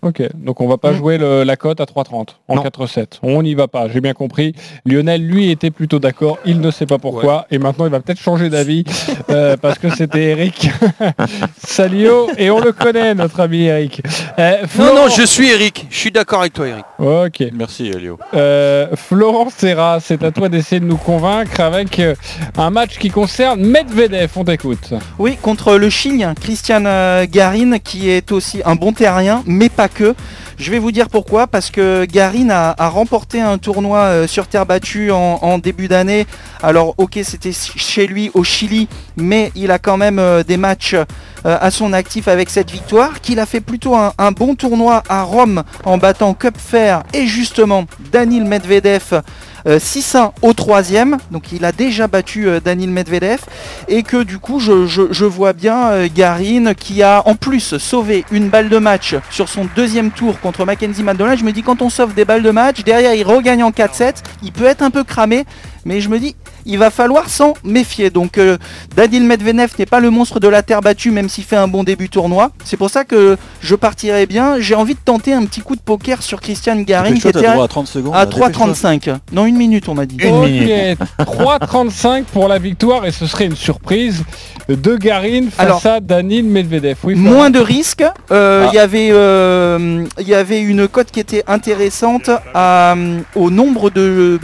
Ok, 0.00 0.22
donc 0.34 0.60
on 0.60 0.68
va 0.68 0.76
pas 0.78 0.92
jouer 0.92 1.18
le- 1.18 1.42
la 1.42 1.56
cote 1.56 1.80
à 1.80 1.84
3,30 1.84 2.36
en 2.46 2.54
Non. 2.54 2.62
4-7. 2.62 3.18
On 3.24 3.42
n'y 3.42 3.54
va 3.54 3.66
pas, 3.66 3.88
j'ai 3.88 4.00
bien 4.00 4.12
compris. 4.14 4.54
Lionel, 4.86 5.26
lui, 5.26 5.50
était 5.50 5.72
plutôt 5.72 5.98
d'accord. 5.98 6.38
Il 6.44 6.60
ne 6.60 6.70
sait 6.70 6.86
pas 6.86 6.98
pourquoi. 6.98 7.46
Et 7.50 7.58
maintenant, 7.58 7.84
il 7.84 7.90
va 7.90 7.98
peut-être 7.98 8.20
changer 8.20 8.48
d'avis 8.48 8.84
euh, 9.30 9.56
parce 9.60 9.78
que 9.78 9.90
c'était 9.90 10.22
Eric 10.30 10.70
Salio. 11.58 12.28
Et 12.38 12.50
on 12.50 12.60
le 12.60 12.72
connaît, 12.72 13.14
notre 13.14 13.40
ami 13.40 13.62
Eric. 13.64 14.02
Euh, 14.38 14.60
Non, 14.62 14.66
Florent- 14.68 14.94
non, 14.94 15.08
je 15.08 15.22
suis 15.22 15.48
Eric. 15.50 15.86
Je 15.90 15.96
suis 15.98 16.10
d'accord 16.12 16.40
avec 16.40 16.52
toi, 16.52 16.68
Eric. 16.68 16.84
Ok. 16.98 17.44
Merci, 17.52 17.88
Elio. 17.88 18.18
Euh, 18.34 18.88
Florent 18.94 19.48
Serra, 19.50 19.98
c'est 20.00 20.22
à 20.22 20.30
toi 20.30 20.48
d'essayer 20.48 20.80
de 20.80 20.86
nous 20.86 20.96
convaincre 20.96 21.60
avec 21.60 21.98
euh, 21.98 22.14
un 22.56 22.70
match 22.70 22.98
qui 22.98 23.10
concerne 23.10 23.60
Medvedev. 23.66 24.30
On 24.36 24.44
t'écoute. 24.44 24.92
Oui, 25.18 25.36
contre 25.40 25.74
le 25.76 25.90
Chilien, 25.90 26.34
Christian 26.34 26.82
Garin, 27.30 27.78
qui 27.78 28.10
est 28.10 28.30
aussi 28.32 28.60
un 28.64 28.74
bon 28.76 28.92
terrien, 28.92 29.42
mais 29.46 29.68
pas 29.68 29.87
que. 29.88 30.14
Je 30.58 30.70
vais 30.70 30.78
vous 30.78 30.90
dire 30.90 31.08
pourquoi, 31.08 31.46
parce 31.46 31.70
que 31.70 32.04
Garin 32.04 32.50
a, 32.50 32.88
remporté 32.88 33.40
un 33.40 33.58
tournoi 33.58 33.98
euh, 33.98 34.26
sur 34.26 34.48
terre 34.48 34.66
battue 34.66 35.10
en, 35.12 35.58
début 35.58 35.88
d'année. 35.88 36.26
Alors 36.62 36.94
ok, 36.98 37.20
c'était 37.22 37.52
chez 37.52 38.06
lui 38.06 38.30
au 38.34 38.42
Chili, 38.42 38.88
mais 39.16 39.52
il 39.54 39.70
a 39.70 39.78
quand 39.78 39.96
même 39.96 40.18
euh, 40.18 40.42
des 40.42 40.56
matchs 40.56 40.94
euh, 40.94 41.04
à 41.44 41.70
son 41.70 41.92
actif 41.92 42.26
avec 42.26 42.50
cette 42.50 42.70
victoire, 42.70 43.20
qu'il 43.20 43.38
a 43.38 43.46
fait 43.46 43.60
plutôt 43.60 43.94
un, 43.94 44.12
un 44.18 44.32
bon 44.32 44.56
tournoi 44.56 45.02
à 45.08 45.22
Rome 45.22 45.62
en 45.84 45.96
battant 45.98 46.34
Cup 46.34 46.56
Fair 46.58 47.04
et 47.14 47.26
justement 47.26 47.84
Danil 48.10 48.44
Medvedev. 48.44 49.22
Euh, 49.66 49.78
6-1 49.78 50.32
au 50.42 50.52
troisième, 50.52 51.18
donc 51.30 51.52
il 51.52 51.64
a 51.64 51.72
déjà 51.72 52.06
battu 52.06 52.48
euh, 52.48 52.60
Danil 52.60 52.90
Medvedev, 52.90 53.40
et 53.88 54.02
que 54.02 54.22
du 54.22 54.38
coup 54.38 54.60
je, 54.60 55.24
vois 55.24 55.52
bien 55.52 55.88
euh, 55.90 56.08
Garin 56.14 56.74
qui 56.74 57.02
a 57.02 57.22
en 57.26 57.34
plus 57.34 57.76
sauvé 57.78 58.24
une 58.30 58.48
balle 58.48 58.68
de 58.68 58.78
match 58.78 59.16
sur 59.30 59.48
son 59.48 59.66
deuxième 59.76 60.10
tour 60.10 60.40
contre 60.40 60.64
Mackenzie 60.64 61.02
Madonna. 61.02 61.36
Je 61.36 61.44
me 61.44 61.52
dis 61.52 61.62
quand 61.62 61.82
on 61.82 61.90
sauve 61.90 62.14
des 62.14 62.24
balles 62.24 62.42
de 62.42 62.50
match, 62.50 62.82
derrière 62.84 63.14
il 63.14 63.24
regagne 63.24 63.62
en 63.62 63.70
4-7, 63.70 64.16
il 64.42 64.52
peut 64.52 64.64
être 64.64 64.82
un 64.82 64.90
peu 64.90 65.04
cramé, 65.04 65.44
mais 65.84 66.00
je 66.00 66.08
me 66.08 66.18
dis 66.18 66.36
il 66.68 66.78
va 66.78 66.90
falloir 66.90 67.28
s'en 67.28 67.54
méfier. 67.64 68.10
Donc 68.10 68.38
euh, 68.38 68.56
Danil 68.94 69.24
Medvedev 69.24 69.72
n'est 69.78 69.86
pas 69.86 69.98
le 70.00 70.10
monstre 70.10 70.38
de 70.38 70.46
la 70.48 70.62
terre 70.62 70.80
battue 70.80 71.10
même 71.10 71.28
s'il 71.28 71.42
fait 71.44 71.56
un 71.56 71.66
bon 71.66 71.82
début 71.82 72.08
tournoi. 72.08 72.52
C'est 72.64 72.76
pour 72.76 72.90
ça 72.90 73.04
que 73.04 73.36
je 73.60 73.74
partirai 73.74 74.26
bien. 74.26 74.60
J'ai 74.60 74.74
envie 74.76 74.94
de 74.94 75.00
tenter 75.04 75.32
un 75.32 75.44
petit 75.46 75.60
coup 75.62 75.74
de 75.74 75.80
poker 75.80 76.22
sur 76.22 76.40
Christian 76.40 76.76
Garin 76.82 77.14
qui 77.14 77.26
était 77.26 77.46
à 77.46 77.66
30 77.66 77.86
secondes, 77.88 78.14
à 78.14 78.18
là, 78.20 78.26
dépêche-toi. 78.26 78.66
3,35. 78.68 79.16
Non, 79.32 79.46
une 79.46 79.56
minute 79.56 79.88
on 79.88 79.94
m'a 79.94 80.06
dit. 80.06 80.16
ok, 80.22 80.98
3,35 81.26 82.24
pour 82.24 82.48
la 82.48 82.58
victoire 82.58 83.06
et 83.06 83.10
ce 83.12 83.26
serait 83.26 83.46
une 83.46 83.56
surprise 83.56 84.22
de 84.68 84.96
Garin 84.96 85.44
face 85.50 85.58
Alors, 85.66 85.86
à 85.86 86.00
Danil 86.00 86.44
Medvedev. 86.44 86.96
Oui. 87.04 87.14
Moins 87.14 87.50
de 87.50 87.58
risques. 87.58 88.04
Euh, 88.30 88.66
Il 88.68 88.70
Ah. 88.70 88.74
y 88.74 88.78
avait, 88.78 89.08
euh, 89.12 90.04
il 90.20 90.28
y 90.28 90.34
avait 90.34 90.60
une 90.60 90.88
cote 90.88 91.10
qui 91.10 91.20
était 91.20 91.42
intéressante 91.46 92.28
à, 92.54 92.92
euh, 92.94 93.20
au 93.34 93.50
nombre 93.50 93.88
de, 93.90 94.38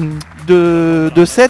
de, 0.47 1.11
de 1.15 1.25
sets 1.25 1.49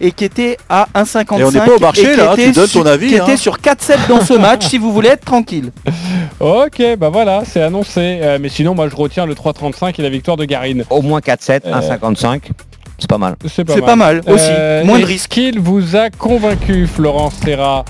et 0.00 0.12
qui 0.12 0.24
était 0.24 0.56
à 0.68 0.86
1,55. 0.94 1.38
Et 1.40 1.44
on 1.44 1.50
n'est 1.50 1.58
pas 1.60 1.74
au 1.76 1.78
marché, 1.78 2.16
là, 2.16 2.32
était 2.34 2.46
tu 2.46 2.52
donnes 2.52 2.66
sur- 2.66 2.82
ton 2.82 2.88
avis, 2.88 3.08
Qui 3.08 3.18
hein. 3.18 3.24
était 3.24 3.36
sur 3.36 3.60
4 3.60 3.82
sets 3.82 3.98
dans 4.08 4.20
ce 4.20 4.34
match 4.34 4.66
si 4.66 4.78
vous 4.78 4.92
voulez 4.92 5.10
être 5.10 5.24
tranquille. 5.24 5.70
Ok, 6.40 6.82
bah 6.98 7.08
voilà, 7.08 7.42
c'est 7.46 7.62
annoncé. 7.62 8.18
Euh, 8.20 8.38
mais 8.40 8.48
sinon, 8.50 8.74
moi, 8.74 8.88
je 8.90 8.94
retiens 8.96 9.24
le 9.24 9.34
3,35 9.34 9.94
et 9.98 10.02
la 10.02 10.10
victoire 10.10 10.36
de 10.36 10.44
Garin. 10.44 10.80
Au 10.90 11.00
moins 11.00 11.20
4-7, 11.20 11.62
Euh, 11.64 11.80
1,55. 11.80 12.50
C'est 12.98 13.08
pas 13.08 13.16
mal. 13.18 13.36
C'est 13.48 13.64
pas, 13.64 13.96
mal 13.96 14.20
aussi. 14.26 14.50
Moins 14.84 14.96
de 14.98 15.02
est-ce 15.02 15.06
risques. 15.06 15.30
qu'il 15.30 15.60
vous 15.60 15.96
a 15.96 16.10
convaincu, 16.10 16.86
Florence 16.86 17.34
Serra 17.44 17.84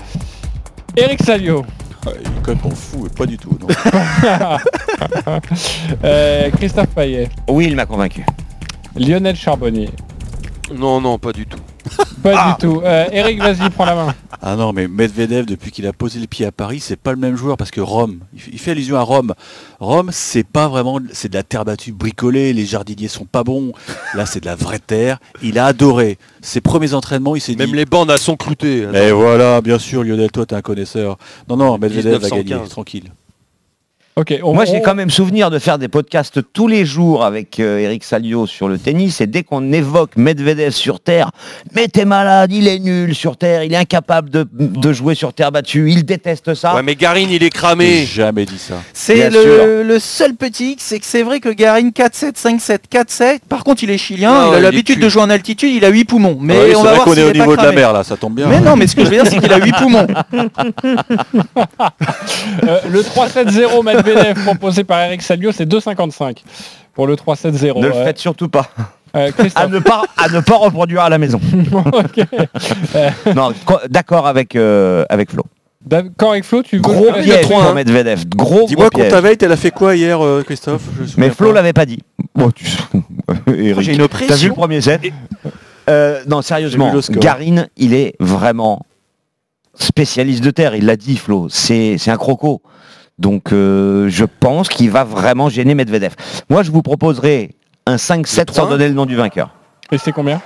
Eric 0.95 1.21
Salio. 1.23 1.65
Ah, 2.05 2.09
Il 2.21 2.27
est 2.27 2.33
complètement 2.35 2.71
fou, 2.71 3.07
pas 3.17 3.25
du 3.25 3.37
tout. 3.37 3.57
non. 3.59 3.67
Euh, 6.03 6.49
Christophe 6.57 6.87
Payet. 6.87 7.29
Oui, 7.47 7.65
il 7.67 7.75
m'a 7.75 7.85
convaincu. 7.85 8.25
Lionel 8.95 9.35
Charbonnier. 9.35 9.89
Non, 10.73 10.99
non, 11.01 11.17
pas 11.17 11.31
du 11.33 11.45
tout. 11.45 11.57
Pas 12.23 12.49
du 12.59 12.67
tout. 12.67 12.81
Euh, 12.83 13.05
Eric, 13.11 13.39
vas-y, 13.39 13.69
prends 13.69 13.85
la 13.85 13.95
main. 13.95 14.15
Ah 14.41 14.55
non, 14.55 14.73
mais 14.73 14.87
Medvedev, 14.87 15.45
depuis 15.45 15.71
qu'il 15.71 15.85
a 15.87 15.93
posé 15.93 16.19
le 16.19 16.27
pied 16.27 16.45
à 16.45 16.51
Paris, 16.51 16.79
c'est 16.81 16.97
pas 16.99 17.11
le 17.11 17.17
même 17.17 17.37
joueur 17.37 17.55
parce 17.57 17.71
que 17.71 17.79
Rome, 17.79 18.19
il 18.51 18.59
fait- 18.59 18.71
allusion 18.71 18.97
à 18.97 19.01
Rome. 19.01 19.33
Rome, 19.79 20.09
c'est 20.11 20.43
pas 20.45 20.67
vraiment, 20.67 20.99
c'est 21.13 21.29
de 21.29 21.35
la 21.35 21.43
terre 21.43 21.63
battue 21.63 21.93
bricolée, 21.93 22.51
les 22.53 22.65
jardiniers 22.65 23.07
sont 23.07 23.23
pas 23.25 23.43
bons. 23.43 23.71
Là, 24.15 24.25
c'est 24.25 24.41
de 24.41 24.45
la 24.45 24.55
vraie 24.55 24.79
terre. 24.79 25.19
Il 25.41 25.57
a 25.59 25.67
adoré. 25.67 26.17
Ses 26.41 26.59
premiers 26.59 26.93
entraînements, 26.93 27.35
il 27.35 27.41
s'est 27.41 27.53
dit. 27.53 27.57
Même 27.59 27.75
les 27.75 27.85
bandes 27.85 28.09
elles 28.11 28.17
sont 28.19 28.35
cloutées. 28.35 28.85
Mais 28.91 29.11
voilà, 29.11 29.61
bien 29.61 29.79
sûr, 29.79 30.03
Lionel, 30.03 30.31
toi, 30.31 30.45
t'es 30.45 30.55
un 30.55 30.61
connaisseur. 30.61 31.17
Non, 31.47 31.55
non, 31.55 31.77
Medvedev 31.77 32.03
va 32.19 32.27
1915. 32.27 32.43
gagner, 32.45 32.67
tranquille. 32.69 33.11
On- 34.43 34.53
Moi, 34.53 34.65
j'ai 34.65 34.77
on- 34.77 34.81
quand 34.81 34.95
même 34.95 35.09
souvenir 35.11 35.51
de 35.51 35.59
faire 35.59 35.77
des 35.77 35.87
podcasts 35.87 36.39
tous 36.51 36.67
les 36.67 36.85
jours 36.85 37.23
avec 37.23 37.59
euh, 37.59 37.77
Eric 37.77 38.03
Salio 38.03 38.47
sur 38.47 38.67
le 38.67 38.77
tennis. 38.79 39.21
Et 39.21 39.27
dès 39.27 39.43
qu'on 39.43 39.71
évoque 39.71 40.15
Medvedev 40.17 40.71
sur 40.71 40.99
terre, 40.99 41.29
mais 41.75 41.87
t'es 41.87 42.03
malade, 42.05 42.51
il 42.51 42.67
est 42.67 42.79
nul 42.79 43.13
sur 43.13 43.37
terre, 43.37 43.63
il 43.63 43.73
est 43.73 43.77
incapable 43.77 44.29
de, 44.31 44.47
de 44.51 44.91
jouer 44.93 45.13
sur 45.13 45.33
terre 45.33 45.51
battue, 45.51 45.91
il 45.91 46.03
déteste 46.03 46.55
ça. 46.55 46.73
Ouais, 46.75 46.81
mais 46.83 46.95
Garin, 46.95 47.27
il 47.29 47.43
est 47.43 47.49
cramé. 47.51 48.05
Jamais 48.05 48.45
dit 48.45 48.57
ça. 48.57 48.75
C'est 48.93 49.29
le, 49.29 49.83
le 49.83 49.99
seul 49.99 50.33
petit 50.35 50.71
X, 50.71 50.83
c'est 50.87 50.99
que 50.99 51.05
c'est 51.05 51.21
vrai 51.23 51.39
que 51.39 51.49
Garin 51.49 51.89
4-7, 51.89 52.33
5-7, 52.41 52.77
4-7. 52.91 53.39
Par 53.47 53.63
contre, 53.63 53.83
il 53.83 53.91
est 53.91 53.97
chilien, 53.99 54.31
Ah, 54.33 54.47
il 54.51 54.55
a 54.55 54.59
l'habitude 54.61 54.99
de 54.99 55.09
jouer 55.09 55.21
en 55.21 55.29
altitude, 55.29 55.71
il 55.73 55.85
a 55.85 55.89
8 55.89 56.05
poumons. 56.05 56.37
Mais 56.41 56.55
Ah 56.59 56.63
oui, 56.65 56.71
on 56.75 56.77
c'est 56.79 56.83
va 56.83 56.83
vrai 56.83 56.95
voir 56.95 57.05
qu'on 57.05 57.13
s'il 57.13 57.19
est 57.21 57.25
au 57.25 57.29
est 57.29 57.33
niveau 57.33 57.55
de 57.55 57.61
la 57.61 57.71
mer 57.71 57.93
là, 57.93 58.03
ça 58.03 58.17
tombe 58.17 58.33
bien. 58.33 58.47
Mais 58.47 58.59
non, 58.61 58.75
mais 58.75 58.87
ce 58.87 58.95
que 58.95 59.03
je 59.05 59.09
veux 59.09 59.15
dire, 59.21 59.27
c'est 59.27 59.37
qu'il 59.39 59.53
a 59.53 59.57
8 59.63 59.75
poumons. 59.75 60.07
Euh, 62.67 62.79
le 62.89 63.01
3-7-0 63.01 63.83
Medvedev 63.83 64.06
proposé 64.45 64.83
par 64.83 64.99
Eric 65.01 65.21
Salio, 65.21 65.51
c'est 65.51 65.65
2,55 65.65 66.37
pour 66.93 67.07
le 67.07 67.15
3-7-0. 67.15 67.79
ne 67.79 67.87
le 67.87 67.93
faites 67.93 68.17
surtout 68.19 68.49
pas. 68.49 68.67
euh, 69.15 69.31
À 69.55 69.67
ne 69.67 69.79
pas, 69.79 70.03
à 70.17 70.29
ne 70.29 70.39
pas 70.39 70.57
reproduire 70.57 71.01
à 71.01 71.09
la 71.09 71.17
maison. 71.17 71.39
Non, 73.35 73.51
co- 73.65 73.79
d'accord 73.89 74.27
avec, 74.27 74.55
euh, 74.55 75.05
avec 75.09 75.31
Flo. 75.31 75.43
D'accord 75.85 76.31
avec 76.31 76.43
Flo, 76.43 76.63
tu 76.63 76.77
veux 76.77 76.81
Gros 76.81 77.13
piège 77.13 77.47
pour 77.47 77.63
hein. 77.63 77.73
Medvedev. 77.73 78.25
Gros, 78.27 78.55
gros 78.55 78.67
Dis-moi, 78.67 78.89
piège. 78.89 79.05
Contaveit, 79.05 79.37
elle 79.41 79.51
a 79.51 79.55
fait 79.57 79.71
quoi 79.71 79.95
hier, 79.95 80.19
euh, 80.23 80.43
Christophe? 80.43 80.81
Mais 81.17 81.29
Flo 81.29 81.51
l'avait 81.53 81.71
pas 81.73 81.85
dit. 81.85 81.99
Bon, 82.35 82.51
tu... 82.51 82.65
Eric, 83.47 83.81
J'ai 83.85 83.91
une 83.93 83.97
T'as 83.99 84.03
vu 84.19 84.25
pression. 84.27 84.47
le 84.49 84.53
premier 84.53 84.81
set? 84.81 85.01
Euh, 85.89 86.21
Non, 86.27 86.41
sérieusement, 86.41 86.89
vu 86.89 86.95
le 86.95 87.01
score. 87.01 87.17
Garin, 87.21 87.67
il 87.77 87.93
est 87.93 88.15
vraiment 88.19 88.81
spécialiste 89.75 90.43
de 90.43 90.51
terre. 90.51 90.75
Il 90.75 90.85
l'a 90.85 90.97
dit, 90.97 91.15
Flo. 91.15 91.47
C'est 91.49 91.97
c'est 91.97 92.11
un 92.11 92.17
croco. 92.17 92.61
Donc, 93.19 93.51
euh, 93.51 94.09
je 94.09 94.25
pense 94.25 94.69
qu'il 94.69 94.91
va 94.91 95.03
vraiment 95.03 95.49
gêner 95.49 95.73
Medvedev. 95.75 96.13
Moi, 96.49 96.63
je 96.63 96.71
vous 96.71 96.81
proposerai 96.83 97.51
un 97.85 97.95
5-7 97.95 98.51
sans 98.51 98.65
3-1. 98.65 98.69
donner 98.69 98.87
le 98.87 98.93
nom 98.93 99.05
du 99.05 99.15
vainqueur. 99.15 99.49
Et 99.91 99.97
c'est 99.97 100.11
combien? 100.11 100.41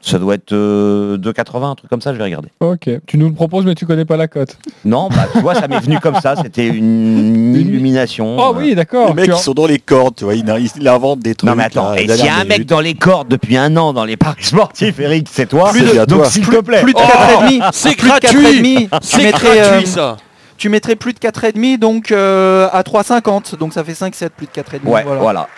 Ça 0.00 0.18
doit 0.18 0.34
être 0.34 0.52
euh, 0.52 1.16
2,80, 1.16 1.64
un 1.64 1.74
truc 1.74 1.88
comme 1.88 2.02
ça, 2.02 2.12
je 2.12 2.18
vais 2.18 2.24
regarder. 2.24 2.48
Ok. 2.60 2.90
Tu 3.06 3.16
nous 3.16 3.26
le 3.28 3.34
proposes, 3.34 3.64
mais 3.64 3.74
tu 3.74 3.86
connais 3.86 4.04
pas 4.04 4.18
la 4.18 4.28
cote. 4.28 4.58
Non, 4.84 5.08
bah, 5.08 5.26
tu 5.32 5.40
vois, 5.40 5.54
ça 5.54 5.66
m'est 5.66 5.80
venu 5.80 5.98
comme 5.98 6.20
ça. 6.20 6.34
C'était 6.42 6.66
une 6.66 7.54
illumination. 7.54 8.36
Oh 8.38 8.54
oui, 8.54 8.74
d'accord. 8.74 9.08
Les 9.08 9.14
mecs, 9.14 9.30
ils 9.34 9.42
sont 9.42 9.54
dans 9.54 9.66
les 9.66 9.78
cordes, 9.78 10.16
tu 10.16 10.24
vois, 10.24 10.34
ils, 10.34 10.44
inventent 10.88 11.20
des 11.20 11.34
trucs. 11.34 11.48
Non 11.48 11.56
mais 11.56 11.64
attends, 11.64 11.92
là, 11.92 12.02
et 12.02 12.06
s'il 12.08 12.26
y 12.26 12.28
a 12.28 12.36
un 12.36 12.44
mec 12.44 12.66
dans 12.66 12.80
les 12.80 12.92
cordes 12.92 13.28
depuis 13.28 13.56
un 13.56 13.74
an 13.78 13.94
dans 13.94 14.04
les 14.04 14.18
parcs 14.18 14.44
sportifs, 14.44 15.00
Eric, 15.00 15.26
c'est 15.30 15.46
toi. 15.48 15.70
Plus 15.70 15.80
de- 15.80 16.04
Donc 16.04 16.18
toi. 16.18 16.24
s'il 16.26 16.46
te 16.46 16.60
plaît. 16.60 16.82
Plus 16.82 16.92
de 16.92 16.98
Oh, 16.98 17.40
4,5. 17.48 17.70
c'est 17.72 17.96
plus 17.96 18.02
de 18.04 18.08
gratuit. 18.08 18.88
4,5. 18.90 19.00
Tu 19.00 19.06
C'est 19.08 19.30
gratuit, 19.30 19.48
euh, 19.58 19.84
ça. 19.86 20.16
Tu 20.64 20.70
mettrais 20.70 20.96
plus 20.96 21.12
de 21.12 21.18
4,5 21.18 21.78
donc 21.78 22.10
euh, 22.10 22.70
à 22.72 22.80
3,50. 22.80 23.58
Donc 23.58 23.74
ça 23.74 23.84
fait 23.84 23.92
5-7 23.92 24.30
plus 24.30 24.46
de 24.46 24.52
4,5. 24.52 24.88
Ouais, 24.88 25.02
voilà. 25.02 25.20
voilà. 25.20 25.48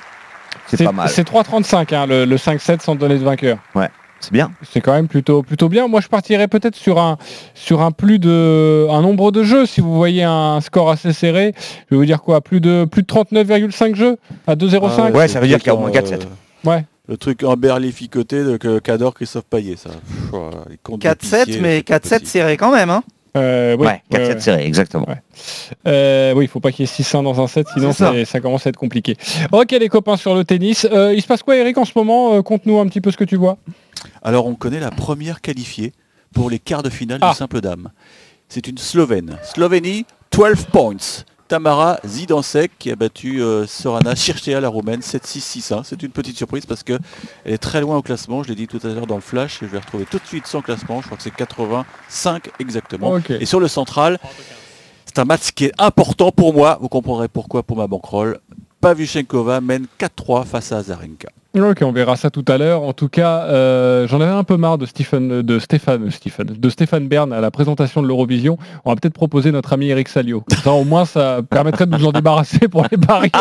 C'est 0.67 0.83
pas 0.83 0.91
mal. 0.91 1.09
C'est 1.09 1.25
3,35 1.31 1.95
hein, 1.95 2.07
le, 2.07 2.25
le 2.25 2.37
5-7 2.37 2.81
sans 2.83 2.97
donner 2.97 3.17
de 3.17 3.23
vainqueur. 3.23 3.59
Ouais, 3.77 3.89
c'est 4.19 4.33
bien. 4.33 4.51
C'est 4.69 4.81
quand 4.81 4.93
même 4.95 5.07
plutôt 5.07 5.45
plutôt 5.45 5.69
bien. 5.69 5.87
Moi, 5.87 6.01
je 6.01 6.09
partirais 6.09 6.49
peut-être 6.49 6.75
sur 6.75 6.99
un 6.99 7.19
sur 7.55 7.83
un 7.83 7.93
plus 7.93 8.19
de 8.19 8.89
un 8.91 9.01
nombre 9.01 9.31
de 9.31 9.45
jeux. 9.45 9.65
Si 9.65 9.81
vous 9.81 9.95
voyez 9.95 10.25
un 10.25 10.61
score 10.61 10.91
assez 10.91 11.13
serré, 11.13 11.55
je 11.89 11.95
vais 11.95 11.99
vous 11.99 12.05
dire 12.05 12.21
quoi, 12.21 12.41
plus 12.41 12.61
de 12.61 12.85
plus 12.85 13.03
de 13.03 13.07
39,5 13.07 13.95
jeux 13.95 14.17
à 14.49 14.57
2,05. 14.57 14.91
Ah 14.99 15.11
Ouais, 15.17 15.29
ça 15.29 15.39
veut 15.39 15.47
dire 15.47 15.59
qu'il 15.59 15.69
y 15.69 15.71
a 15.71 15.77
au 15.77 15.79
moins 15.79 15.91
euh, 15.91 16.01
4-7. 16.01 16.23
Ouais. 16.65 16.85
Le 17.09 17.17
truc 17.17 17.45
en 17.45 17.55
berlificoté 17.55 18.43
de 18.43 18.57
que- 18.57 18.81
qu'adore 18.81 19.15
Christophe 19.15 19.45
Payet, 19.45 19.77
ça. 19.77 19.91
Pff, 19.91 20.31
voilà, 20.33 20.57
les 20.69 20.79
comptes 20.83 21.01
4-7, 21.01 21.11
d'épicier, 21.45 21.61
mais 21.61 21.77
c'est 21.77 21.83
pas 21.85 21.99
4-7 21.99 22.01
possible. 22.11 22.27
serré 22.27 22.57
quand 22.57 22.73
même. 22.73 22.91
Hein. 22.91 23.05
Euh, 23.37 23.77
oui, 23.79 23.87
Ouais, 23.87 24.03
4-7 24.11 24.19
ouais, 24.35 24.41
serré, 24.41 24.65
exactement. 24.67 25.07
ouais. 25.09 25.23
Euh, 25.87 26.33
oui, 26.35 26.45
il 26.45 26.49
faut 26.49 26.61
pas 26.61 26.73
qu'il 26.73 26.85
y 26.87 26.89
ait 26.89 26.93
6-1 26.93 27.23
dans 27.23 27.41
un 27.41 27.47
set, 27.47 27.67
sinon 27.75 27.93
ça. 27.93 28.13
ça. 28.13 28.25
ça 28.25 28.41
commence 28.41 28.67
à 28.67 28.71
être 28.71 28.77
compliqué. 28.77 29.17
Ok, 29.53 29.71
les 29.73 29.89
copains 29.89 30.17
sur 30.17 30.35
le 30.35 30.45
tennis. 30.45 30.87
Euh, 30.91 31.13
il 31.15 31.21
se 31.23 31.27
passe 31.27 31.43
quoi, 31.43 31.57
Eric, 31.57 31.77
en 31.79 31.85
ce 31.85 31.93
moment? 31.95 32.35
Euh, 32.35 32.43
Conte-nous 32.43 32.79
un 32.79 32.87
petit 32.87 33.01
peu 33.01 33.11
ce 33.11 33.17
que 33.17 33.25
tu 33.25 33.37
vois. 33.37 33.59
Alors 34.23 34.47
on 34.47 34.55
connaît 34.55 34.81
la 34.81 34.91
première 34.91 35.41
qualifiée 35.41 35.93
pour 36.35 36.51
les 36.51 36.59
quarts 36.59 36.83
de 36.83 36.91
finale 36.91 37.19
Ah. 37.23 37.31
du 37.31 37.37
simple 37.37 37.61
dame. 37.61 37.91
C'est 38.49 38.67
une 38.69 38.79
Slovène. 38.79 39.39
Slovénie, 39.43 40.07
12 40.33 40.65
points. 40.73 40.97
Tamara 41.49 41.99
Zidansek 42.05 42.73
qui 42.79 42.91
a 42.91 42.97
battu 42.97 43.43
euh, 43.43 43.67
Sorana 43.67 44.17
Circea, 44.17 44.61
la 44.61 44.69
roumaine, 44.69 45.01
7-6-6-1. 45.01 45.85
C'est 45.85 46.03
une 46.03 46.11
petite 46.11 46.37
surprise 46.37 46.67
parce 46.67 46.83
que 46.83 46.99
elle 47.45 47.55
est 47.55 47.59
très 47.59 47.81
loin 47.81 47.97
au 47.97 48.03
classement. 48.03 48.43
Je 48.43 48.49
l'ai 48.49 48.55
dit 48.55 48.67
tout 48.67 48.81
à 48.85 48.89
l'heure 48.89 49.07
dans 49.07 49.15
le 49.17 49.21
flash 49.21 49.63
et 49.63 49.67
je 49.67 49.71
vais 49.71 49.79
retrouver 49.79 50.07
tout 50.07 50.19
de 50.19 50.27
suite 50.27 50.47
son 50.47 50.63
classement. 50.63 51.01
Je 51.01 51.07
crois 51.07 51.17
que 51.17 51.23
c'est 51.23 51.35
85 51.35 52.51
exactement. 52.61 53.19
Et 53.29 53.47
sur 53.47 53.61
le 53.61 53.69
central, 53.69 54.19
c'est 55.05 55.19
un 55.19 55.25
match 55.25 55.53
qui 55.53 55.67
est 55.67 55.73
important 55.79 56.31
pour 56.33 56.53
moi. 56.53 56.79
Vous 56.81 56.89
comprendrez 56.89 57.29
pourquoi 57.29 57.63
pour 57.63 57.77
ma 57.77 57.87
bankroll. 57.87 58.39
Pavlyuchenkova 58.87 59.61
mène 59.61 59.87
4-3 59.99 60.45
face 60.45 60.71
à 60.71 60.77
Azarenka. 60.77 61.27
Ok, 61.59 61.79
on 61.83 61.91
verra 61.91 62.15
ça 62.15 62.31
tout 62.31 62.45
à 62.47 62.57
l'heure. 62.57 62.83
En 62.83 62.93
tout 62.93 63.09
cas, 63.09 63.41
euh, 63.47 64.07
j'en 64.07 64.21
avais 64.21 64.31
un 64.31 64.45
peu 64.45 64.57
marre 64.57 64.79
de 64.79 64.87
Stephen, 64.87 65.43
de 65.43 65.59
Stéphane, 65.59 66.09
de 66.09 66.69
Stéphane 66.69 67.09
Bern 67.09 67.33
à 67.33 67.41
la 67.41 67.51
présentation 67.51 68.01
de 68.01 68.07
l'Eurovision. 68.07 68.59
On 68.85 68.91
va 68.91 68.95
peut-être 68.95 69.15
proposer 69.15 69.51
notre 69.51 69.73
ami 69.73 69.89
Eric 69.89 70.07
Salio. 70.07 70.45
Ça, 70.63 70.71
au 70.71 70.85
moins, 70.85 71.05
ça 71.05 71.41
permettrait 71.51 71.87
de 71.87 71.97
nous 71.97 72.07
en 72.07 72.13
débarrasser 72.13 72.69
pour 72.69 72.87
les 72.89 72.97
paris. 72.97 73.33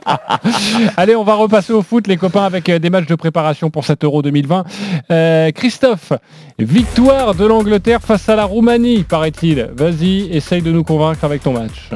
Allez, 0.96 1.14
on 1.14 1.24
va 1.24 1.34
repasser 1.34 1.74
au 1.74 1.82
foot, 1.82 2.06
les 2.06 2.16
copains, 2.16 2.44
avec 2.44 2.66
euh, 2.70 2.78
des 2.78 2.88
matchs 2.88 3.08
de 3.08 3.16
préparation 3.16 3.68
pour 3.68 3.84
cet 3.84 4.02
Euro 4.02 4.22
2020. 4.22 4.64
Euh, 5.10 5.50
Christophe, 5.50 6.14
victoire 6.58 7.34
de 7.34 7.44
l'Angleterre 7.44 8.00
face 8.00 8.30
à 8.30 8.36
la 8.36 8.46
Roumanie, 8.46 9.02
paraît-il. 9.02 9.68
Vas-y, 9.76 10.34
essaye 10.34 10.62
de 10.62 10.72
nous 10.72 10.84
convaincre 10.84 11.22
avec 11.22 11.42
ton 11.42 11.52
match. 11.52 11.90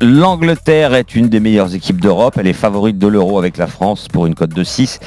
L'Angleterre 0.00 0.92
est 0.94 1.14
une 1.14 1.28
des 1.28 1.38
meilleures 1.38 1.74
équipes 1.74 2.00
d'Europe. 2.00 2.34
Elle 2.36 2.48
est 2.48 2.52
favorite 2.52 2.98
de 2.98 3.06
l'euro 3.06 3.38
avec 3.38 3.56
la 3.56 3.68
France 3.68 4.08
pour 4.08 4.26
une 4.26 4.34
cote 4.34 4.52
de 4.52 4.64
6. 4.64 4.98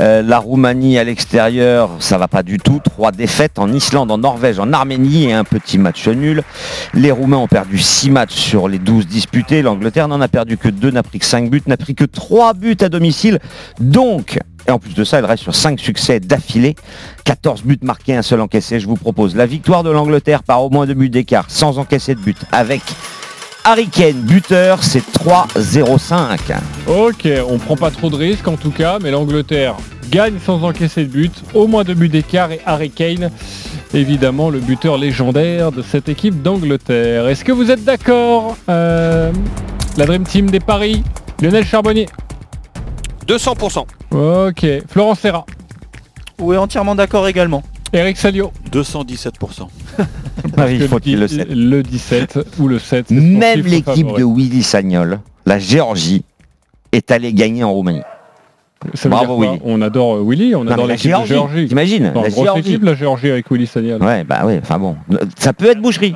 Euh, 0.00 0.22
la 0.22 0.38
Roumanie 0.38 0.98
à 0.98 1.04
l'extérieur, 1.04 1.90
ça 2.00 2.18
va 2.18 2.26
pas 2.26 2.42
du 2.42 2.58
tout. 2.58 2.80
Trois 2.82 3.12
défaites 3.12 3.60
en 3.60 3.72
Islande, 3.72 4.10
en 4.10 4.18
Norvège, 4.18 4.58
en 4.58 4.72
Arménie 4.72 5.26
et 5.26 5.32
un 5.32 5.44
petit 5.44 5.78
match 5.78 6.08
nul. 6.08 6.42
Les 6.94 7.12
Roumains 7.12 7.36
ont 7.36 7.46
perdu 7.46 7.78
6 7.78 8.10
matchs 8.10 8.34
sur 8.34 8.68
les 8.68 8.80
12 8.80 9.06
disputés. 9.06 9.62
L'Angleterre 9.62 10.08
n'en 10.08 10.20
a 10.20 10.28
perdu 10.28 10.58
que 10.58 10.68
2, 10.68 10.90
n'a 10.90 11.04
pris 11.04 11.20
que 11.20 11.26
5 11.26 11.48
buts, 11.48 11.62
n'a 11.66 11.76
pris 11.76 11.94
que 11.94 12.04
3 12.04 12.54
buts 12.54 12.76
à 12.80 12.88
domicile. 12.88 13.38
Donc, 13.78 14.38
et 14.66 14.72
en 14.72 14.80
plus 14.80 14.94
de 14.94 15.04
ça, 15.04 15.18
elle 15.18 15.26
reste 15.26 15.44
sur 15.44 15.54
5 15.54 15.78
succès 15.78 16.18
d'affilée. 16.18 16.74
14 17.24 17.62
buts 17.62 17.78
marqués, 17.82 18.16
un 18.16 18.22
seul 18.22 18.40
encaissé. 18.40 18.80
Je 18.80 18.88
vous 18.88 18.96
propose 18.96 19.36
la 19.36 19.46
victoire 19.46 19.84
de 19.84 19.90
l'Angleterre 19.90 20.42
par 20.42 20.64
au 20.64 20.70
moins 20.70 20.86
2 20.86 20.94
buts 20.94 21.10
d'écart, 21.10 21.46
sans 21.48 21.78
encaisser 21.78 22.16
de 22.16 22.20
but, 22.20 22.38
avec 22.50 22.82
Harry 23.64 23.88
Kane, 23.88 24.20
buteur, 24.20 24.82
c'est 24.82 25.02
3-0-5. 25.18 26.38
Ok, 26.86 27.26
on 27.48 27.58
prend 27.58 27.76
pas 27.76 27.90
trop 27.90 28.10
de 28.10 28.16
risques 28.16 28.46
en 28.46 28.56
tout 28.56 28.70
cas, 28.70 28.98
mais 29.02 29.10
l'Angleterre 29.10 29.76
gagne 30.10 30.38
sans 30.38 30.62
encaisser 30.62 31.04
de 31.04 31.08
but, 31.10 31.32
au 31.54 31.66
moins 31.66 31.82
deux 31.82 31.94
buts 31.94 32.10
d'écart 32.10 32.52
et 32.52 32.60
Harry 32.66 32.90
Kane, 32.90 33.30
évidemment 33.94 34.50
le 34.50 34.60
buteur 34.60 34.98
légendaire 34.98 35.72
de 35.72 35.80
cette 35.80 36.10
équipe 36.10 36.42
d'Angleterre. 36.42 37.26
Est-ce 37.28 37.42
que 37.44 37.52
vous 37.52 37.70
êtes 37.70 37.84
d'accord 37.84 38.56
Euh, 38.68 39.32
La 39.96 40.04
Dream 40.04 40.24
Team 40.24 40.50
des 40.50 40.60
Paris, 40.60 41.02
Lionel 41.40 41.64
Charbonnier. 41.64 42.06
200%. 43.26 43.86
Ok, 44.10 44.66
Florence 44.88 45.20
Serra, 45.20 45.46
Oui, 46.38 46.58
entièrement 46.58 46.94
d'accord 46.94 47.26
également. 47.26 47.62
Eric 47.94 48.16
Salio. 48.16 48.52
217%. 48.72 49.68
Ah 50.56 50.64
oui, 50.66 50.78
Que 50.78 50.88
faut-il 50.88 51.20
le 51.20 51.28
7. 51.28 51.48
Le 51.50 51.82
17 51.82 52.38
ou 52.58 52.68
le 52.68 52.78
7. 52.78 53.06
c'est 53.08 53.14
son 53.14 53.20
Même 53.22 53.60
l'équipe 53.62 54.06
de 54.16 54.24
Willy 54.24 54.62
Sagnol, 54.62 55.20
la 55.46 55.58
Géorgie, 55.58 56.24
est 56.92 57.10
allée 57.10 57.32
gagner 57.32 57.64
en 57.64 57.72
Roumanie. 57.72 58.02
Ça 58.92 59.08
veut 59.08 59.10
Bravo, 59.10 59.40
dire 59.40 59.52
Willy. 59.52 59.62
On 59.64 59.80
adore 59.80 60.16
euh, 60.16 60.24
Willy, 60.28 60.54
on 60.54 60.64
Non, 60.64 60.72
adore 60.72 60.86
la 60.86 60.94
l'équipe 60.94 61.06
de 61.06 61.10
Géorgie, 61.10 61.28
Géorgie. 61.32 61.68
t'imagines, 61.68 62.04
la 62.14 62.28
grosse 62.28 62.34
Géorgie. 62.34 62.60
équipe 62.60 62.82
la 62.84 62.94
Géorgie 62.94 63.30
avec 63.30 63.50
Willy 63.50 63.66
Sagnol. 63.66 64.02
Ouais, 64.02 64.24
bah 64.24 64.42
oui, 64.44 64.58
enfin 64.60 64.78
bon. 64.78 64.96
Ça 65.38 65.52
peut 65.54 65.70
être 65.70 65.80
boucherie. 65.80 66.14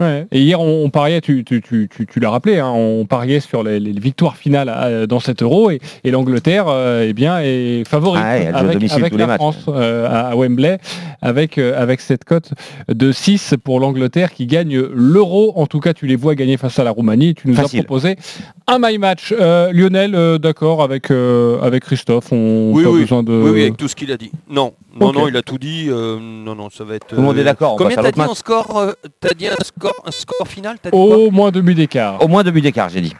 Ouais. 0.00 0.26
Et 0.32 0.40
hier, 0.40 0.60
on, 0.60 0.84
on 0.84 0.90
pariait, 0.90 1.20
tu, 1.20 1.44
tu, 1.44 1.60
tu, 1.60 1.88
tu, 1.94 2.06
tu 2.06 2.20
l'as 2.20 2.30
rappelé, 2.30 2.58
hein, 2.58 2.70
on 2.74 3.04
pariait 3.04 3.40
sur 3.40 3.62
les, 3.62 3.78
les 3.78 3.92
victoires 3.92 4.36
finales 4.36 4.72
euh, 4.74 5.06
dans 5.06 5.20
cet 5.20 5.42
euro 5.42 5.70
et, 5.70 5.80
et 6.04 6.10
l'Angleterre 6.10 6.64
euh, 6.68 7.06
eh 7.08 7.12
bien, 7.12 7.40
est 7.40 7.84
favorite 7.86 8.22
Ah 8.24 8.34
ouais, 8.38 8.46
avec, 8.46 9.14
la. 9.14 9.36
France 9.36 9.66
euh, 9.68 10.08
à, 10.30 10.34
Wembley 10.36 10.78
avec, 11.22 11.58
euh, 11.58 11.80
avec 11.80 12.00
cette 12.00 12.24
cote 12.24 12.52
de 12.88 13.12
6 13.12 13.54
pour 13.62 13.78
l'Angleterre 13.80 14.32
qui 14.32 14.46
gagne 14.46 14.80
l'euro. 14.80 15.52
En 15.56 15.66
tout 15.66 15.80
cas, 15.80 15.92
tu 15.92 16.06
les 16.06 16.16
vois 16.16 16.34
gagner 16.34 16.56
face 16.56 16.78
à 16.78 16.84
la 16.84 16.90
Roumanie. 16.90 17.34
Tu 17.34 17.48
nous 17.48 17.54
Facile. 17.54 17.80
as 17.80 17.82
proposé 17.84 18.16
un 18.66 18.78
my 18.80 18.98
match. 18.98 19.34
Euh, 19.38 19.70
Lionel, 19.72 20.14
euh, 20.14 20.38
d'accord 20.38 20.82
avec, 20.82 21.10
euh, 21.10 21.60
avec 21.60 21.84
Christophe, 21.84 22.32
on 22.32 22.72
Oui, 22.72 22.84
pas 22.84 22.90
oui. 22.90 23.00
besoin 23.02 23.22
de... 23.22 23.32
oui, 23.32 23.50
oui, 23.50 23.60
avec 23.62 23.76
tout 23.76 23.88
ce 23.88 23.96
qu'il 23.96 24.10
a 24.12 24.16
dit. 24.16 24.30
Non, 24.48 24.72
non, 24.98 25.12
non, 25.12 25.28
il 25.28 25.36
a 25.36 25.42
tout 25.42 25.58
dit. 25.58 25.86
euh, 25.88 26.18
non, 26.20 26.54
non, 26.54 26.70
ça 26.70 26.84
va 26.84 26.94
être. 26.94 27.06
Tout 27.08 27.16
le 27.16 27.22
monde 27.22 27.38
est 27.38 27.44
d'accord, 27.44 27.76
Combien 27.76 27.96
t'as 27.96 28.10
dit 28.12 28.20
score 28.34 28.92
T'as 29.20 29.34
dit 29.34 29.48
un 29.48 29.62
score, 29.64 29.89
un 30.04 30.10
score 30.10 30.48
final 30.48 30.76
T'as 30.82 30.90
dit 30.90 30.96
Au 30.96 31.30
moins 31.30 31.50
deux 31.50 31.62
buts 31.62 31.74
d'écart. 31.74 32.22
Au 32.22 32.28
moins 32.28 32.42
deux 32.44 32.50
buts 32.50 32.60
d'écart, 32.60 32.88
j'ai 32.88 33.00
dit. 33.00 33.14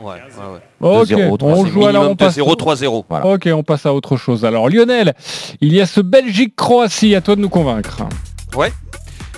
Ouais, 0.00 0.14
ouais, 0.14 0.90
ouais. 0.90 1.00
Ok, 1.00 1.08
2-0, 1.08 1.36
on 1.42 1.66
joue 1.66 1.86
alors, 1.86 2.10
on 2.10 2.16
passe 2.16 2.36
0-3-0. 2.36 3.04
Voilà. 3.08 3.26
Ok, 3.26 3.48
on 3.52 3.62
passe 3.62 3.86
à 3.86 3.94
autre 3.94 4.16
chose. 4.16 4.44
Alors 4.44 4.68
Lionel, 4.68 5.14
il 5.60 5.72
y 5.72 5.80
a 5.80 5.86
ce 5.86 6.00
Belgique-Croatie, 6.00 7.14
à 7.14 7.20
toi 7.20 7.36
de 7.36 7.40
nous 7.40 7.48
convaincre. 7.48 8.02
Ouais. 8.56 8.72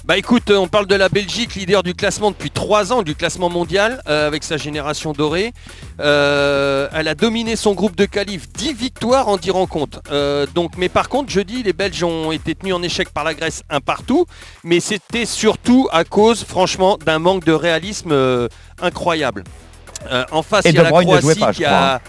Bah 0.06 0.18
écoute, 0.18 0.50
euh, 0.50 0.56
on 0.58 0.68
parle 0.68 0.86
de 0.86 0.94
la 0.94 1.08
Belgique, 1.08 1.54
leader 1.54 1.82
du 1.82 1.94
classement 1.94 2.30
depuis 2.30 2.50
3 2.50 2.92
ans, 2.92 3.00
du 3.02 3.14
classement 3.14 3.48
mondial, 3.48 4.02
euh, 4.06 4.26
avec 4.26 4.44
sa 4.44 4.58
génération 4.58 5.12
dorée. 5.12 5.54
Euh, 5.98 6.88
elle 6.92 7.08
a 7.08 7.14
dominé 7.14 7.56
son 7.56 7.72
groupe 7.72 7.96
de 7.96 8.04
qualif, 8.04 8.46
10 8.52 8.74
victoires 8.74 9.28
en 9.28 9.38
10 9.38 9.50
rencontres. 9.52 10.02
Euh, 10.10 10.46
donc, 10.54 10.72
mais 10.76 10.90
par 10.90 11.08
contre, 11.08 11.30
jeudi, 11.30 11.62
les 11.62 11.72
Belges 11.72 12.04
ont 12.04 12.32
été 12.32 12.54
tenus 12.54 12.74
en 12.74 12.82
échec 12.82 13.08
par 13.14 13.24
la 13.24 13.32
Grèce 13.32 13.62
un 13.70 13.80
partout, 13.80 14.26
mais 14.62 14.78
c'était 14.80 15.24
surtout 15.24 15.88
à 15.90 16.04
cause, 16.04 16.44
franchement, 16.44 16.98
d'un 17.06 17.18
manque 17.18 17.44
de 17.46 17.52
réalisme 17.52 18.14
incroyable. 18.82 19.44
En 20.30 20.42
face, 20.42 20.66
Et 20.66 20.68
il 20.68 20.74
y 20.74 20.78
a 20.80 20.82
la 20.82 20.90
Bruyne 20.90 21.08
Croatie 21.18 21.40
pas, 21.40 21.52
je 21.52 21.56
qui 21.56 21.64
crois, 21.64 21.76
a... 21.78 21.94
hein. 21.96 22.00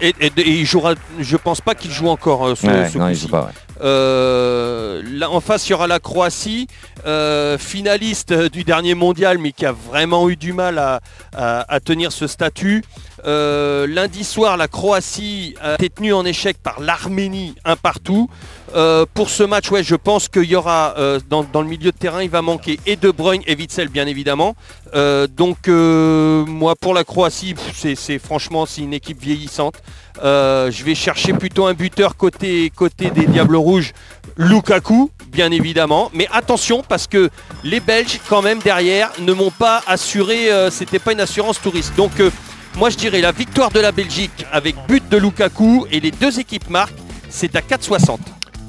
Et, 0.00 0.14
et- 0.20 0.32
et 0.36 0.50
il 0.60 0.64
jouera, 0.66 0.94
je 1.18 1.36
pense 1.36 1.60
pas 1.60 1.74
qu'il 1.74 1.90
joue 1.90 2.08
encore 2.08 2.46
euh, 2.46 2.54
ce, 2.54 2.66
Ouais, 2.66 2.88
ce 2.88 2.98
non, 2.98 3.08
il 3.08 3.14
joue 3.16 3.28
pas, 3.28 3.42
ouais. 3.46 3.52
Euh, 3.80 5.02
là, 5.12 5.30
en 5.30 5.40
face, 5.40 5.68
il 5.68 5.72
y 5.72 5.74
aura 5.74 5.86
la 5.86 5.98
Croatie, 6.00 6.66
euh, 7.06 7.58
finaliste 7.58 8.32
du 8.32 8.64
dernier 8.64 8.94
mondial, 8.94 9.38
mais 9.38 9.52
qui 9.52 9.66
a 9.66 9.72
vraiment 9.72 10.28
eu 10.28 10.36
du 10.36 10.52
mal 10.52 10.78
à, 10.78 11.00
à- 11.36 11.72
à 11.72 11.80
tenir 11.80 12.12
ce 12.12 12.26
statut. 12.26 12.84
Euh, 13.26 13.86
lundi 13.86 14.24
soir, 14.24 14.56
la 14.56 14.68
Croatie 14.68 15.54
a 15.60 15.74
été 15.74 15.90
tenue 15.90 16.12
en 16.12 16.24
échec 16.24 16.56
par 16.62 16.80
l'Arménie, 16.80 17.54
un 17.64 17.76
partout. 17.76 18.28
Euh, 18.74 19.06
pour 19.14 19.30
ce 19.30 19.42
match, 19.42 19.68
je 19.82 19.94
pense 19.94 20.28
qu'il 20.28 20.44
y 20.44 20.54
aura 20.56 20.94
euh, 20.98 21.20
dans, 21.28 21.44
le 21.54 21.68
milieu 21.68 21.90
de 21.90 21.96
terrain, 21.96 22.22
il 22.22 22.30
va 22.30 22.42
manquer 22.42 22.78
et 22.86 22.96
De 22.96 23.12
et 23.46 23.56
Witzel, 23.56 23.88
bien 23.88 24.06
évidemment. 24.06 24.54
Euh, 24.94 25.26
donc, 25.26 25.68
euh, 25.68 26.44
moi, 26.46 26.74
pour 26.76 26.94
la 26.94 27.04
Croatie, 27.04 27.54
c'est- 27.74 28.18
franchement, 28.18 28.66
c'est 28.66 28.82
une 28.82 28.94
équipe 28.94 29.20
vieillissante. 29.20 29.74
Euh, 30.22 30.70
je 30.70 30.84
vais 30.84 30.94
chercher 30.94 31.32
plutôt 31.32 31.66
un 31.66 31.74
buteur 31.74 32.16
côté, 32.16 32.70
côté 32.74 33.10
des 33.10 33.26
Diables 33.26 33.56
Rouges, 33.56 33.92
Lukaku, 34.36 35.10
bien 35.28 35.50
évidemment. 35.50 36.10
Mais 36.12 36.28
attention, 36.32 36.82
parce 36.86 37.06
que 37.06 37.30
les 37.64 37.80
Belges, 37.80 38.20
quand 38.28 38.42
même, 38.42 38.58
derrière, 38.58 39.10
ne 39.20 39.32
m'ont 39.32 39.50
pas 39.50 39.82
assuré, 39.86 40.50
euh, 40.50 40.70
c'était 40.70 40.98
pas 40.98 41.12
une 41.12 41.20
assurance 41.20 41.60
touriste. 41.60 41.92
Euh, 41.98 42.30
moi, 42.78 42.90
je 42.90 42.96
dirais 42.96 43.20
la 43.20 43.32
victoire 43.32 43.70
de 43.70 43.80
la 43.80 43.90
Belgique 43.90 44.46
avec 44.52 44.76
but 44.86 45.02
de 45.10 45.16
Lukaku 45.16 45.86
et 45.90 45.98
les 45.98 46.12
deux 46.12 46.38
équipes 46.38 46.70
marquent, 46.70 46.94
c'est 47.28 47.56
à 47.56 47.60
4,60. 47.60 48.18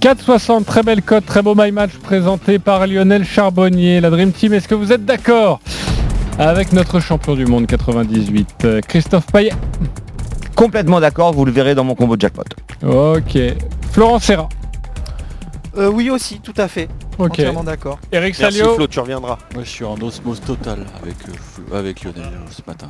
4,60, 0.02 0.64
très 0.64 0.82
belle 0.82 1.04
cote, 1.04 1.26
très 1.26 1.44
beau 1.44 1.54
my 1.56 1.72
match 1.72 1.92
présenté 2.02 2.58
par 2.58 2.88
Lionel 2.88 3.24
Charbonnier. 3.24 4.02
La 4.02 4.10
Dream 4.10 4.32
Team, 4.32 4.54
est-ce 4.54 4.68
que 4.68 4.74
vous 4.74 4.92
êtes 4.92 5.06
d'accord 5.06 5.60
avec 6.40 6.74
notre 6.74 7.00
champion 7.00 7.36
du 7.36 7.46
monde 7.46 7.68
98, 7.68 8.50
euh, 8.66 8.82
Christophe 8.82 9.28
Payet? 9.28 9.54
Complètement 10.56 11.00
d'accord, 11.00 11.32
vous 11.34 11.46
le 11.46 11.52
verrez 11.52 11.76
dans 11.76 11.84
mon 11.84 11.94
combo 11.94 12.16
de 12.16 12.22
jackpot. 12.22 12.44
Ok. 12.84 13.38
Florent 13.92 14.20
Serra. 14.20 14.50
Euh, 15.78 15.90
oui 15.90 16.10
aussi, 16.10 16.40
tout 16.40 16.54
à 16.58 16.68
fait. 16.68 16.90
Ok. 17.20 17.32
Entièrement 17.32 17.64
d'accord. 17.64 18.00
Eric 18.12 18.40
Merci 18.40 18.58
Salio. 18.58 18.74
Flo, 18.76 18.88
tu 18.88 19.00
reviendras. 19.00 19.38
Moi, 19.54 19.64
je 19.64 19.70
suis 19.70 19.86
en 19.86 19.96
osmose 20.02 20.42
totale 20.42 20.86
avec, 21.02 21.16
euh, 21.28 21.78
avec 21.78 22.04
Lionel 22.04 22.24
euh, 22.24 22.50
ce 22.50 22.62
matin. 22.66 22.88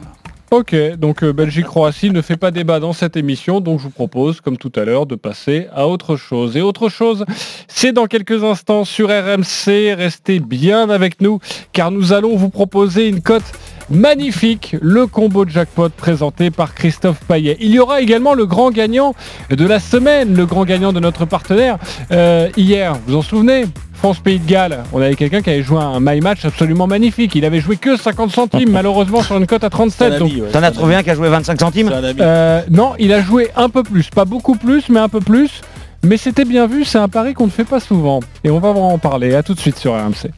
Ok, 0.51 0.75
donc 0.97 1.23
euh, 1.23 1.31
Belgique-Croatie 1.31 2.09
ne 2.09 2.23
fait 2.23 2.35
pas 2.35 2.49
débat 2.49 2.79
dans 2.79 2.91
cette 2.91 3.15
émission, 3.15 3.61
donc 3.61 3.77
je 3.77 3.83
vous 3.83 3.91
propose, 3.91 4.41
comme 4.41 4.57
tout 4.57 4.71
à 4.75 4.83
l'heure, 4.83 5.05
de 5.05 5.13
passer 5.13 5.67
à 5.75 5.87
autre 5.87 6.15
chose. 6.15 6.57
Et 6.57 6.61
autre 6.61 6.89
chose, 6.89 7.23
c'est 7.67 7.91
dans 7.91 8.07
quelques 8.07 8.43
instants 8.43 8.83
sur 8.83 9.09
RMC. 9.09 9.93
Restez 9.93 10.39
bien 10.39 10.89
avec 10.89 11.21
nous, 11.21 11.37
car 11.71 11.91
nous 11.91 12.13
allons 12.13 12.35
vous 12.35 12.49
proposer 12.49 13.07
une 13.07 13.21
cote 13.21 13.43
magnifique, 13.91 14.75
le 14.81 15.07
combo 15.07 15.45
de 15.45 15.49
jackpot 15.49 15.89
présenté 15.89 16.51
par 16.51 16.73
Christophe 16.73 17.19
Payet. 17.27 17.57
Il 17.59 17.71
y 17.71 17.79
aura 17.79 18.01
également 18.01 18.33
le 18.33 18.45
grand 18.45 18.71
gagnant 18.71 19.15
de 19.49 19.65
la 19.65 19.79
semaine, 19.79 20.35
le 20.35 20.45
grand 20.45 20.65
gagnant 20.65 20.93
de 20.93 20.99
notre 20.99 21.25
partenaire. 21.25 21.77
Euh, 22.11 22.49
hier, 22.57 22.95
vous 23.07 23.15
en 23.15 23.21
souvenez? 23.21 23.65
France-Pays 23.99 24.39
de 24.39 24.49
Galles, 24.49 24.85
on 24.93 25.01
avait 25.01 25.15
quelqu'un 25.15 25.41
qui 25.41 25.49
avait 25.49 25.61
joué 25.61 25.77
un 25.77 25.99
my 25.99 26.21
match 26.21 26.45
absolument 26.45 26.87
magnifique. 26.87 27.35
Il 27.35 27.43
avait 27.43 27.59
joué 27.59 27.75
que 27.75 27.97
50 27.97 28.31
centimes, 28.31 28.71
malheureusement 28.71 29.21
sur 29.21 29.35
une 29.35 29.45
cote 29.45 29.65
à 29.65 29.69
37. 29.69 30.19
donc 30.19 30.31
T'en 30.53 30.63
as 30.63 30.71
trouvé 30.71 30.95
un 30.95 31.03
qui 31.03 31.09
a 31.09 31.15
joué 31.15 31.27
25 31.27 31.59
centimes 31.59 31.91
euh, 32.21 32.61
non, 32.71 32.93
il 32.97 33.11
a 33.11 33.21
joué 33.21 33.49
un 33.57 33.67
peu 33.67 33.83
plus, 33.83 34.09
pas 34.09 34.23
beaucoup 34.23 34.55
plus, 34.55 34.87
mais 34.87 35.01
un 35.01 35.09
peu 35.09 35.19
plus. 35.19 35.61
Mais 36.03 36.17
c'était 36.17 36.45
bien 36.45 36.67
vu, 36.67 36.85
c'est 36.85 36.97
un 36.97 37.09
pari 37.09 37.33
qu'on 37.33 37.45
ne 37.45 37.51
fait 37.51 37.65
pas 37.65 37.79
souvent. 37.79 38.21
Et 38.43 38.49
on 38.49 38.59
va 38.59 38.69
en 38.69 38.97
parler. 38.97 39.35
À 39.35 39.43
tout 39.43 39.53
de 39.53 39.59
suite 39.59 39.77
sur 39.77 39.93
RMC. 39.93 40.31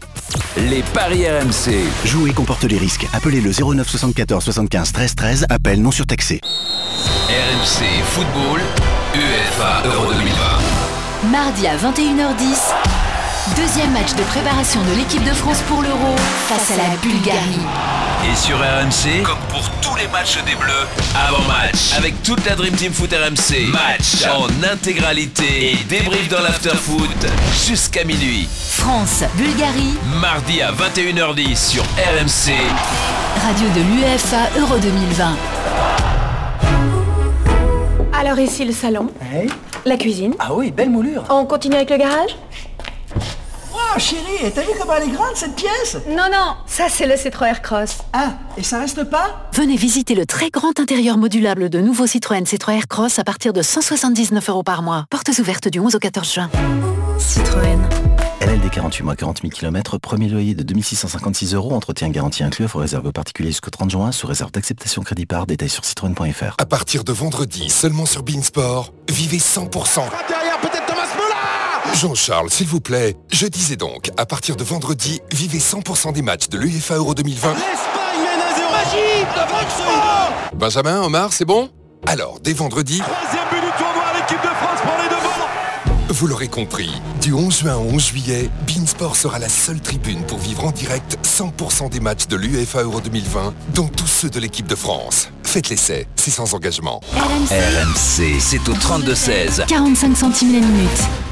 Les 0.58 0.82
paris 0.94 1.26
RMC. 1.28 1.76
Jouer 2.06 2.32
comporte 2.32 2.64
les 2.64 2.78
risques. 2.78 3.08
Appelez 3.14 3.42
le 3.42 3.52
09 3.52 3.88
74 3.88 4.44
75 4.44 4.92
13 4.92 5.16
13. 5.16 5.46
Appel 5.50 5.82
non 5.82 5.92
surtaxé. 5.92 6.42
RMC 7.30 8.04
Football. 8.06 8.62
UEFA 9.14 9.84
Euro 9.86 10.14
2020. 10.14 11.32
Mardi 11.32 11.68
à 11.68 11.76
21h10, 11.76 12.74
deuxième 13.56 13.92
match 13.92 14.16
de 14.16 14.24
préparation 14.24 14.82
de 14.82 14.96
l'équipe 14.98 15.24
de 15.24 15.34
France 15.34 15.62
pour 15.68 15.84
l'Euro 15.84 16.16
face 16.48 16.72
à 16.72 16.78
la 16.78 16.96
Bulgarie. 17.02 17.60
Et 18.24 18.36
sur 18.36 18.58
RMC, 18.58 19.24
comme 19.24 19.40
pour 19.50 19.68
tous 19.82 19.96
les 19.96 20.08
matchs 20.10 20.38
des 20.46 20.56
Bleus, 20.56 20.88
avant-match. 21.28 21.94
Avec 21.98 22.22
toute 22.22 22.46
la 22.46 22.56
Dream 22.56 22.74
Team 22.76 22.94
Foot 22.94 23.12
RMC. 23.12 23.72
Match 23.72 24.26
en 24.32 24.48
intégralité 24.72 25.72
et 25.74 25.76
débrief 25.90 26.30
dans 26.30 26.42
l'after-foot 26.42 27.10
jusqu'à 27.68 28.04
minuit. 28.04 28.48
France, 28.52 29.24
Bulgarie, 29.36 29.96
Mardi 30.22 30.62
à 30.62 30.72
21h10 30.72 31.56
sur 31.56 31.84
RMC. 31.84 32.54
radio 33.44 33.68
de 33.76 33.82
l'UEFA 33.82 34.50
Euro 34.60 34.78
2020. 34.78 35.36
Alors 38.14 38.38
ici 38.40 38.66
le 38.66 38.74
salon, 38.74 39.10
la 39.86 39.98
cuisine. 39.98 40.36
Ah 40.40 40.54
oui, 40.54 40.70
belle 40.72 40.92
moulure. 40.92 41.24
On 41.30 41.46
continue 41.46 41.76
avec 41.76 41.90
le 41.90 41.98
garage? 41.98 42.36
Oh 43.94 44.00
chérie, 44.00 44.50
t'as 44.56 44.62
vu 44.62 44.70
comment 44.80 44.94
elle 44.96 45.10
est 45.10 45.12
grande 45.12 45.36
cette 45.36 45.56
pièce? 45.56 45.98
Non, 46.08 46.30
non, 46.32 46.56
ça 46.66 46.86
c'est 46.88 47.06
le 47.06 47.16
C3 47.16 47.60
Cross. 47.60 47.98
Ah, 48.14 48.34
et 48.56 48.64
ça 48.64 48.80
reste 48.80 49.04
pas? 49.04 49.50
Venez 49.54 49.76
visiter 49.76 50.16
le 50.16 50.26
très 50.26 50.50
grand 50.50 50.80
intérieur 50.80 51.18
modulable 51.18 51.70
de 51.70 51.82
nouveau 51.82 52.08
Citroën 52.08 52.44
C3 52.44 52.76
Aircross 52.76 53.20
à 53.20 53.26
partir 53.26 53.52
de 53.52 53.62
179 53.62 54.50
euros 54.50 54.64
par 54.64 54.82
mois. 54.82 55.06
Portes 55.10 55.32
ouvertes 55.40 55.68
du 55.68 55.80
11 55.80 55.96
au 55.96 56.00
14 56.00 56.34
juin. 56.34 56.50
Citroën. 57.20 57.80
LLD 58.40 58.70
48 58.72 59.04
mois 59.04 59.16
40 59.16 59.42
000 59.42 59.52
km, 59.52 59.98
premier 59.98 60.30
loyer 60.30 60.56
de 60.56 60.64
2656 60.64 61.54
euros, 61.54 61.74
entretien 61.74 62.10
garantie 62.10 62.44
inclus, 62.44 62.66
offre 62.66 62.80
réserve 62.80 63.12
particulier 63.12 63.50
jusqu'au 63.50 63.72
30 63.72 63.92
juin, 63.92 64.12
sous 64.14 64.26
réserve 64.26 64.52
d'acceptation 64.52 65.02
crédit 65.04 65.26
par, 65.26 65.46
détail 65.46 65.70
sur 65.70 65.84
citroën.fr. 65.84 66.56
À 66.58 66.66
partir 66.66 67.04
de 67.04 67.12
vendredi, 67.12 67.70
seulement 67.70 68.06
sur 68.06 68.24
Beansport, 68.24 68.94
vivez 69.10 69.38
100%. 69.38 69.70
Derrière, 70.30 70.60
peut-être 70.62 70.86
Thomas 70.86 71.08
Jean-Charles, 71.94 72.50
s'il 72.50 72.68
vous 72.68 72.80
plaît, 72.80 73.16
je 73.32 73.46
disais 73.48 73.76
donc, 73.76 74.12
à 74.18 74.26
partir 74.26 74.56
de 74.56 74.64
vendredi, 74.64 75.22
vivez 75.32 75.60
100% 75.60 76.14
des 76.14 76.22
matchs 76.22 76.50
de 76.50 76.58
l'UEFA 76.58 76.96
Euro 76.96 77.14
2020. 77.14 77.54
L'Espagne 77.54 77.68
mène 78.18 78.42
à 78.42 78.56
0 78.56 78.72
Magie 78.72 79.22
de 79.22 79.50
Francfort 79.50 80.34
Benjamin, 80.54 81.02
Omar, 81.04 81.34
c'est 81.34 81.46
bon? 81.46 81.70
Alors, 82.08 82.40
dès 82.42 82.54
vendredi, 82.54 83.00
Troisième 83.00 83.50
but 83.52 83.62
du 83.62 83.78
tournoi, 83.78 84.04
l'équipe 84.16 84.42
de 84.42 84.48
France 84.48 84.82
prend 84.82 85.02
les 85.02 85.10
devants 85.10 85.22
vous 86.10 86.28
l'aurez 86.28 86.50
compris, 86.50 86.92
du 87.22 87.34
11 87.34 87.60
juin 87.60 87.78
au 87.78 87.84
11 87.84 88.06
juillet, 88.08 88.50
Beansport 88.68 89.16
sera 89.16 89.40
la 89.40 89.48
seule 89.48 89.80
tribune 89.80 90.24
pour 90.24 90.40
vivre 90.40 90.66
en 90.66 90.72
direct 90.72 91.18
100% 91.24 91.90
des 91.90 92.02
matchs 92.02 92.28
de 92.28 92.36
l'UEFA 92.36 92.84
Euro 92.84 93.00
2020, 93.00 93.54
dont 93.74 93.88
tous 93.88 94.08
ceux 94.08 94.30
de 94.30 94.40
l'équipe 94.40 94.68
de 94.68 94.76
France. 94.76 95.30
Faites 95.44 95.70
l'essai, 95.70 96.08
c'est 96.18 96.32
sans 96.32 96.54
engagement. 96.54 97.00
RMC, 97.16 98.40
c'est 98.40 98.68
au 98.68 98.74
32-16. 98.74 99.66
45 99.68 100.18
centimes 100.18 100.54
la 100.54 100.68
minute. 100.68 101.31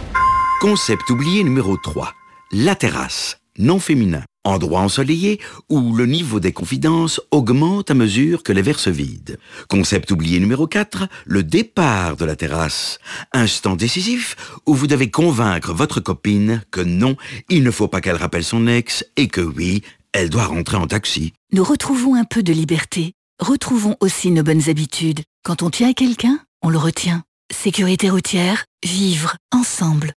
Concept 0.60 1.10
oublié 1.10 1.45
numéro 1.45 1.78
3. 1.78 2.14
La 2.51 2.76
terrasse, 2.76 3.38
non 3.57 3.80
féminin. 3.80 4.24
Endroit 4.43 4.82
ensoleillé 4.82 5.39
où 5.70 5.95
le 5.95 6.05
niveau 6.05 6.41
des 6.41 6.51
confidences 6.51 7.22
augmente 7.32 7.89
à 7.89 7.93
mesure 7.93 8.43
que 8.43 8.51
les 8.51 8.62
verres 8.62 8.82
se 8.82 8.89
vident. 8.89 9.38
Concept 9.70 10.12
oublié 10.12 10.38
numéro 10.38 10.68
4, 10.68 11.07
le 11.26 11.43
départ 11.43 12.18
de 12.18 12.26
la 12.26 12.36
terrasse. 12.36 12.99
Instant 13.32 13.78
décisif 13.78 14.36
où 14.66 14.76
vous 14.76 14.88
devez 14.88 15.10
convaincre 15.10 15.74
votre 15.74 16.01
copine 16.01 16.62
que 16.72 16.82
non, 16.82 17.16
il 17.47 17.64
ne 17.64 17.72
faut 17.72 17.88
pas 17.88 18.01
qu'elle 18.01 18.18
rappelle 18.18 18.43
son 18.43 18.68
ex 18.68 19.05
et 19.16 19.30
que 19.30 19.39
oui, 19.39 19.82
elle 20.12 20.30
doit 20.30 20.45
rentrer 20.45 20.76
en 20.76 20.88
taxi. 20.88 21.32
Nous 21.53 21.64
retrouvons 21.64 22.16
un 22.16 22.26
peu 22.26 22.43
de 22.43 22.51
liberté. 22.51 23.14
Retrouvons 23.39 23.95
aussi 24.01 24.30
nos 24.30 24.43
bonnes 24.43 24.70
habitudes. 24.70 25.22
Quand 25.45 25.64
on 25.64 25.70
tient 25.70 25.91
à 25.91 25.93
quelqu'un, 25.93 26.38
on 26.62 26.70
le 26.70 26.78
retient. 26.78 27.24
Sécurité 27.49 28.10
routière, 28.10 28.66
vivre 28.84 29.38
ensemble. 29.53 30.12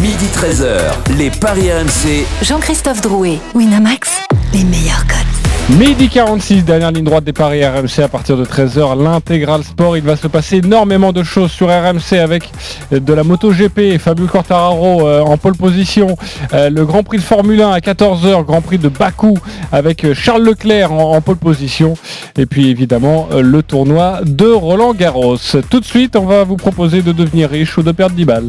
Midi 0.00 0.24
13h, 0.34 1.16
les 1.18 1.30
paris 1.30 1.70
RMC. 1.70 2.24
Jean-Christophe 2.42 3.02
Drouet, 3.02 3.38
Winamax, 3.54 4.08
les 4.54 4.64
meilleurs 4.64 5.06
codes. 5.06 5.78
Midi 5.78 6.08
46, 6.08 6.64
dernière 6.64 6.90
ligne 6.90 7.04
droite 7.04 7.24
des 7.24 7.34
paris 7.34 7.64
RMC 7.64 8.02
à 8.02 8.08
partir 8.08 8.36
de 8.36 8.44
13h, 8.44 9.00
l'intégral 9.00 9.62
sport. 9.62 9.96
Il 9.96 10.02
va 10.02 10.16
se 10.16 10.26
passer 10.28 10.56
énormément 10.56 11.12
de 11.12 11.22
choses 11.22 11.52
sur 11.52 11.68
RMC 11.68 12.14
avec 12.18 12.50
de 12.90 13.12
la 13.12 13.22
moto 13.22 13.52
GP, 13.52 13.98
Fabio 13.98 14.26
Quartararo 14.26 15.06
euh, 15.06 15.20
en 15.20 15.36
pole 15.36 15.56
position, 15.56 16.16
euh, 16.54 16.70
le 16.70 16.84
Grand 16.86 17.02
Prix 17.02 17.18
de 17.18 17.22
Formule 17.22 17.60
1 17.60 17.70
à 17.70 17.78
14h, 17.78 18.44
Grand 18.44 18.62
Prix 18.62 18.78
de 18.78 18.88
Bakou 18.88 19.38
avec 19.70 20.04
euh, 20.04 20.14
Charles 20.14 20.42
Leclerc 20.42 20.90
en, 20.90 21.20
pole 21.20 21.36
position 21.36 21.94
et 22.36 22.46
puis 22.46 22.70
évidemment 22.70 23.28
le 23.38 23.62
tournoi 23.62 24.20
de 24.24 24.48
Roland 24.48 24.94
Garros. 24.94 25.36
Tout 25.68 25.80
de 25.80 25.84
suite, 25.84 26.16
on 26.16 26.24
va 26.24 26.44
vous 26.44 26.56
proposer 26.56 27.02
de 27.02 27.12
devenir 27.12 27.50
riche 27.50 27.76
ou 27.76 27.82
de 27.82 27.92
perdre 27.92 28.16
10 28.16 28.24
balles. 28.24 28.48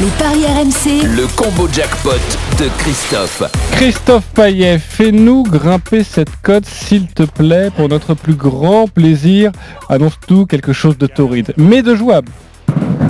Les 0.00 0.08
paris 0.18 0.44
RMC, 0.44 1.06
Le 1.16 1.26
combo 1.36 1.66
jackpot 1.72 2.10
de 2.58 2.68
Christophe. 2.78 3.42
Christophe 3.72 4.24
Payet, 4.34 4.78
fais-nous 4.78 5.42
grimper 5.44 6.04
cette 6.04 6.30
cote 6.42 6.66
s'il 6.66 7.06
te 7.06 7.22
plaît 7.22 7.70
pour 7.74 7.88
notre 7.88 8.12
plus 8.14 8.34
grand 8.34 8.88
plaisir. 8.88 9.52
Annonce-nous 9.88 10.44
quelque 10.46 10.72
chose 10.74 10.98
de 10.98 11.06
torride, 11.06 11.54
mais 11.56 11.82
de 11.82 11.94
jouable. 11.94 12.30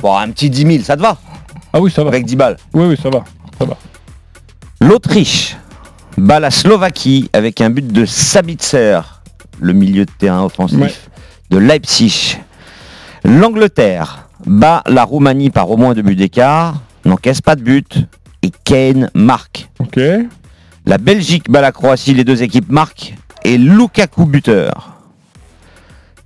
Bon, 0.01 0.16
un 0.16 0.30
petit 0.30 0.49
10 0.49 0.62
000, 0.74 0.84
ça 0.84 0.97
te 0.97 1.03
va? 1.03 1.18
Ah 1.72 1.80
oui, 1.80 1.91
ça 1.91 2.05
va. 2.05 2.09
Avec 2.11 2.24
10 2.24 2.37
balles. 2.37 2.57
Oui, 2.72 2.87
oui, 2.87 2.97
ça 3.03 3.11
va. 3.11 3.24
Ça 3.59 3.64
va. 3.64 3.76
L'Autriche 4.80 5.57
bat 6.16 6.39
la 6.39 6.53
Slovaquie 6.53 7.28
avec 7.32 7.61
un 7.61 7.70
but 7.70 7.87
de 7.89 8.07
Sabitzer, 8.07 9.01
le 9.61 9.72
milieu 9.72 10.05
de 10.05 10.11
terrain 10.18 10.45
offensif 10.45 10.78
Ouais. 10.78 10.95
de 11.51 11.59
Leipzig. 11.59 12.39
L'Angleterre 13.24 14.26
bat 14.45 14.82
la 14.87 15.05
Roumanie 15.05 15.51
par 15.51 15.70
au 15.70 15.76
moins 15.76 15.95
deux 15.95 16.03
buts 16.03 16.16
d'écart, 16.16 16.80
n'encaisse 17.05 17.41
pas 17.41 17.57
de 17.57 17.62
but 17.62 18.07
et 18.43 18.51
Kane 18.64 19.11
marque. 19.14 19.70
Ok. 19.78 19.99
La 20.84 20.99
Belgique 20.99 21.51
bat 21.51 21.61
la 21.61 21.72
Croatie, 21.72 22.14
les 22.14 22.24
deux 22.24 22.43
équipes 22.43 22.70
marquent 22.70 23.14
et 23.45 23.59
Lukaku 23.59 24.26
buteur. 24.26 24.93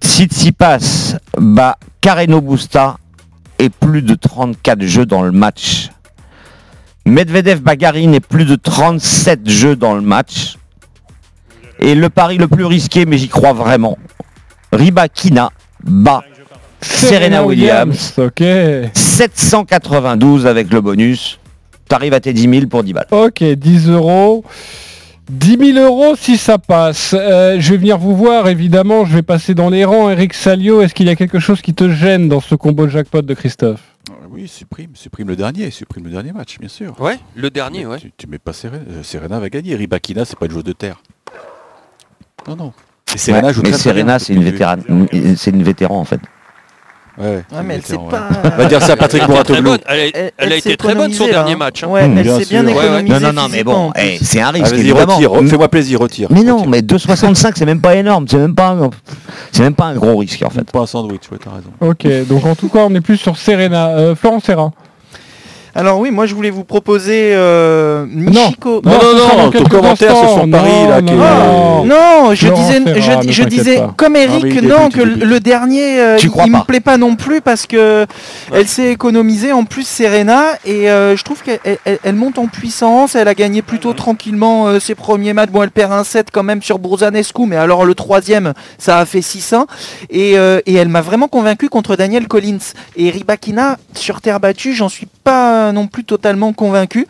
Tsitsipas 0.02 1.16
bat 1.38 1.78
Carreno 2.00 2.40
Busta 2.40 2.96
et 3.58 3.68
plus 3.68 4.02
de 4.02 4.14
34 4.14 4.82
jeux 4.82 5.06
dans 5.06 5.22
le 5.22 5.32
match. 5.32 5.90
Medvedev 7.04 7.60
Bagarine 7.60 8.14
et 8.14 8.20
plus 8.20 8.44
de 8.44 8.56
37 8.56 9.48
jeux 9.48 9.76
dans 9.76 9.94
le 9.94 10.00
match. 10.00 10.56
Et 11.78 11.94
le 11.94 12.10
pari 12.10 12.38
le 12.38 12.48
plus 12.48 12.64
risqué, 12.64 13.06
mais 13.06 13.18
j'y 13.18 13.28
crois 13.28 13.52
vraiment, 13.52 13.96
Ribakina 14.72 15.50
bat 15.82 16.22
Serena 16.80 17.44
Williams. 17.44 18.14
Ok. 18.18 18.42
792 18.94 20.46
avec 20.46 20.72
le 20.72 20.80
bonus. 20.80 21.38
T'arrives 21.88 22.14
à 22.14 22.20
tes 22.20 22.32
10 22.32 22.42
000 22.48 22.66
pour 22.66 22.84
10 22.84 22.92
balles. 22.92 23.06
Ok, 23.10 23.42
10 23.42 23.88
euros. 23.88 24.44
10 25.30 25.74
000 25.74 25.78
euros 25.86 26.14
si 26.16 26.36
ça 26.36 26.58
passe. 26.58 27.14
Euh, 27.18 27.56
je 27.60 27.70
vais 27.72 27.76
venir 27.78 27.98
vous 27.98 28.16
voir, 28.16 28.48
évidemment. 28.48 29.04
Je 29.04 29.14
vais 29.14 29.22
passer 29.22 29.54
dans 29.54 29.70
les 29.70 29.84
rangs. 29.84 30.10
Eric 30.10 30.34
Salio, 30.34 30.82
est-ce 30.82 30.94
qu'il 30.94 31.06
y 31.06 31.10
a 31.10 31.16
quelque 31.16 31.38
chose 31.38 31.60
qui 31.62 31.74
te 31.74 31.88
gêne 31.90 32.28
dans 32.28 32.40
ce 32.40 32.54
combo 32.54 32.88
jackpot 32.88 33.22
de 33.22 33.34
Christophe? 33.34 33.80
Ah 34.10 34.14
Oui, 34.30 34.48
supprime, 34.48 34.90
supprime 34.94 35.28
le 35.28 35.36
dernier, 35.36 35.70
supprime 35.70 36.04
le 36.04 36.10
dernier 36.10 36.32
match, 36.32 36.58
bien 36.58 36.68
sûr. 36.68 36.94
Ouais, 37.00 37.18
le 37.36 37.50
dernier, 37.50 37.86
ouais. 37.86 37.98
Tu, 37.98 38.10
tu 38.16 38.26
mets 38.26 38.38
pas 38.38 38.52
Serena, 38.52 38.82
euh, 38.90 39.02
Serena 39.02 39.38
va 39.38 39.48
gagner. 39.50 39.74
Ribakina, 39.76 40.24
c'est 40.24 40.38
pas 40.38 40.46
une 40.46 40.52
joueuse 40.52 40.64
de 40.64 40.72
terre. 40.72 41.00
Non, 42.48 42.56
non. 42.56 42.72
Et 43.14 43.18
Serena 43.18 43.48
Ouais, 43.48 43.54
joue 43.54 43.62
mais 43.62 43.72
Serena, 43.72 44.18
c'est 44.18 44.32
une 44.34 44.42
vétérane, 44.44 45.06
c'est 45.36 45.50
une 45.50 45.62
vétéran 45.62 45.98
en 46.00 46.04
fait. 46.04 46.20
Ouais, 47.18 47.26
Ouais, 47.26 47.42
mais 47.64 47.74
elle 47.74 47.98
pas. 47.98 48.28
On 48.44 48.48
va 48.56 48.64
dire 48.66 48.80
ça 48.82 48.92
à 48.92 48.96
Patrick 48.96 49.22
Elle 49.26 49.30
a 49.30 49.34
été 49.40 49.44
très 49.52 49.60
Mouratoglou. 49.62 49.70
bonne. 49.70 49.78
Elle 49.88 50.00
a, 50.00 50.04
Elle- 50.04 50.12
elle 50.14 50.22
a 50.24 50.32
elle 50.52 50.52
été 50.58 50.76
très 50.76 50.94
bonne 50.94 51.12
son 51.12 51.26
dernier 51.26 51.50
là. 51.52 51.56
match. 51.56 51.82
hein. 51.84 51.88
Ouais, 51.88 52.08
Mmh, 52.08 52.18
elle 52.18 52.22
bien 52.24 52.38
s'est 52.38 52.44
bien 52.46 52.60
sûr. 52.66 52.68
Ouais, 52.70 52.74
ouais. 52.76 52.84
économisée. 52.86 53.14
Non, 53.14 53.20
non, 53.32 53.42
non, 53.42 53.48
mais 53.50 53.64
bon, 53.64 53.92
eh, 53.96 54.18
c'est 54.22 54.40
un 54.40 54.50
risque 54.50 54.74
évidemment. 54.74 55.14
retire, 55.16 55.32
Mais- 55.42 55.48
fais-moi 55.48 55.68
plaisir, 55.68 56.00
retire. 56.00 56.28
Mais 56.30 56.42
non, 56.42 56.56
retire. 56.58 56.70
mais 56.70 56.82
2,65 56.82 57.52
c'est 57.56 57.66
même 57.66 57.80
pas 57.80 57.96
énorme, 57.96 58.26
c'est 58.28 58.38
même 58.38 58.54
pas 58.54 58.76
c'est 59.52 59.62
même 59.62 59.74
pas 59.74 59.86
un 59.86 59.94
gros 59.96 60.16
risque 60.16 60.42
en 60.44 60.50
fait. 60.50 60.70
Pas 60.70 60.80
un 60.80 60.86
sandwich, 60.86 61.22
ouais, 61.30 61.38
t'as 61.42 61.50
raison. 61.50 61.70
Ok, 61.80 62.26
donc 62.28 62.46
en 62.46 62.54
tout 62.54 62.68
cas, 62.68 62.80
on 62.88 62.94
est 62.94 63.00
plus 63.00 63.16
sur 63.16 63.36
Serena. 63.36 63.88
Euh, 63.88 64.14
Florent 64.14 64.40
Serra. 64.40 64.70
Alors 65.74 65.98
oui, 66.00 66.10
moi 66.10 66.26
je 66.26 66.34
voulais 66.34 66.50
vous 66.50 66.64
proposer 66.64 67.30
euh, 67.34 68.04
Michiko. 68.08 68.80
Non, 68.84 68.90
non, 68.92 68.98
non, 69.14 69.44
dans 69.44 69.50
ton 69.50 69.64
commentaire 69.64 70.10
sur 70.16 70.24
instants. 70.24 70.40
son 70.42 70.50
pari, 70.50 70.70
Non, 70.70 70.88
là, 70.88 71.00
non, 71.00 71.06
qui 71.06 71.12
est- 71.12 71.16
non. 71.16 71.84
Non, 71.84 72.34
je 72.34 72.48
Laurent 72.48 72.60
disais, 72.62 73.32
je, 73.32 73.42
disais 73.44 73.82
comme 73.96 74.16
Ah, 74.16 74.20
Eric, 74.20 74.62
non, 74.62 74.88
que 74.90 75.00
le 75.00 75.40
dernier, 75.40 76.00
euh, 76.00 76.16
il, 76.22 76.30
il 76.46 76.52
me 76.52 76.64
plaît 76.64 76.80
pas 76.80 76.96
non 76.96 77.16
plus 77.16 77.40
parce 77.40 77.66
que 77.66 78.06
elle 78.52 78.66
s'est 78.68 78.90
économisée 78.92 79.52
en 79.52 79.64
plus 79.64 79.86
Serena 79.86 80.42
et 80.66 80.90
euh, 80.90 81.16
je 81.16 81.24
trouve 81.24 81.42
qu'elle 81.42 81.60
elle- 81.84 81.98
elle 82.02 82.14
monte 82.14 82.38
en 82.38 82.46
puissance. 82.46 83.14
Elle 83.14 83.28
a 83.28 83.34
gagné 83.34 83.62
plutôt 83.62 83.92
tranquillement 83.92 84.66
euh, 84.68 84.80
ses 84.80 84.94
premiers 84.94 85.32
matchs. 85.32 85.50
Bon, 85.50 85.62
elle 85.62 85.70
perd 85.70 85.92
un 85.92 86.04
7 86.04 86.28
quand 86.32 86.42
même 86.42 86.62
sur 86.62 86.78
Burzanescu, 86.78 87.46
mais 87.46 87.56
alors 87.56 87.84
le 87.84 87.94
troisième, 87.94 88.52
ça 88.78 88.98
a 88.98 89.06
fait 89.06 89.20
6-1 89.20 89.66
et, 90.10 90.36
euh, 90.38 90.60
et 90.66 90.74
elle 90.74 90.88
m'a 90.88 91.00
vraiment 91.00 91.28
convaincu 91.28 91.68
contre 91.68 91.96
Daniel 91.96 92.28
Collins 92.28 92.58
et 92.96 93.10
Ribakina 93.10 93.78
sur 93.94 94.20
terre 94.20 94.40
battue. 94.40 94.74
J'en 94.74 94.88
suis 94.88 95.06
pas 95.24 95.72
non 95.72 95.86
plus 95.86 96.04
totalement 96.04 96.52
convaincu. 96.52 97.06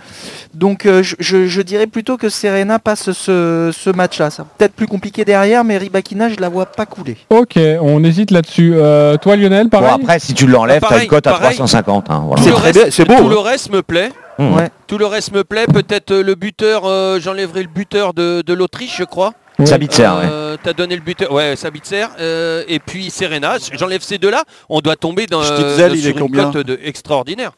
Donc 0.55 0.87
euh, 0.87 1.03
je, 1.03 1.15
je- 1.19 1.47
je 1.47 1.63
dirais 1.63 1.87
plutôt 1.87 2.17
que 2.17 2.29
Serena 2.29 2.79
passe 2.79 3.13
ce, 3.13 3.71
ce 3.73 3.91
match-là. 3.91 4.31
Ça 4.31 4.45
peut-être 4.59 4.73
plus 4.75 4.87
compliqué 4.87 5.25
derrière, 5.25 5.65
mais 5.65 5.79
Ribakina, 5.79 6.29
je 6.29 6.37
la 6.41 6.49
vois 6.49 6.67
pas 6.67 6.87
couler. 6.87 7.17
Ok, 7.31 7.59
on 7.81 8.03
hésite 8.05 8.31
là-dessus. 8.31 8.73
Euh, 8.75 9.17
toi, 9.17 9.37
Lionel, 9.37 9.65
Bon 9.69 9.81
pareil 9.81 9.99
après 10.03 10.19
si 10.19 10.35
tu 10.35 10.47
l'enlèves, 10.47 10.81
t'as 10.81 10.89
Pareil, 10.89 11.05
une 11.05 11.11
cote 11.11 11.27
à 11.27 11.31
pareil. 11.33 11.57
350. 11.57 12.11
hein, 12.11 12.23
voilà. 12.27 12.43
Très 12.53 12.73
bien, 12.73 12.83
c'est 12.91 13.05
beau, 13.05 13.15
Tout 13.17 13.27
hein. 13.27 13.31
le 13.31 13.39
reste 13.39 13.71
me 13.73 13.83
plaît. 13.83 14.11
Mmh. 14.39 14.55
Ouais. 14.57 14.69
Tout 14.87 14.97
le 14.99 15.07
reste 15.07 15.33
me 15.33 15.45
plaît. 15.45 15.67
Peut-être 15.67 16.11
euh, 16.13 16.23
le 16.23 16.35
buteur, 16.35 16.83
euh, 16.87 17.19
j'enlèverai 17.21 17.63
le 17.63 17.69
buteur 17.69 18.15
de, 18.15 18.43
de 18.45 18.55
l'Autriche, 18.55 18.97
je 18.99 19.05
crois. 19.05 19.33
Ouais. 19.59 19.67
Sabitzer, 19.67 20.03
ouais. 20.05 20.25
Euh, 20.31 20.57
T'as 20.63 20.73
donné 20.73 20.95
le 20.97 21.03
buteur, 21.03 21.31
ouais, 21.33 21.55
Sabitzer, 21.57 22.07
euh, 22.19 22.65
et 22.67 22.79
puis 22.79 23.11
Serena. 23.11 23.57
J'enlève 23.75 24.01
ces 24.01 24.17
deux-là. 24.17 24.45
On 24.71 24.81
doit 24.81 24.97
tomber 24.97 25.27
dans, 25.27 25.43
Stitzel, 25.43 25.91
dans- 25.91 25.95
il 25.95 26.01
sur 26.01 26.09
est 26.09 26.13
une 26.13 26.19
combien 26.21 26.51
cote 26.51 26.67
de 26.67 26.79
extraordinaire. 26.83 27.53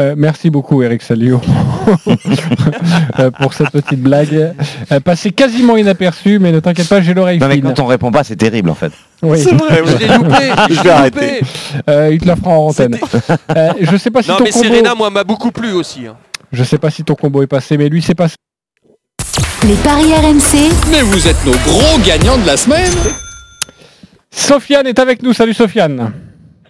Euh, 0.00 0.14
merci 0.16 0.48
beaucoup 0.48 0.82
Eric 0.82 1.02
Salio 1.02 1.40
euh, 3.18 3.30
pour 3.30 3.52
cette 3.52 3.68
petite 3.70 4.00
blague. 4.00 4.54
Euh, 4.90 5.00
passé 5.00 5.30
quasiment 5.30 5.76
inaperçu, 5.76 6.38
mais 6.38 6.52
ne 6.52 6.60
t'inquiète 6.60 6.88
pas, 6.88 7.02
j'ai 7.02 7.12
l'oreille 7.12 7.38
Non 7.38 7.48
mais 7.48 7.56
fine. 7.56 7.64
quand 7.64 7.80
on 7.80 7.86
répond 7.86 8.10
pas, 8.10 8.24
c'est 8.24 8.36
terrible 8.36 8.70
en 8.70 8.74
fait. 8.74 8.92
Oui. 9.22 9.42
Je 9.42 9.98
l'ai 9.98 10.08
loupé. 10.08 10.52
Je 10.70 10.82
vais 10.82 10.90
arrêter. 10.90 11.40
Euh, 11.88 12.08
il 12.12 12.18
te 12.20 12.26
la 12.26 12.36
fera 12.36 12.50
en 12.50 12.68
antenne. 12.68 12.96
Euh, 13.56 13.72
je 13.80 13.96
sais 13.98 14.10
pas 14.10 14.22
si 14.22 14.30
Non 14.30 14.38
ton 14.38 14.44
mais 14.44 14.50
combo, 14.50 14.64
Serena, 14.64 14.94
moi, 14.94 15.10
m'a 15.10 15.24
beaucoup 15.24 15.50
plu 15.52 15.72
aussi. 15.72 16.06
hein. 16.06 16.16
je 16.50 16.64
sais 16.64 16.78
pas 16.78 16.88
si 16.90 17.04
ton 17.04 17.14
combo 17.14 17.42
est 17.42 17.46
passé, 17.46 17.76
mais 17.76 17.90
lui 17.90 18.00
c'est 18.00 18.14
passé. 18.14 18.36
les 19.64 19.74
paris 19.74 20.14
RMC, 20.14 20.72
Mais 20.90 21.02
vous 21.02 21.28
êtes 21.28 21.44
nos 21.44 21.52
gros 21.52 21.98
gagnants 22.06 22.38
de 22.38 22.46
la 22.46 22.56
semaine. 22.56 22.90
Sofiane 24.30 24.86
est 24.86 24.98
avec 24.98 25.22
nous. 25.22 25.34
Salut 25.34 25.52
Sofiane. 25.54 26.12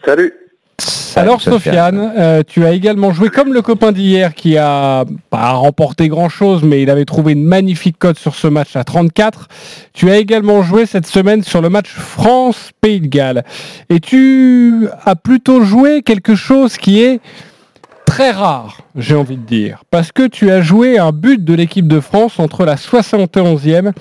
Salut. 0.05 0.33
Alors 1.17 1.41
Sofiane, 1.41 2.13
euh, 2.19 2.43
tu 2.47 2.65
as 2.65 2.73
également 2.73 3.13
joué 3.13 3.29
comme 3.29 3.53
le 3.53 3.63
copain 3.63 3.93
d'hier 3.93 4.35
qui 4.35 4.57
a 4.57 5.05
pas 5.31 5.53
remporté 5.53 6.09
grand 6.09 6.29
chose, 6.29 6.63
mais 6.63 6.83
il 6.83 6.91
avait 6.91 7.05
trouvé 7.05 7.33
une 7.33 7.45
magnifique 7.45 7.99
cote 7.99 8.19
sur 8.19 8.35
ce 8.35 8.47
match 8.47 8.77
à 8.77 8.85
34. 8.85 9.49
Tu 9.93 10.11
as 10.11 10.19
également 10.19 10.63
joué 10.63 10.87
cette 10.87 11.07
semaine 11.07 11.43
sur 11.43 11.61
le 11.61 11.69
match 11.69 11.89
France-Pays 11.89 13.01
de 13.01 13.07
Galles. 13.07 13.45
Et 13.89 14.01
tu 14.01 14.89
as 15.05 15.17
plutôt 15.17 15.63
joué 15.63 16.03
quelque 16.03 16.35
chose 16.35 16.77
qui 16.77 17.01
est 17.01 17.21
très 18.11 18.33
rare, 18.33 18.79
j'ai 18.97 19.15
envie 19.15 19.37
de 19.37 19.47
dire, 19.47 19.85
parce 19.93 20.11
que 20.11 20.27
tu 20.27 20.51
as 20.51 20.63
joué 20.63 20.99
un 20.99 21.13
but 21.13 21.45
de 21.45 21.55
l'équipe 21.55 21.87
de 21.87 22.01
France 22.01 22.41
entre 22.41 22.65
la 22.65 22.75
71e 22.75 23.93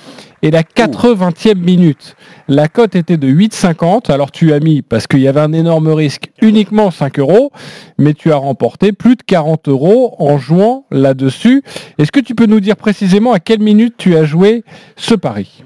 et 0.42 0.52
la 0.52 0.64
80e 0.64 1.56
minute. 1.56 2.16
La 2.48 2.68
cote 2.68 2.96
était 2.96 3.18
de 3.18 3.28
8,50, 3.28 4.12
alors 4.12 4.32
tu 4.32 4.54
as 4.54 4.60
mis, 4.60 4.82
parce 4.82 5.08
qu'il 5.08 5.20
y 5.20 5.28
avait 5.28 5.40
un 5.40 5.54
énorme 5.54 5.90
risque, 5.90 6.32
uniquement 6.42 6.92
5 6.92 7.20
euros, 7.20 7.52
mais 7.98 8.14
tu 8.14 8.32
as 8.32 8.38
remporté 8.38 8.92
plus 8.92 9.16
de 9.16 9.24
40 9.24 9.68
euros 9.68 10.16
en 10.20 10.38
jouant 10.38 10.86
là-dessus. 10.92 11.64
Est-ce 11.98 12.12
que 12.12 12.20
tu 12.20 12.36
peux 12.36 12.46
nous 12.46 12.60
dire 12.60 12.76
précisément 12.76 13.34
à 13.34 13.40
quelle 13.40 13.62
minute 13.62 13.96
tu 13.98 14.16
as 14.16 14.24
joué 14.24 14.64
ce 14.96 15.16
pari? 15.16 15.64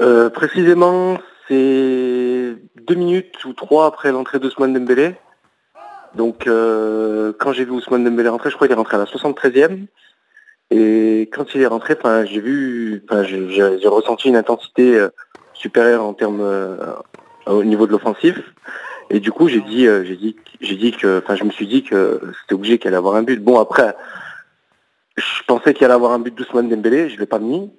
Euh, 0.00 0.30
précisément, 0.30 1.18
c'est 1.48 2.54
deux 2.86 2.94
minutes 2.94 3.44
ou 3.44 3.52
trois 3.52 3.86
après 3.86 4.12
l'entrée 4.12 4.38
d'Ousmane 4.38 4.72
Dembélé. 4.74 5.14
Donc, 6.14 6.46
euh, 6.46 7.32
quand 7.38 7.52
j'ai 7.52 7.64
vu 7.64 7.72
Ousmane 7.72 8.04
Dembélé 8.04 8.28
rentrer, 8.28 8.50
je 8.50 8.56
crois 8.56 8.66
qu'il 8.66 8.74
est 8.74 8.78
rentré 8.78 8.96
à 8.96 9.00
la 9.00 9.06
73e. 9.06 9.86
Et 10.70 11.30
quand 11.32 11.54
il 11.54 11.62
est 11.62 11.66
rentré, 11.66 11.96
j'ai 12.26 12.40
vu, 12.40 13.02
j'ai 13.26 13.88
ressenti 13.88 14.28
une 14.28 14.36
intensité 14.36 14.96
euh, 14.96 15.08
supérieure 15.54 16.04
en 16.04 16.12
termes 16.12 16.42
euh, 16.42 16.76
au 17.46 17.64
niveau 17.64 17.86
de 17.86 17.92
l'offensif. 17.92 18.38
Et 19.10 19.20
du 19.20 19.32
coup, 19.32 19.48
j'ai 19.48 19.62
dit, 19.62 19.86
euh, 19.86 20.04
j'ai 20.04 20.16
dit, 20.16 20.36
j'ai 20.60 20.76
dit 20.76 20.92
que, 20.92 21.22
enfin, 21.24 21.36
je 21.36 21.44
me 21.44 21.50
suis 21.50 21.66
dit 21.66 21.82
que 21.82 22.20
c'était 22.42 22.54
obligé 22.54 22.78
qu'il 22.78 22.88
allait 22.88 22.98
avoir 22.98 23.16
un 23.16 23.22
but. 23.22 23.42
Bon, 23.42 23.58
après, 23.58 23.96
je 25.16 25.42
pensais 25.46 25.72
qu'il 25.72 25.86
allait 25.86 25.94
avoir 25.94 26.12
un 26.12 26.18
but 26.18 26.34
d'Ousmane 26.34 26.68
Dembélé, 26.68 27.08
je 27.08 27.18
l'ai 27.18 27.26
pas 27.26 27.38
mis. 27.38 27.70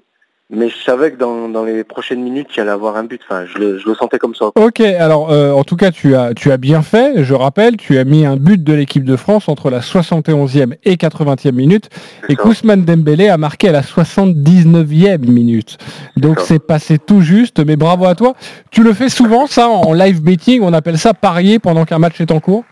Mais 0.51 0.67
je 0.69 0.77
savais 0.77 1.11
que 1.11 1.17
dans, 1.17 1.47
dans 1.47 1.63
les 1.63 1.83
prochaines 1.83 2.23
minutes, 2.23 2.47
il 2.55 2.61
allait 2.61 2.71
avoir 2.71 2.95
un 2.95 3.03
but. 3.03 3.21
Enfin, 3.23 3.45
je 3.45 3.59
le, 3.59 3.77
je 3.77 3.87
le 3.87 3.93
sentais 3.93 4.17
comme 4.17 4.33
ça. 4.33 4.49
Ok, 4.55 4.79
alors 4.79 5.31
euh, 5.31 5.51
en 5.51 5.63
tout 5.63 5.75
cas 5.75 5.91
tu 5.91 6.15
as, 6.15 6.33
tu 6.33 6.51
as 6.51 6.57
bien 6.57 6.81
fait, 6.81 7.23
je 7.23 7.35
rappelle, 7.35 7.77
tu 7.77 7.99
as 7.99 8.03
mis 8.03 8.25
un 8.25 8.35
but 8.35 8.63
de 8.63 8.73
l'équipe 8.73 9.03
de 9.03 9.15
France 9.15 9.47
entre 9.47 9.69
la 9.69 9.79
71e 9.81 10.75
et 10.83 10.95
80e 10.95 11.51
minute 11.51 11.89
et 12.29 12.35
Kousman 12.35 12.83
Dembélé 12.83 13.29
a 13.29 13.37
marqué 13.37 13.69
à 13.69 13.71
la 13.71 13.81
79e 13.81 15.19
minute. 15.29 15.77
Donc 16.17 16.39
c'est 16.39 16.65
passé 16.65 16.97
tout 16.97 17.21
juste, 17.21 17.63
mais 17.63 17.75
bravo 17.75 18.05
à 18.05 18.15
toi. 18.15 18.33
Tu 18.71 18.81
le 18.81 18.93
fais 18.93 19.09
souvent 19.09 19.45
ça 19.45 19.67
en 19.69 19.93
live 19.93 20.23
betting, 20.23 20.63
on 20.63 20.73
appelle 20.73 20.97
ça 20.97 21.13
parier 21.13 21.59
pendant 21.59 21.85
qu'un 21.85 21.99
match 21.99 22.19
est 22.21 22.31
en 22.31 22.39
cours? 22.39 22.63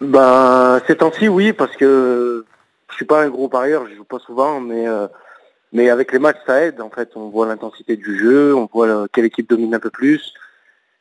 Ben, 0.00 0.80
ces 0.88 0.96
temps-ci, 0.96 1.28
oui, 1.28 1.52
parce 1.52 1.76
que 1.76 2.44
je 2.90 2.96
suis 2.96 3.04
pas 3.04 3.22
un 3.22 3.28
gros 3.28 3.48
parieur, 3.48 3.84
je 3.88 3.96
joue 3.96 4.04
pas 4.04 4.18
souvent, 4.18 4.60
mais 4.60 4.88
euh, 4.88 5.06
mais 5.72 5.90
avec 5.90 6.12
les 6.12 6.18
matchs, 6.18 6.38
ça 6.46 6.62
aide. 6.62 6.80
En 6.80 6.90
fait, 6.90 7.10
on 7.16 7.28
voit 7.28 7.46
l'intensité 7.46 7.96
du 7.96 8.18
jeu, 8.18 8.54
on 8.54 8.68
voit 8.72 8.86
euh, 8.86 9.06
quelle 9.12 9.24
équipe 9.24 9.48
domine 9.48 9.74
un 9.74 9.80
peu 9.80 9.90
plus. 9.90 10.32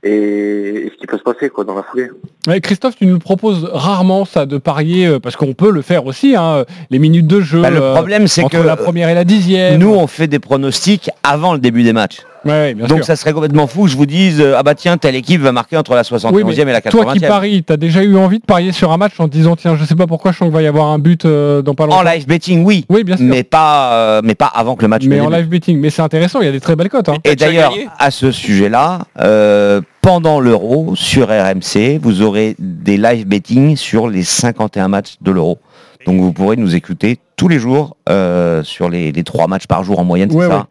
et, 0.03 0.85
et 0.85 0.91
ce 0.91 0.95
qui 0.97 1.07
peut 1.07 1.17
se 1.17 1.23
passer 1.23 1.49
quoi 1.49 1.63
dans 1.63 1.75
la 1.75 1.83
foulée. 1.83 2.09
Ouais, 2.47 2.61
Christophe, 2.61 2.95
tu 2.95 3.05
nous 3.05 3.19
proposes 3.19 3.65
rarement 3.71 4.25
ça 4.25 4.45
de 4.45 4.57
parier, 4.57 5.07
euh, 5.07 5.19
parce 5.19 5.35
qu'on 5.35 5.53
peut 5.53 5.71
le 5.71 5.81
faire 5.81 6.05
aussi, 6.05 6.35
hein, 6.35 6.65
les 6.89 6.99
minutes 6.99 7.27
de 7.27 7.41
jeu. 7.41 7.61
Bah, 7.61 7.69
le 7.69 7.81
euh, 7.81 7.93
problème, 7.93 8.27
c'est 8.27 8.43
entre 8.43 8.61
que 8.61 8.63
la 8.65 8.77
première 8.77 9.09
et 9.09 9.15
la 9.15 9.23
dixième. 9.23 9.79
Nous, 9.79 9.93
on 9.93 10.07
fait 10.07 10.27
des 10.27 10.39
pronostics 10.39 11.09
avant 11.23 11.53
le 11.53 11.59
début 11.59 11.83
des 11.83 11.93
matchs. 11.93 12.19
Ouais, 12.47 12.73
bien 12.73 12.87
Donc 12.87 12.97
sûr. 12.99 13.05
ça 13.05 13.15
serait 13.15 13.33
complètement 13.33 13.67
fou 13.67 13.83
que 13.83 13.89
je 13.89 13.97
vous 13.97 14.05
dise 14.05 14.39
euh, 14.41 14.55
ah 14.57 14.63
bah 14.63 14.73
tiens 14.75 14.97
telle 14.97 15.15
équipe 15.15 15.41
va 15.41 15.51
marquer 15.51 15.77
entre 15.77 15.93
la 15.95 16.01
71e 16.03 16.31
Oui, 16.33 16.43
mais 16.45 16.53
et 16.55 16.65
la 16.65 16.79
80e. 16.81 16.89
toi 16.89 17.13
qui 17.13 17.19
paries, 17.19 17.63
t'as 17.63 17.77
déjà 17.77 18.03
eu 18.03 18.15
envie 18.17 18.39
de 18.39 18.45
parier 18.45 18.71
sur 18.71 18.91
un 18.91 18.97
match 18.97 19.13
en 19.19 19.27
te 19.27 19.33
disant 19.33 19.55
tiens, 19.55 19.75
je 19.75 19.83
sais 19.85 19.95
pas 19.95 20.07
pourquoi 20.07 20.31
je 20.31 20.37
sens 20.37 20.47
qu'il 20.47 20.53
va 20.53 20.61
y 20.61 20.67
avoir 20.67 20.87
un 20.87 20.99
but 20.99 21.25
euh, 21.25 21.61
dans 21.61 21.73
pas 21.75 21.85
longtemps. 21.85 21.99
En 21.99 22.03
live 22.03 22.25
betting 22.27 22.63
oui. 22.63 22.85
Oui, 22.89 23.03
bien 23.03 23.17
sûr. 23.17 23.25
Mais 23.25 23.43
pas 23.43 23.91
euh, 23.93 24.21
mais 24.23 24.35
pas 24.35 24.47
avant 24.53 24.75
que 24.75 24.81
le 24.83 24.87
match 24.87 25.03
Mais 25.05 25.19
en 25.19 25.29
live 25.29 25.47
betting, 25.47 25.79
mais 25.79 25.89
c'est 25.89 26.01
intéressant, 26.01 26.39
il 26.41 26.45
y 26.45 26.49
a 26.49 26.51
des 26.53 26.59
très 26.61 26.75
belles 26.75 26.89
cotes. 26.89 27.09
hein. 27.09 27.17
Et 27.23 27.35
d'ailleurs, 27.35 27.73
à 27.99 28.11
ce 28.11 28.31
sujet-là, 28.31 28.99
euh, 29.19 29.81
pendant 30.01 30.39
l'Euro, 30.39 30.93
sur 30.95 31.27
RMC, 31.27 31.99
vous 32.01 32.21
aurez 32.21 32.55
des 32.59 32.97
live 32.97 33.27
betting 33.27 33.75
sur 33.75 34.07
les 34.07 34.23
51 34.23 34.87
matchs 34.87 35.15
de 35.21 35.31
l'Euro. 35.31 35.57
Donc 36.05 36.21
vous 36.21 36.31
pourrez 36.31 36.55
nous 36.55 36.75
écouter 36.75 37.17
tous 37.35 37.49
les 37.49 37.59
jours 37.59 37.97
euh, 38.09 38.63
sur 38.63 38.89
les, 38.89 39.11
les 39.11 39.23
trois 39.23 39.47
matchs 39.47 39.67
par 39.67 39.83
jour 39.83 39.99
en 39.99 40.05
moyenne, 40.05 40.29
c'est 40.31 40.37
Ouais, 40.37 40.47
ça 40.47 40.67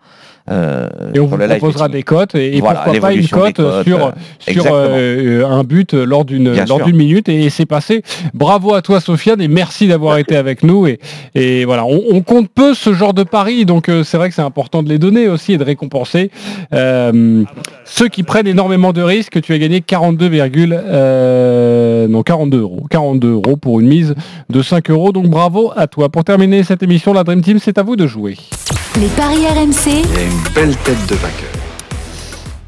Euh, 0.50 0.88
Et 1.12 1.18
on 1.18 1.26
vous 1.26 1.36
le 1.36 1.48
proposera 1.48 1.88
des 1.88 2.02
cotes 2.02 2.34
et, 2.34 2.56
et 2.56 2.60
Voilà, 2.60 2.80
pourquoi 2.84 3.00
pas 3.00 3.12
une 3.14 3.26
cote 3.28 3.56
sur, 3.84 4.06
euh, 4.06 4.10
sur 4.38 4.64
euh, 4.70 5.44
un 5.44 5.64
but 5.64 5.92
lors 5.92 6.24
d'une 6.24 6.52
minute. 6.92 7.28
Et 7.28 7.50
c'est 7.50 7.66
passé. 7.66 8.02
Bravo 8.32 8.74
à 8.74 8.82
toi 8.82 9.00
Sofiane 9.00 9.40
et 9.40 9.48
merci 9.48 9.88
d'avoir 9.88 10.18
été 10.18 10.36
avec 10.36 10.62
nous. 10.62 10.86
Et, 10.86 11.00
et 11.34 11.64
voilà 11.64 11.84
on, 11.84 12.00
on 12.12 12.22
compte 12.22 12.48
peu 12.48 12.74
ce 12.74 12.92
genre 12.92 13.14
de 13.14 13.24
paris. 13.24 13.64
Donc 13.64 13.88
euh, 13.88 14.04
c'est 14.04 14.16
vrai 14.18 14.28
que 14.28 14.34
c'est 14.34 14.42
important 14.42 14.82
de 14.82 14.88
les 14.88 14.98
donner 14.98 15.28
aussi 15.28 15.52
et 15.54 15.58
de 15.58 15.64
récompenser 15.64 16.30
ceux 16.72 18.08
qui 18.08 18.22
prennent 18.22 18.46
énormément 18.46 18.92
de 18.92 19.02
risques. 19.02 19.40
Tu 19.40 19.52
as 19.52 19.58
gagné 19.58 19.80
42, 19.80 20.30
euh, 20.32 22.08
non 22.08 22.22
42 22.22 22.60
euros. 22.60 22.86
42 22.90 23.28
euros 23.32 23.56
pour 23.56 23.80
une 23.80 23.88
mise 23.88 24.14
de 24.50 24.62
5 24.62 24.90
euros. 24.90 25.12
Donc 25.12 25.28
bravo 25.28 25.72
à 25.76 25.86
toi. 25.86 26.08
Pour 26.08 26.24
terminer 26.24 26.62
cette 26.62 26.82
émission 26.82 27.12
la 27.12 27.24
Dream 27.24 27.40
Team 27.42 27.58
c'est 27.58 27.78
à 27.78 27.82
vous 27.82 27.96
de 27.96 28.06
jouer. 28.06 28.36
Les 29.00 29.08
paris 29.08 29.46
RMC, 29.46 29.88
Il 29.88 29.94
y 29.94 30.18
a 30.18 30.22
une 30.22 30.54
belle 30.54 30.76
tête 30.76 31.06
de 31.06 31.16
vainqueur. 31.16 31.50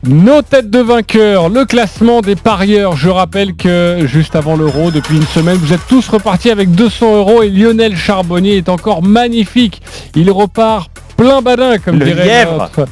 Nos 0.06 0.42
têtes 0.42 0.68
de 0.68 0.80
vainqueurs, 0.80 1.48
le 1.48 1.64
classement 1.64 2.20
des 2.20 2.36
parieurs. 2.36 2.96
Je 2.96 3.08
rappelle 3.08 3.54
que 3.54 4.00
juste 4.04 4.36
avant 4.36 4.54
l'euro, 4.54 4.90
depuis 4.90 5.16
une 5.16 5.26
semaine, 5.26 5.56
vous 5.56 5.72
êtes 5.72 5.86
tous 5.88 6.06
repartis 6.06 6.50
avec 6.50 6.70
200 6.72 7.16
euros 7.16 7.42
et 7.42 7.48
Lionel 7.48 7.96
Charbonnier 7.96 8.58
est 8.58 8.68
encore 8.68 9.02
magnifique. 9.02 9.80
Il 10.14 10.30
repart 10.30 10.90
plein 11.18 11.42
badin, 11.42 11.78
comme 11.78 11.98
Le 11.98 12.06
dirait 12.06 12.46
notre, 12.46 12.86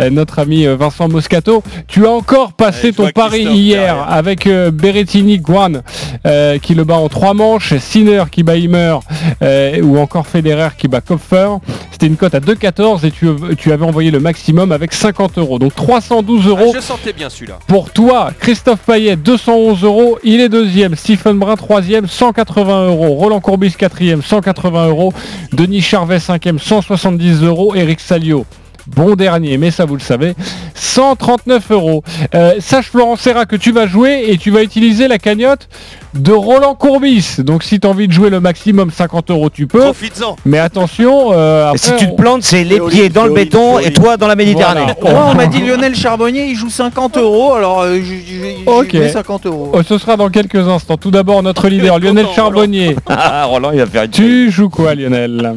euh, 0.00 0.10
notre 0.10 0.40
ami 0.40 0.66
euh, 0.66 0.74
Vincent 0.76 1.08
Moscato. 1.08 1.62
Tu 1.86 2.04
as 2.06 2.10
encore 2.10 2.52
passé 2.52 2.92
ton 2.92 3.08
pari 3.10 3.44
hier 3.44 4.04
avec 4.08 4.48
euh, 4.48 4.72
Berrettini 4.72 5.38
Guan 5.38 5.82
euh, 6.26 6.58
qui 6.58 6.74
le 6.74 6.82
bat 6.82 6.96
en 6.96 7.08
trois 7.08 7.34
manches, 7.34 7.76
Sinner 7.78 8.24
qui 8.32 8.42
bat 8.42 8.56
Himmer 8.56 8.98
euh, 9.42 9.80
ou 9.82 9.96
encore 9.98 10.26
Federer 10.26 10.70
qui 10.76 10.88
bat 10.88 11.00
Kopfer. 11.00 11.48
C'était 11.92 12.08
une 12.08 12.16
cote 12.16 12.34
à 12.34 12.40
2,14 12.40 13.06
et 13.06 13.10
tu, 13.12 13.28
tu 13.56 13.72
avais 13.72 13.84
envoyé 13.84 14.10
le 14.10 14.18
maximum 14.18 14.72
avec 14.72 14.92
50 14.92 15.38
euros. 15.38 15.60
Donc 15.60 15.74
312 15.76 16.48
euros. 16.48 16.70
Ah, 16.70 16.72
je 16.74 16.80
sentais 16.80 17.12
bien 17.12 17.30
celui-là. 17.30 17.58
Pour 17.68 17.90
toi, 17.90 18.32
Christophe 18.40 18.80
Payet, 18.80 19.16
211 19.16 19.84
euros, 19.84 20.18
il 20.24 20.40
est 20.40 20.48
deuxième. 20.48 20.96
Stephen 20.96 21.38
Brun, 21.38 21.56
troisième, 21.56 22.08
180 22.08 22.86
euros. 22.86 23.14
Roland 23.14 23.40
Courbis, 23.40 23.72
quatrième, 23.72 24.22
180 24.22 24.88
euros. 24.88 25.12
Denis 25.52 25.80
Charvet, 25.80 26.18
cinquième, 26.18 26.58
170 26.58 27.42
euros. 27.42 27.67
Eric 27.76 28.00
Salio, 28.00 28.44
bon 28.86 29.14
dernier, 29.16 29.58
mais 29.58 29.70
ça 29.70 29.84
vous 29.84 29.94
le 29.94 30.00
savez, 30.00 30.34
139 30.74 31.70
euros. 31.70 32.02
Euh, 32.34 32.54
sache 32.60 32.86
Florent 32.90 33.16
Serra 33.16 33.44
que 33.46 33.56
tu 33.56 33.72
vas 33.72 33.86
jouer 33.86 34.24
et 34.28 34.38
tu 34.38 34.50
vas 34.50 34.62
utiliser 34.62 35.08
la 35.08 35.18
cagnotte 35.18 35.68
de 36.14 36.32
Roland 36.32 36.74
Courbis. 36.74 37.36
Donc 37.40 37.62
si 37.62 37.78
tu 37.78 37.86
as 37.86 37.90
envie 37.90 38.08
de 38.08 38.12
jouer 38.12 38.30
le 38.30 38.40
maximum 38.40 38.90
50 38.90 39.30
euros, 39.30 39.50
tu 39.50 39.66
peux. 39.66 39.80
Profites-en. 39.80 40.36
Mais 40.46 40.58
attention, 40.58 41.32
euh, 41.32 41.66
après, 41.66 41.78
si 41.78 41.96
tu 41.96 42.06
te 42.10 42.14
plantes, 42.16 42.42
c'est 42.42 42.64
les 42.64 42.80
pieds 42.80 43.08
dans 43.10 43.24
le 43.26 43.32
béton 43.34 43.78
et 43.78 43.92
toi 43.92 44.16
dans 44.16 44.26
la 44.26 44.34
Méditerranée. 44.36 44.86
Moi, 45.02 45.26
on 45.30 45.34
m'a 45.34 45.46
dit 45.46 45.60
Lionel 45.60 45.94
Charbonnier, 45.94 46.46
il 46.46 46.56
joue 46.56 46.70
50 46.70 47.18
euros, 47.18 47.52
alors 47.52 47.82
euh, 47.82 47.96
j'ai 47.96 48.22
j'ai- 48.26 48.40
j'ai 48.40 48.58
Ok. 48.66 48.94
mis 48.94 49.10
50 49.10 49.46
euros. 49.46 49.70
Oh, 49.74 49.82
ce 49.86 49.98
sera 49.98 50.16
dans 50.16 50.30
quelques 50.30 50.66
instants. 50.66 50.96
Tout 50.96 51.10
d'abord, 51.10 51.42
notre 51.42 51.68
leader, 51.68 51.98
Lionel 51.98 52.26
Charbonnier. 52.34 52.96
Ah, 53.08 53.44
Roland, 53.44 53.70
il 53.72 53.78
va 53.80 53.86
faire 53.86 54.04
une 54.04 54.10
Tu 54.10 54.50
joues 54.50 54.68
quoi, 54.70 54.94
Lionel? 54.94 55.56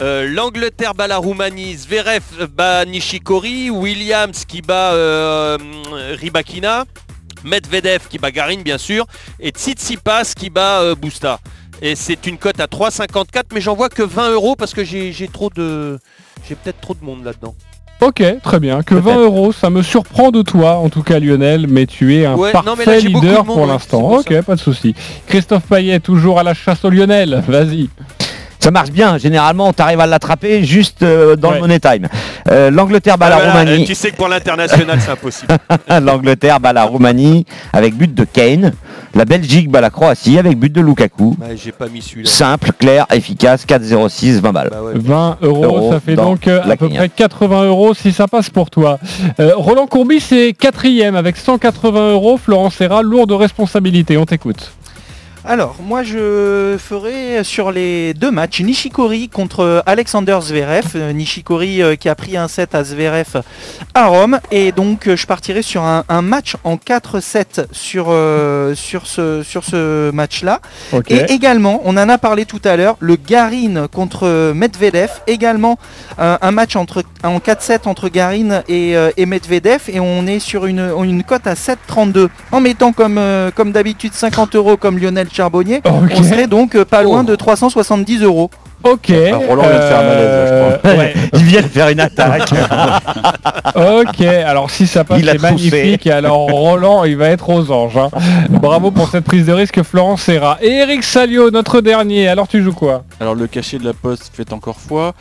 Euh, 0.00 0.28
L'Angleterre 0.28 0.94
bat 0.94 1.06
la 1.06 1.18
Roumanie, 1.18 1.76
Zverev 1.76 2.22
bat 2.52 2.84
Nishikori, 2.84 3.70
Williams 3.70 4.44
qui 4.44 4.60
bat 4.60 4.92
euh, 4.92 5.56
Ribakina, 6.20 6.84
Medvedev 7.44 8.08
qui 8.08 8.18
bat 8.18 8.32
Garin 8.32 8.62
bien 8.64 8.78
sûr, 8.78 9.06
et 9.38 9.50
Tsitsipas 9.50 10.32
qui 10.36 10.50
bat 10.50 10.80
euh, 10.80 10.94
Busta. 10.94 11.38
Et 11.82 11.94
c'est 11.96 12.26
une 12.26 12.38
cote 12.38 12.60
à 12.60 12.66
3,54, 12.66 13.44
mais 13.52 13.60
j'en 13.60 13.74
vois 13.74 13.88
que 13.88 14.02
20 14.02 14.30
euros 14.30 14.56
parce 14.56 14.72
que 14.74 14.84
j'ai 14.84 15.28
trop 15.32 15.50
de... 15.50 15.98
J'ai 16.48 16.54
peut-être 16.54 16.80
trop 16.80 16.94
de 16.94 17.04
monde 17.04 17.24
là-dedans. 17.24 17.54
Ok, 18.00 18.22
très 18.42 18.60
bien. 18.60 18.82
Que 18.82 18.94
20 18.94 19.16
euros, 19.18 19.52
ça 19.52 19.70
me 19.70 19.82
surprend 19.82 20.30
de 20.30 20.42
toi, 20.42 20.76
en 20.76 20.88
tout 20.88 21.02
cas 21.02 21.18
Lionel, 21.18 21.66
mais 21.68 21.86
tu 21.86 22.16
es 22.16 22.26
un 22.26 22.34
Ouais, 22.34 22.52
parfait 22.52 22.70
non, 22.70 22.92
là, 22.92 22.98
leader 22.98 23.44
monde, 23.44 23.56
pour 23.56 23.66
l'instant. 23.66 24.02
Ok, 24.18 24.40
pas 24.42 24.56
de 24.56 24.60
souci. 24.60 24.94
Christophe 25.26 25.64
Payet, 25.64 26.00
toujours 26.00 26.38
à 26.38 26.42
la 26.42 26.54
chasse 26.54 26.84
au 26.84 26.90
Lionel. 26.90 27.42
Vas-y. 27.46 27.88
Ça 28.64 28.70
marche 28.70 28.90
bien, 28.90 29.18
généralement 29.18 29.74
tu 29.74 29.82
arrives 29.82 30.00
à 30.00 30.06
l'attraper 30.06 30.64
juste 30.64 31.02
euh, 31.02 31.36
dans 31.36 31.50
Ouais. 31.50 31.56
le 31.56 31.60
money 31.60 31.78
time. 31.80 32.08
Euh, 32.50 32.70
L'Angleterre 32.70 33.18
bat 33.18 33.28
la 33.28 33.36
Ah, 33.36 33.38
voilà, 33.40 33.52
Roumanie. 33.60 33.82
euh, 33.82 33.86
tu 33.86 33.94
sais 33.94 34.10
que 34.10 34.16
pour 34.16 34.26
l'international 34.28 34.98
c'est 35.02 35.10
impossible. 35.10 35.54
L'Angleterre 36.02 36.60
bat 36.60 36.72
la 36.72 36.84
Roumanie 36.84 37.44
avec 37.74 37.94
but 37.94 38.14
de 38.14 38.24
Kane. 38.24 38.72
La 39.14 39.26
Belgique 39.26 39.70
bat 39.70 39.82
la 39.82 39.90
Croatie 39.90 40.38
avec 40.38 40.58
but 40.58 40.72
de 40.72 40.80
Lukaku. 40.80 41.36
Ouais, 41.38 41.56
j'ai 41.62 41.72
pas 41.72 41.88
mis 41.88 42.00
celui-là. 42.00 42.30
Simple, 42.30 42.72
clair, 42.72 43.04
efficace, 43.12 43.66
4-0-6, 43.66 44.40
20 44.40 44.52
balles. 44.52 44.70
Bah 44.72 44.80
ouais. 44.82 44.92
20 44.96 45.36
euros, 45.42 45.64
Euros 45.64 45.92
ça 45.92 46.00
fait 46.00 46.14
donc 46.16 46.46
la 46.46 46.62
à 46.62 46.76
peu 46.76 46.88
près 46.88 47.10
80 47.10 47.64
euros 47.66 47.92
si 47.92 48.12
ça 48.12 48.26
passe 48.28 48.48
pour 48.48 48.70
toi. 48.70 48.98
Euh, 49.40 49.52
Roland 49.56 49.86
Courbis 49.86 50.20
c'est 50.20 50.54
quatrième 50.54 51.16
avec 51.16 51.36
180 51.36 52.12
euros. 52.12 52.38
Florent 52.38 52.70
Serra, 52.70 53.02
lourde 53.02 53.30
responsabilité. 53.32 54.16
On 54.16 54.24
t'écoute. 54.24 54.72
Alors, 55.46 55.76
moi 55.78 56.02
je 56.02 56.76
ferai 56.78 57.44
sur 57.44 57.70
les 57.70 58.14
deux 58.14 58.30
matchs 58.30 58.62
Nishikori 58.62 59.28
contre 59.28 59.82
Alexander 59.84 60.38
Zverev. 60.40 60.86
Euh, 60.94 61.12
Nishikori 61.12 61.82
euh, 61.82 61.96
qui 61.96 62.08
a 62.08 62.14
pris 62.14 62.38
un 62.38 62.48
set 62.48 62.74
à 62.74 62.82
Zverev 62.82 63.42
à 63.92 64.06
Rome. 64.06 64.40
Et 64.50 64.72
donc 64.72 65.06
euh, 65.06 65.16
je 65.16 65.26
partirai 65.26 65.60
sur 65.60 65.82
un, 65.82 66.04
un 66.08 66.22
match 66.22 66.56
en 66.64 66.76
4-7 66.76 67.66
sur, 67.72 68.06
euh, 68.08 68.74
sur 68.74 69.06
ce, 69.06 69.42
sur 69.42 69.64
ce 69.64 70.10
match-là. 70.12 70.60
Et 71.08 71.30
également, 71.30 71.82
on 71.84 71.98
en 71.98 72.08
a 72.08 72.16
parlé 72.16 72.46
tout 72.46 72.62
à 72.64 72.76
l'heure, 72.76 72.96
le 73.00 73.16
Garin 73.16 73.86
contre 73.88 74.52
Medvedev. 74.54 75.10
Également 75.26 75.78
euh, 76.18 76.38
un 76.40 76.50
match 76.52 76.76
entre, 76.76 77.02
en 77.22 77.38
4-7 77.38 77.80
entre 77.86 78.08
Garin 78.08 78.62
et, 78.68 78.96
euh, 78.96 79.10
et 79.16 79.26
Medvedev. 79.26 79.82
Et 79.88 80.00
on 80.00 80.26
est 80.26 80.38
sur 80.38 80.66
une, 80.66 80.92
une 81.04 81.22
cote 81.24 81.46
à 81.46 81.54
7,32. 81.54 82.28
En 82.52 82.60
mettant 82.60 82.92
comme, 82.92 83.18
euh, 83.18 83.50
comme 83.50 83.72
d'habitude 83.72 84.14
50 84.14 84.54
euros 84.54 84.76
comme 84.76 84.98
Lionel 84.98 85.28
Charbonnier, 85.34 85.82
on 85.84 86.22
serait 86.22 86.46
donc 86.46 86.74
euh, 86.76 86.84
pas 86.84 87.02
loin 87.02 87.24
de 87.24 87.34
370 87.34 88.22
euros. 88.22 88.50
Ok. 88.84 89.10
Ah, 89.10 89.36
Roland 89.48 89.62
vient 89.62 89.72
de 89.78 89.82
faire 89.82 89.98
un 89.98 90.02
malaise, 90.02 90.28
là, 90.28 90.46
je 90.46 90.52
Euh, 90.52 90.76
crois. 90.78 90.92
ouais. 90.98 91.14
Il 91.32 91.42
vient 91.44 91.62
de 91.62 91.66
faire 91.68 91.88
une 91.88 92.00
attaque. 92.00 92.50
Ok, 93.76 94.20
alors 94.20 94.70
si 94.70 94.86
ça 94.86 95.04
passe, 95.04 95.20
c'est 95.24 95.40
magnifique. 95.40 96.06
Et 96.06 96.10
alors 96.12 96.46
Roland, 96.50 97.04
il 97.04 97.16
va 97.16 97.28
être 97.28 97.48
aux 97.50 97.70
anges. 97.72 97.96
hein. 97.96 98.10
Bravo 98.50 98.90
pour 98.90 99.08
cette 99.08 99.24
prise 99.24 99.46
de 99.46 99.52
risque, 99.52 99.82
Florent 99.82 100.16
Serra. 100.16 100.58
Et 100.60 100.68
Eric 100.70 101.02
Salio, 101.02 101.50
notre 101.50 101.80
dernier. 101.80 102.28
Alors 102.28 102.46
tu 102.46 102.62
joues 102.62 102.72
quoi? 102.72 103.02
Alors 103.20 103.34
le 103.34 103.46
cachet 103.46 103.78
de 103.78 103.84
la 103.84 103.92
poste 103.94 104.30
fait 104.32 104.52
encore 104.52 104.76
foi. 104.78 105.12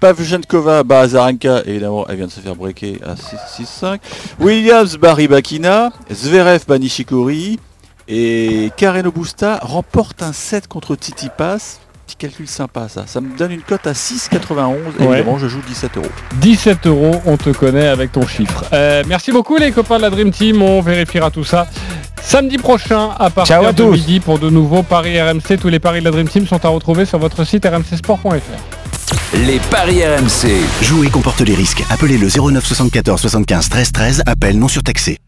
Pavljenkova 0.00 0.82
bat 0.82 1.00
Azarenka, 1.00 1.62
évidemment 1.64 2.04
elle 2.08 2.16
vient 2.16 2.26
de 2.26 2.30
se 2.32 2.40
faire 2.40 2.56
breaker 2.56 2.98
à 3.06 3.14
6-5. 3.14 3.98
Williams 4.40 4.96
bat 4.96 5.14
Rybakina, 5.14 5.90
Zverev 6.10 6.64
bat 6.66 6.78
Nishikori 6.78 7.60
et 8.14 8.70
Karen 8.76 9.08
Busta 9.08 9.58
remporte 9.62 10.22
un 10.22 10.32
set 10.32 10.68
contre 10.68 10.94
Tsitsipas. 10.96 11.78
Petit 12.06 12.16
calcul 12.16 12.46
sympa 12.48 12.88
ça, 12.88 13.04
ça 13.06 13.20
me 13.20 13.36
donne 13.38 13.52
une 13.52 13.62
cote 13.62 13.86
à 13.86 13.92
6,91 13.94 14.76
et 14.98 15.02
Ouais. 15.06 15.14
évidemment 15.18 15.38
je 15.38 15.46
joue 15.48 15.60
17 15.66 15.96
euros. 15.96 16.06
17 16.40 16.86
euros, 16.86 17.22
on 17.26 17.36
te 17.36 17.50
connaît 17.50 17.86
avec 17.88 18.12
ton 18.12 18.26
chiffre. 18.26 18.64
Euh, 18.72 19.02
merci 19.06 19.32
beaucoup 19.32 19.56
les 19.56 19.70
copains 19.72 19.96
de 19.96 20.02
la 20.02 20.10
Dream 20.10 20.30
Team, 20.30 20.60
on 20.62 20.80
vérifiera 20.82 21.30
tout 21.30 21.44
ça 21.44 21.66
samedi 22.22 22.58
prochain 22.58 23.10
à 23.18 23.30
partir 23.30 23.56
Ciao 23.56 23.66
à 23.66 23.72
de 23.72 23.82
tous. 23.82 23.92
midi 23.92 24.20
pour 24.20 24.38
de 24.38 24.48
nouveaux 24.50 24.82
paris 24.82 25.20
RMC. 25.20 25.58
Tous 25.60 25.68
les 25.68 25.80
paris 25.80 26.00
de 26.00 26.04
la 26.04 26.10
Dream 26.12 26.28
Team 26.28 26.46
sont 26.46 26.64
à 26.64 26.68
retrouver 26.68 27.04
sur 27.06 27.18
votre 27.18 27.44
site 27.44 27.64
rmcsport.fr. 27.66 29.36
Les 29.46 29.58
paris 29.70 30.04
RMC. 30.04 30.48
Jouer 30.82 31.08
comporte 31.08 31.40
les 31.40 31.54
risques. 31.54 31.82
Appelez 31.90 32.18
le 32.18 32.28
09 32.28 32.64
74 32.64 33.20
75 33.20 33.68
13 33.70 33.92
13. 33.92 34.22
Appel 34.26 34.58
non 34.58 34.68
surtaxé. 34.68 35.18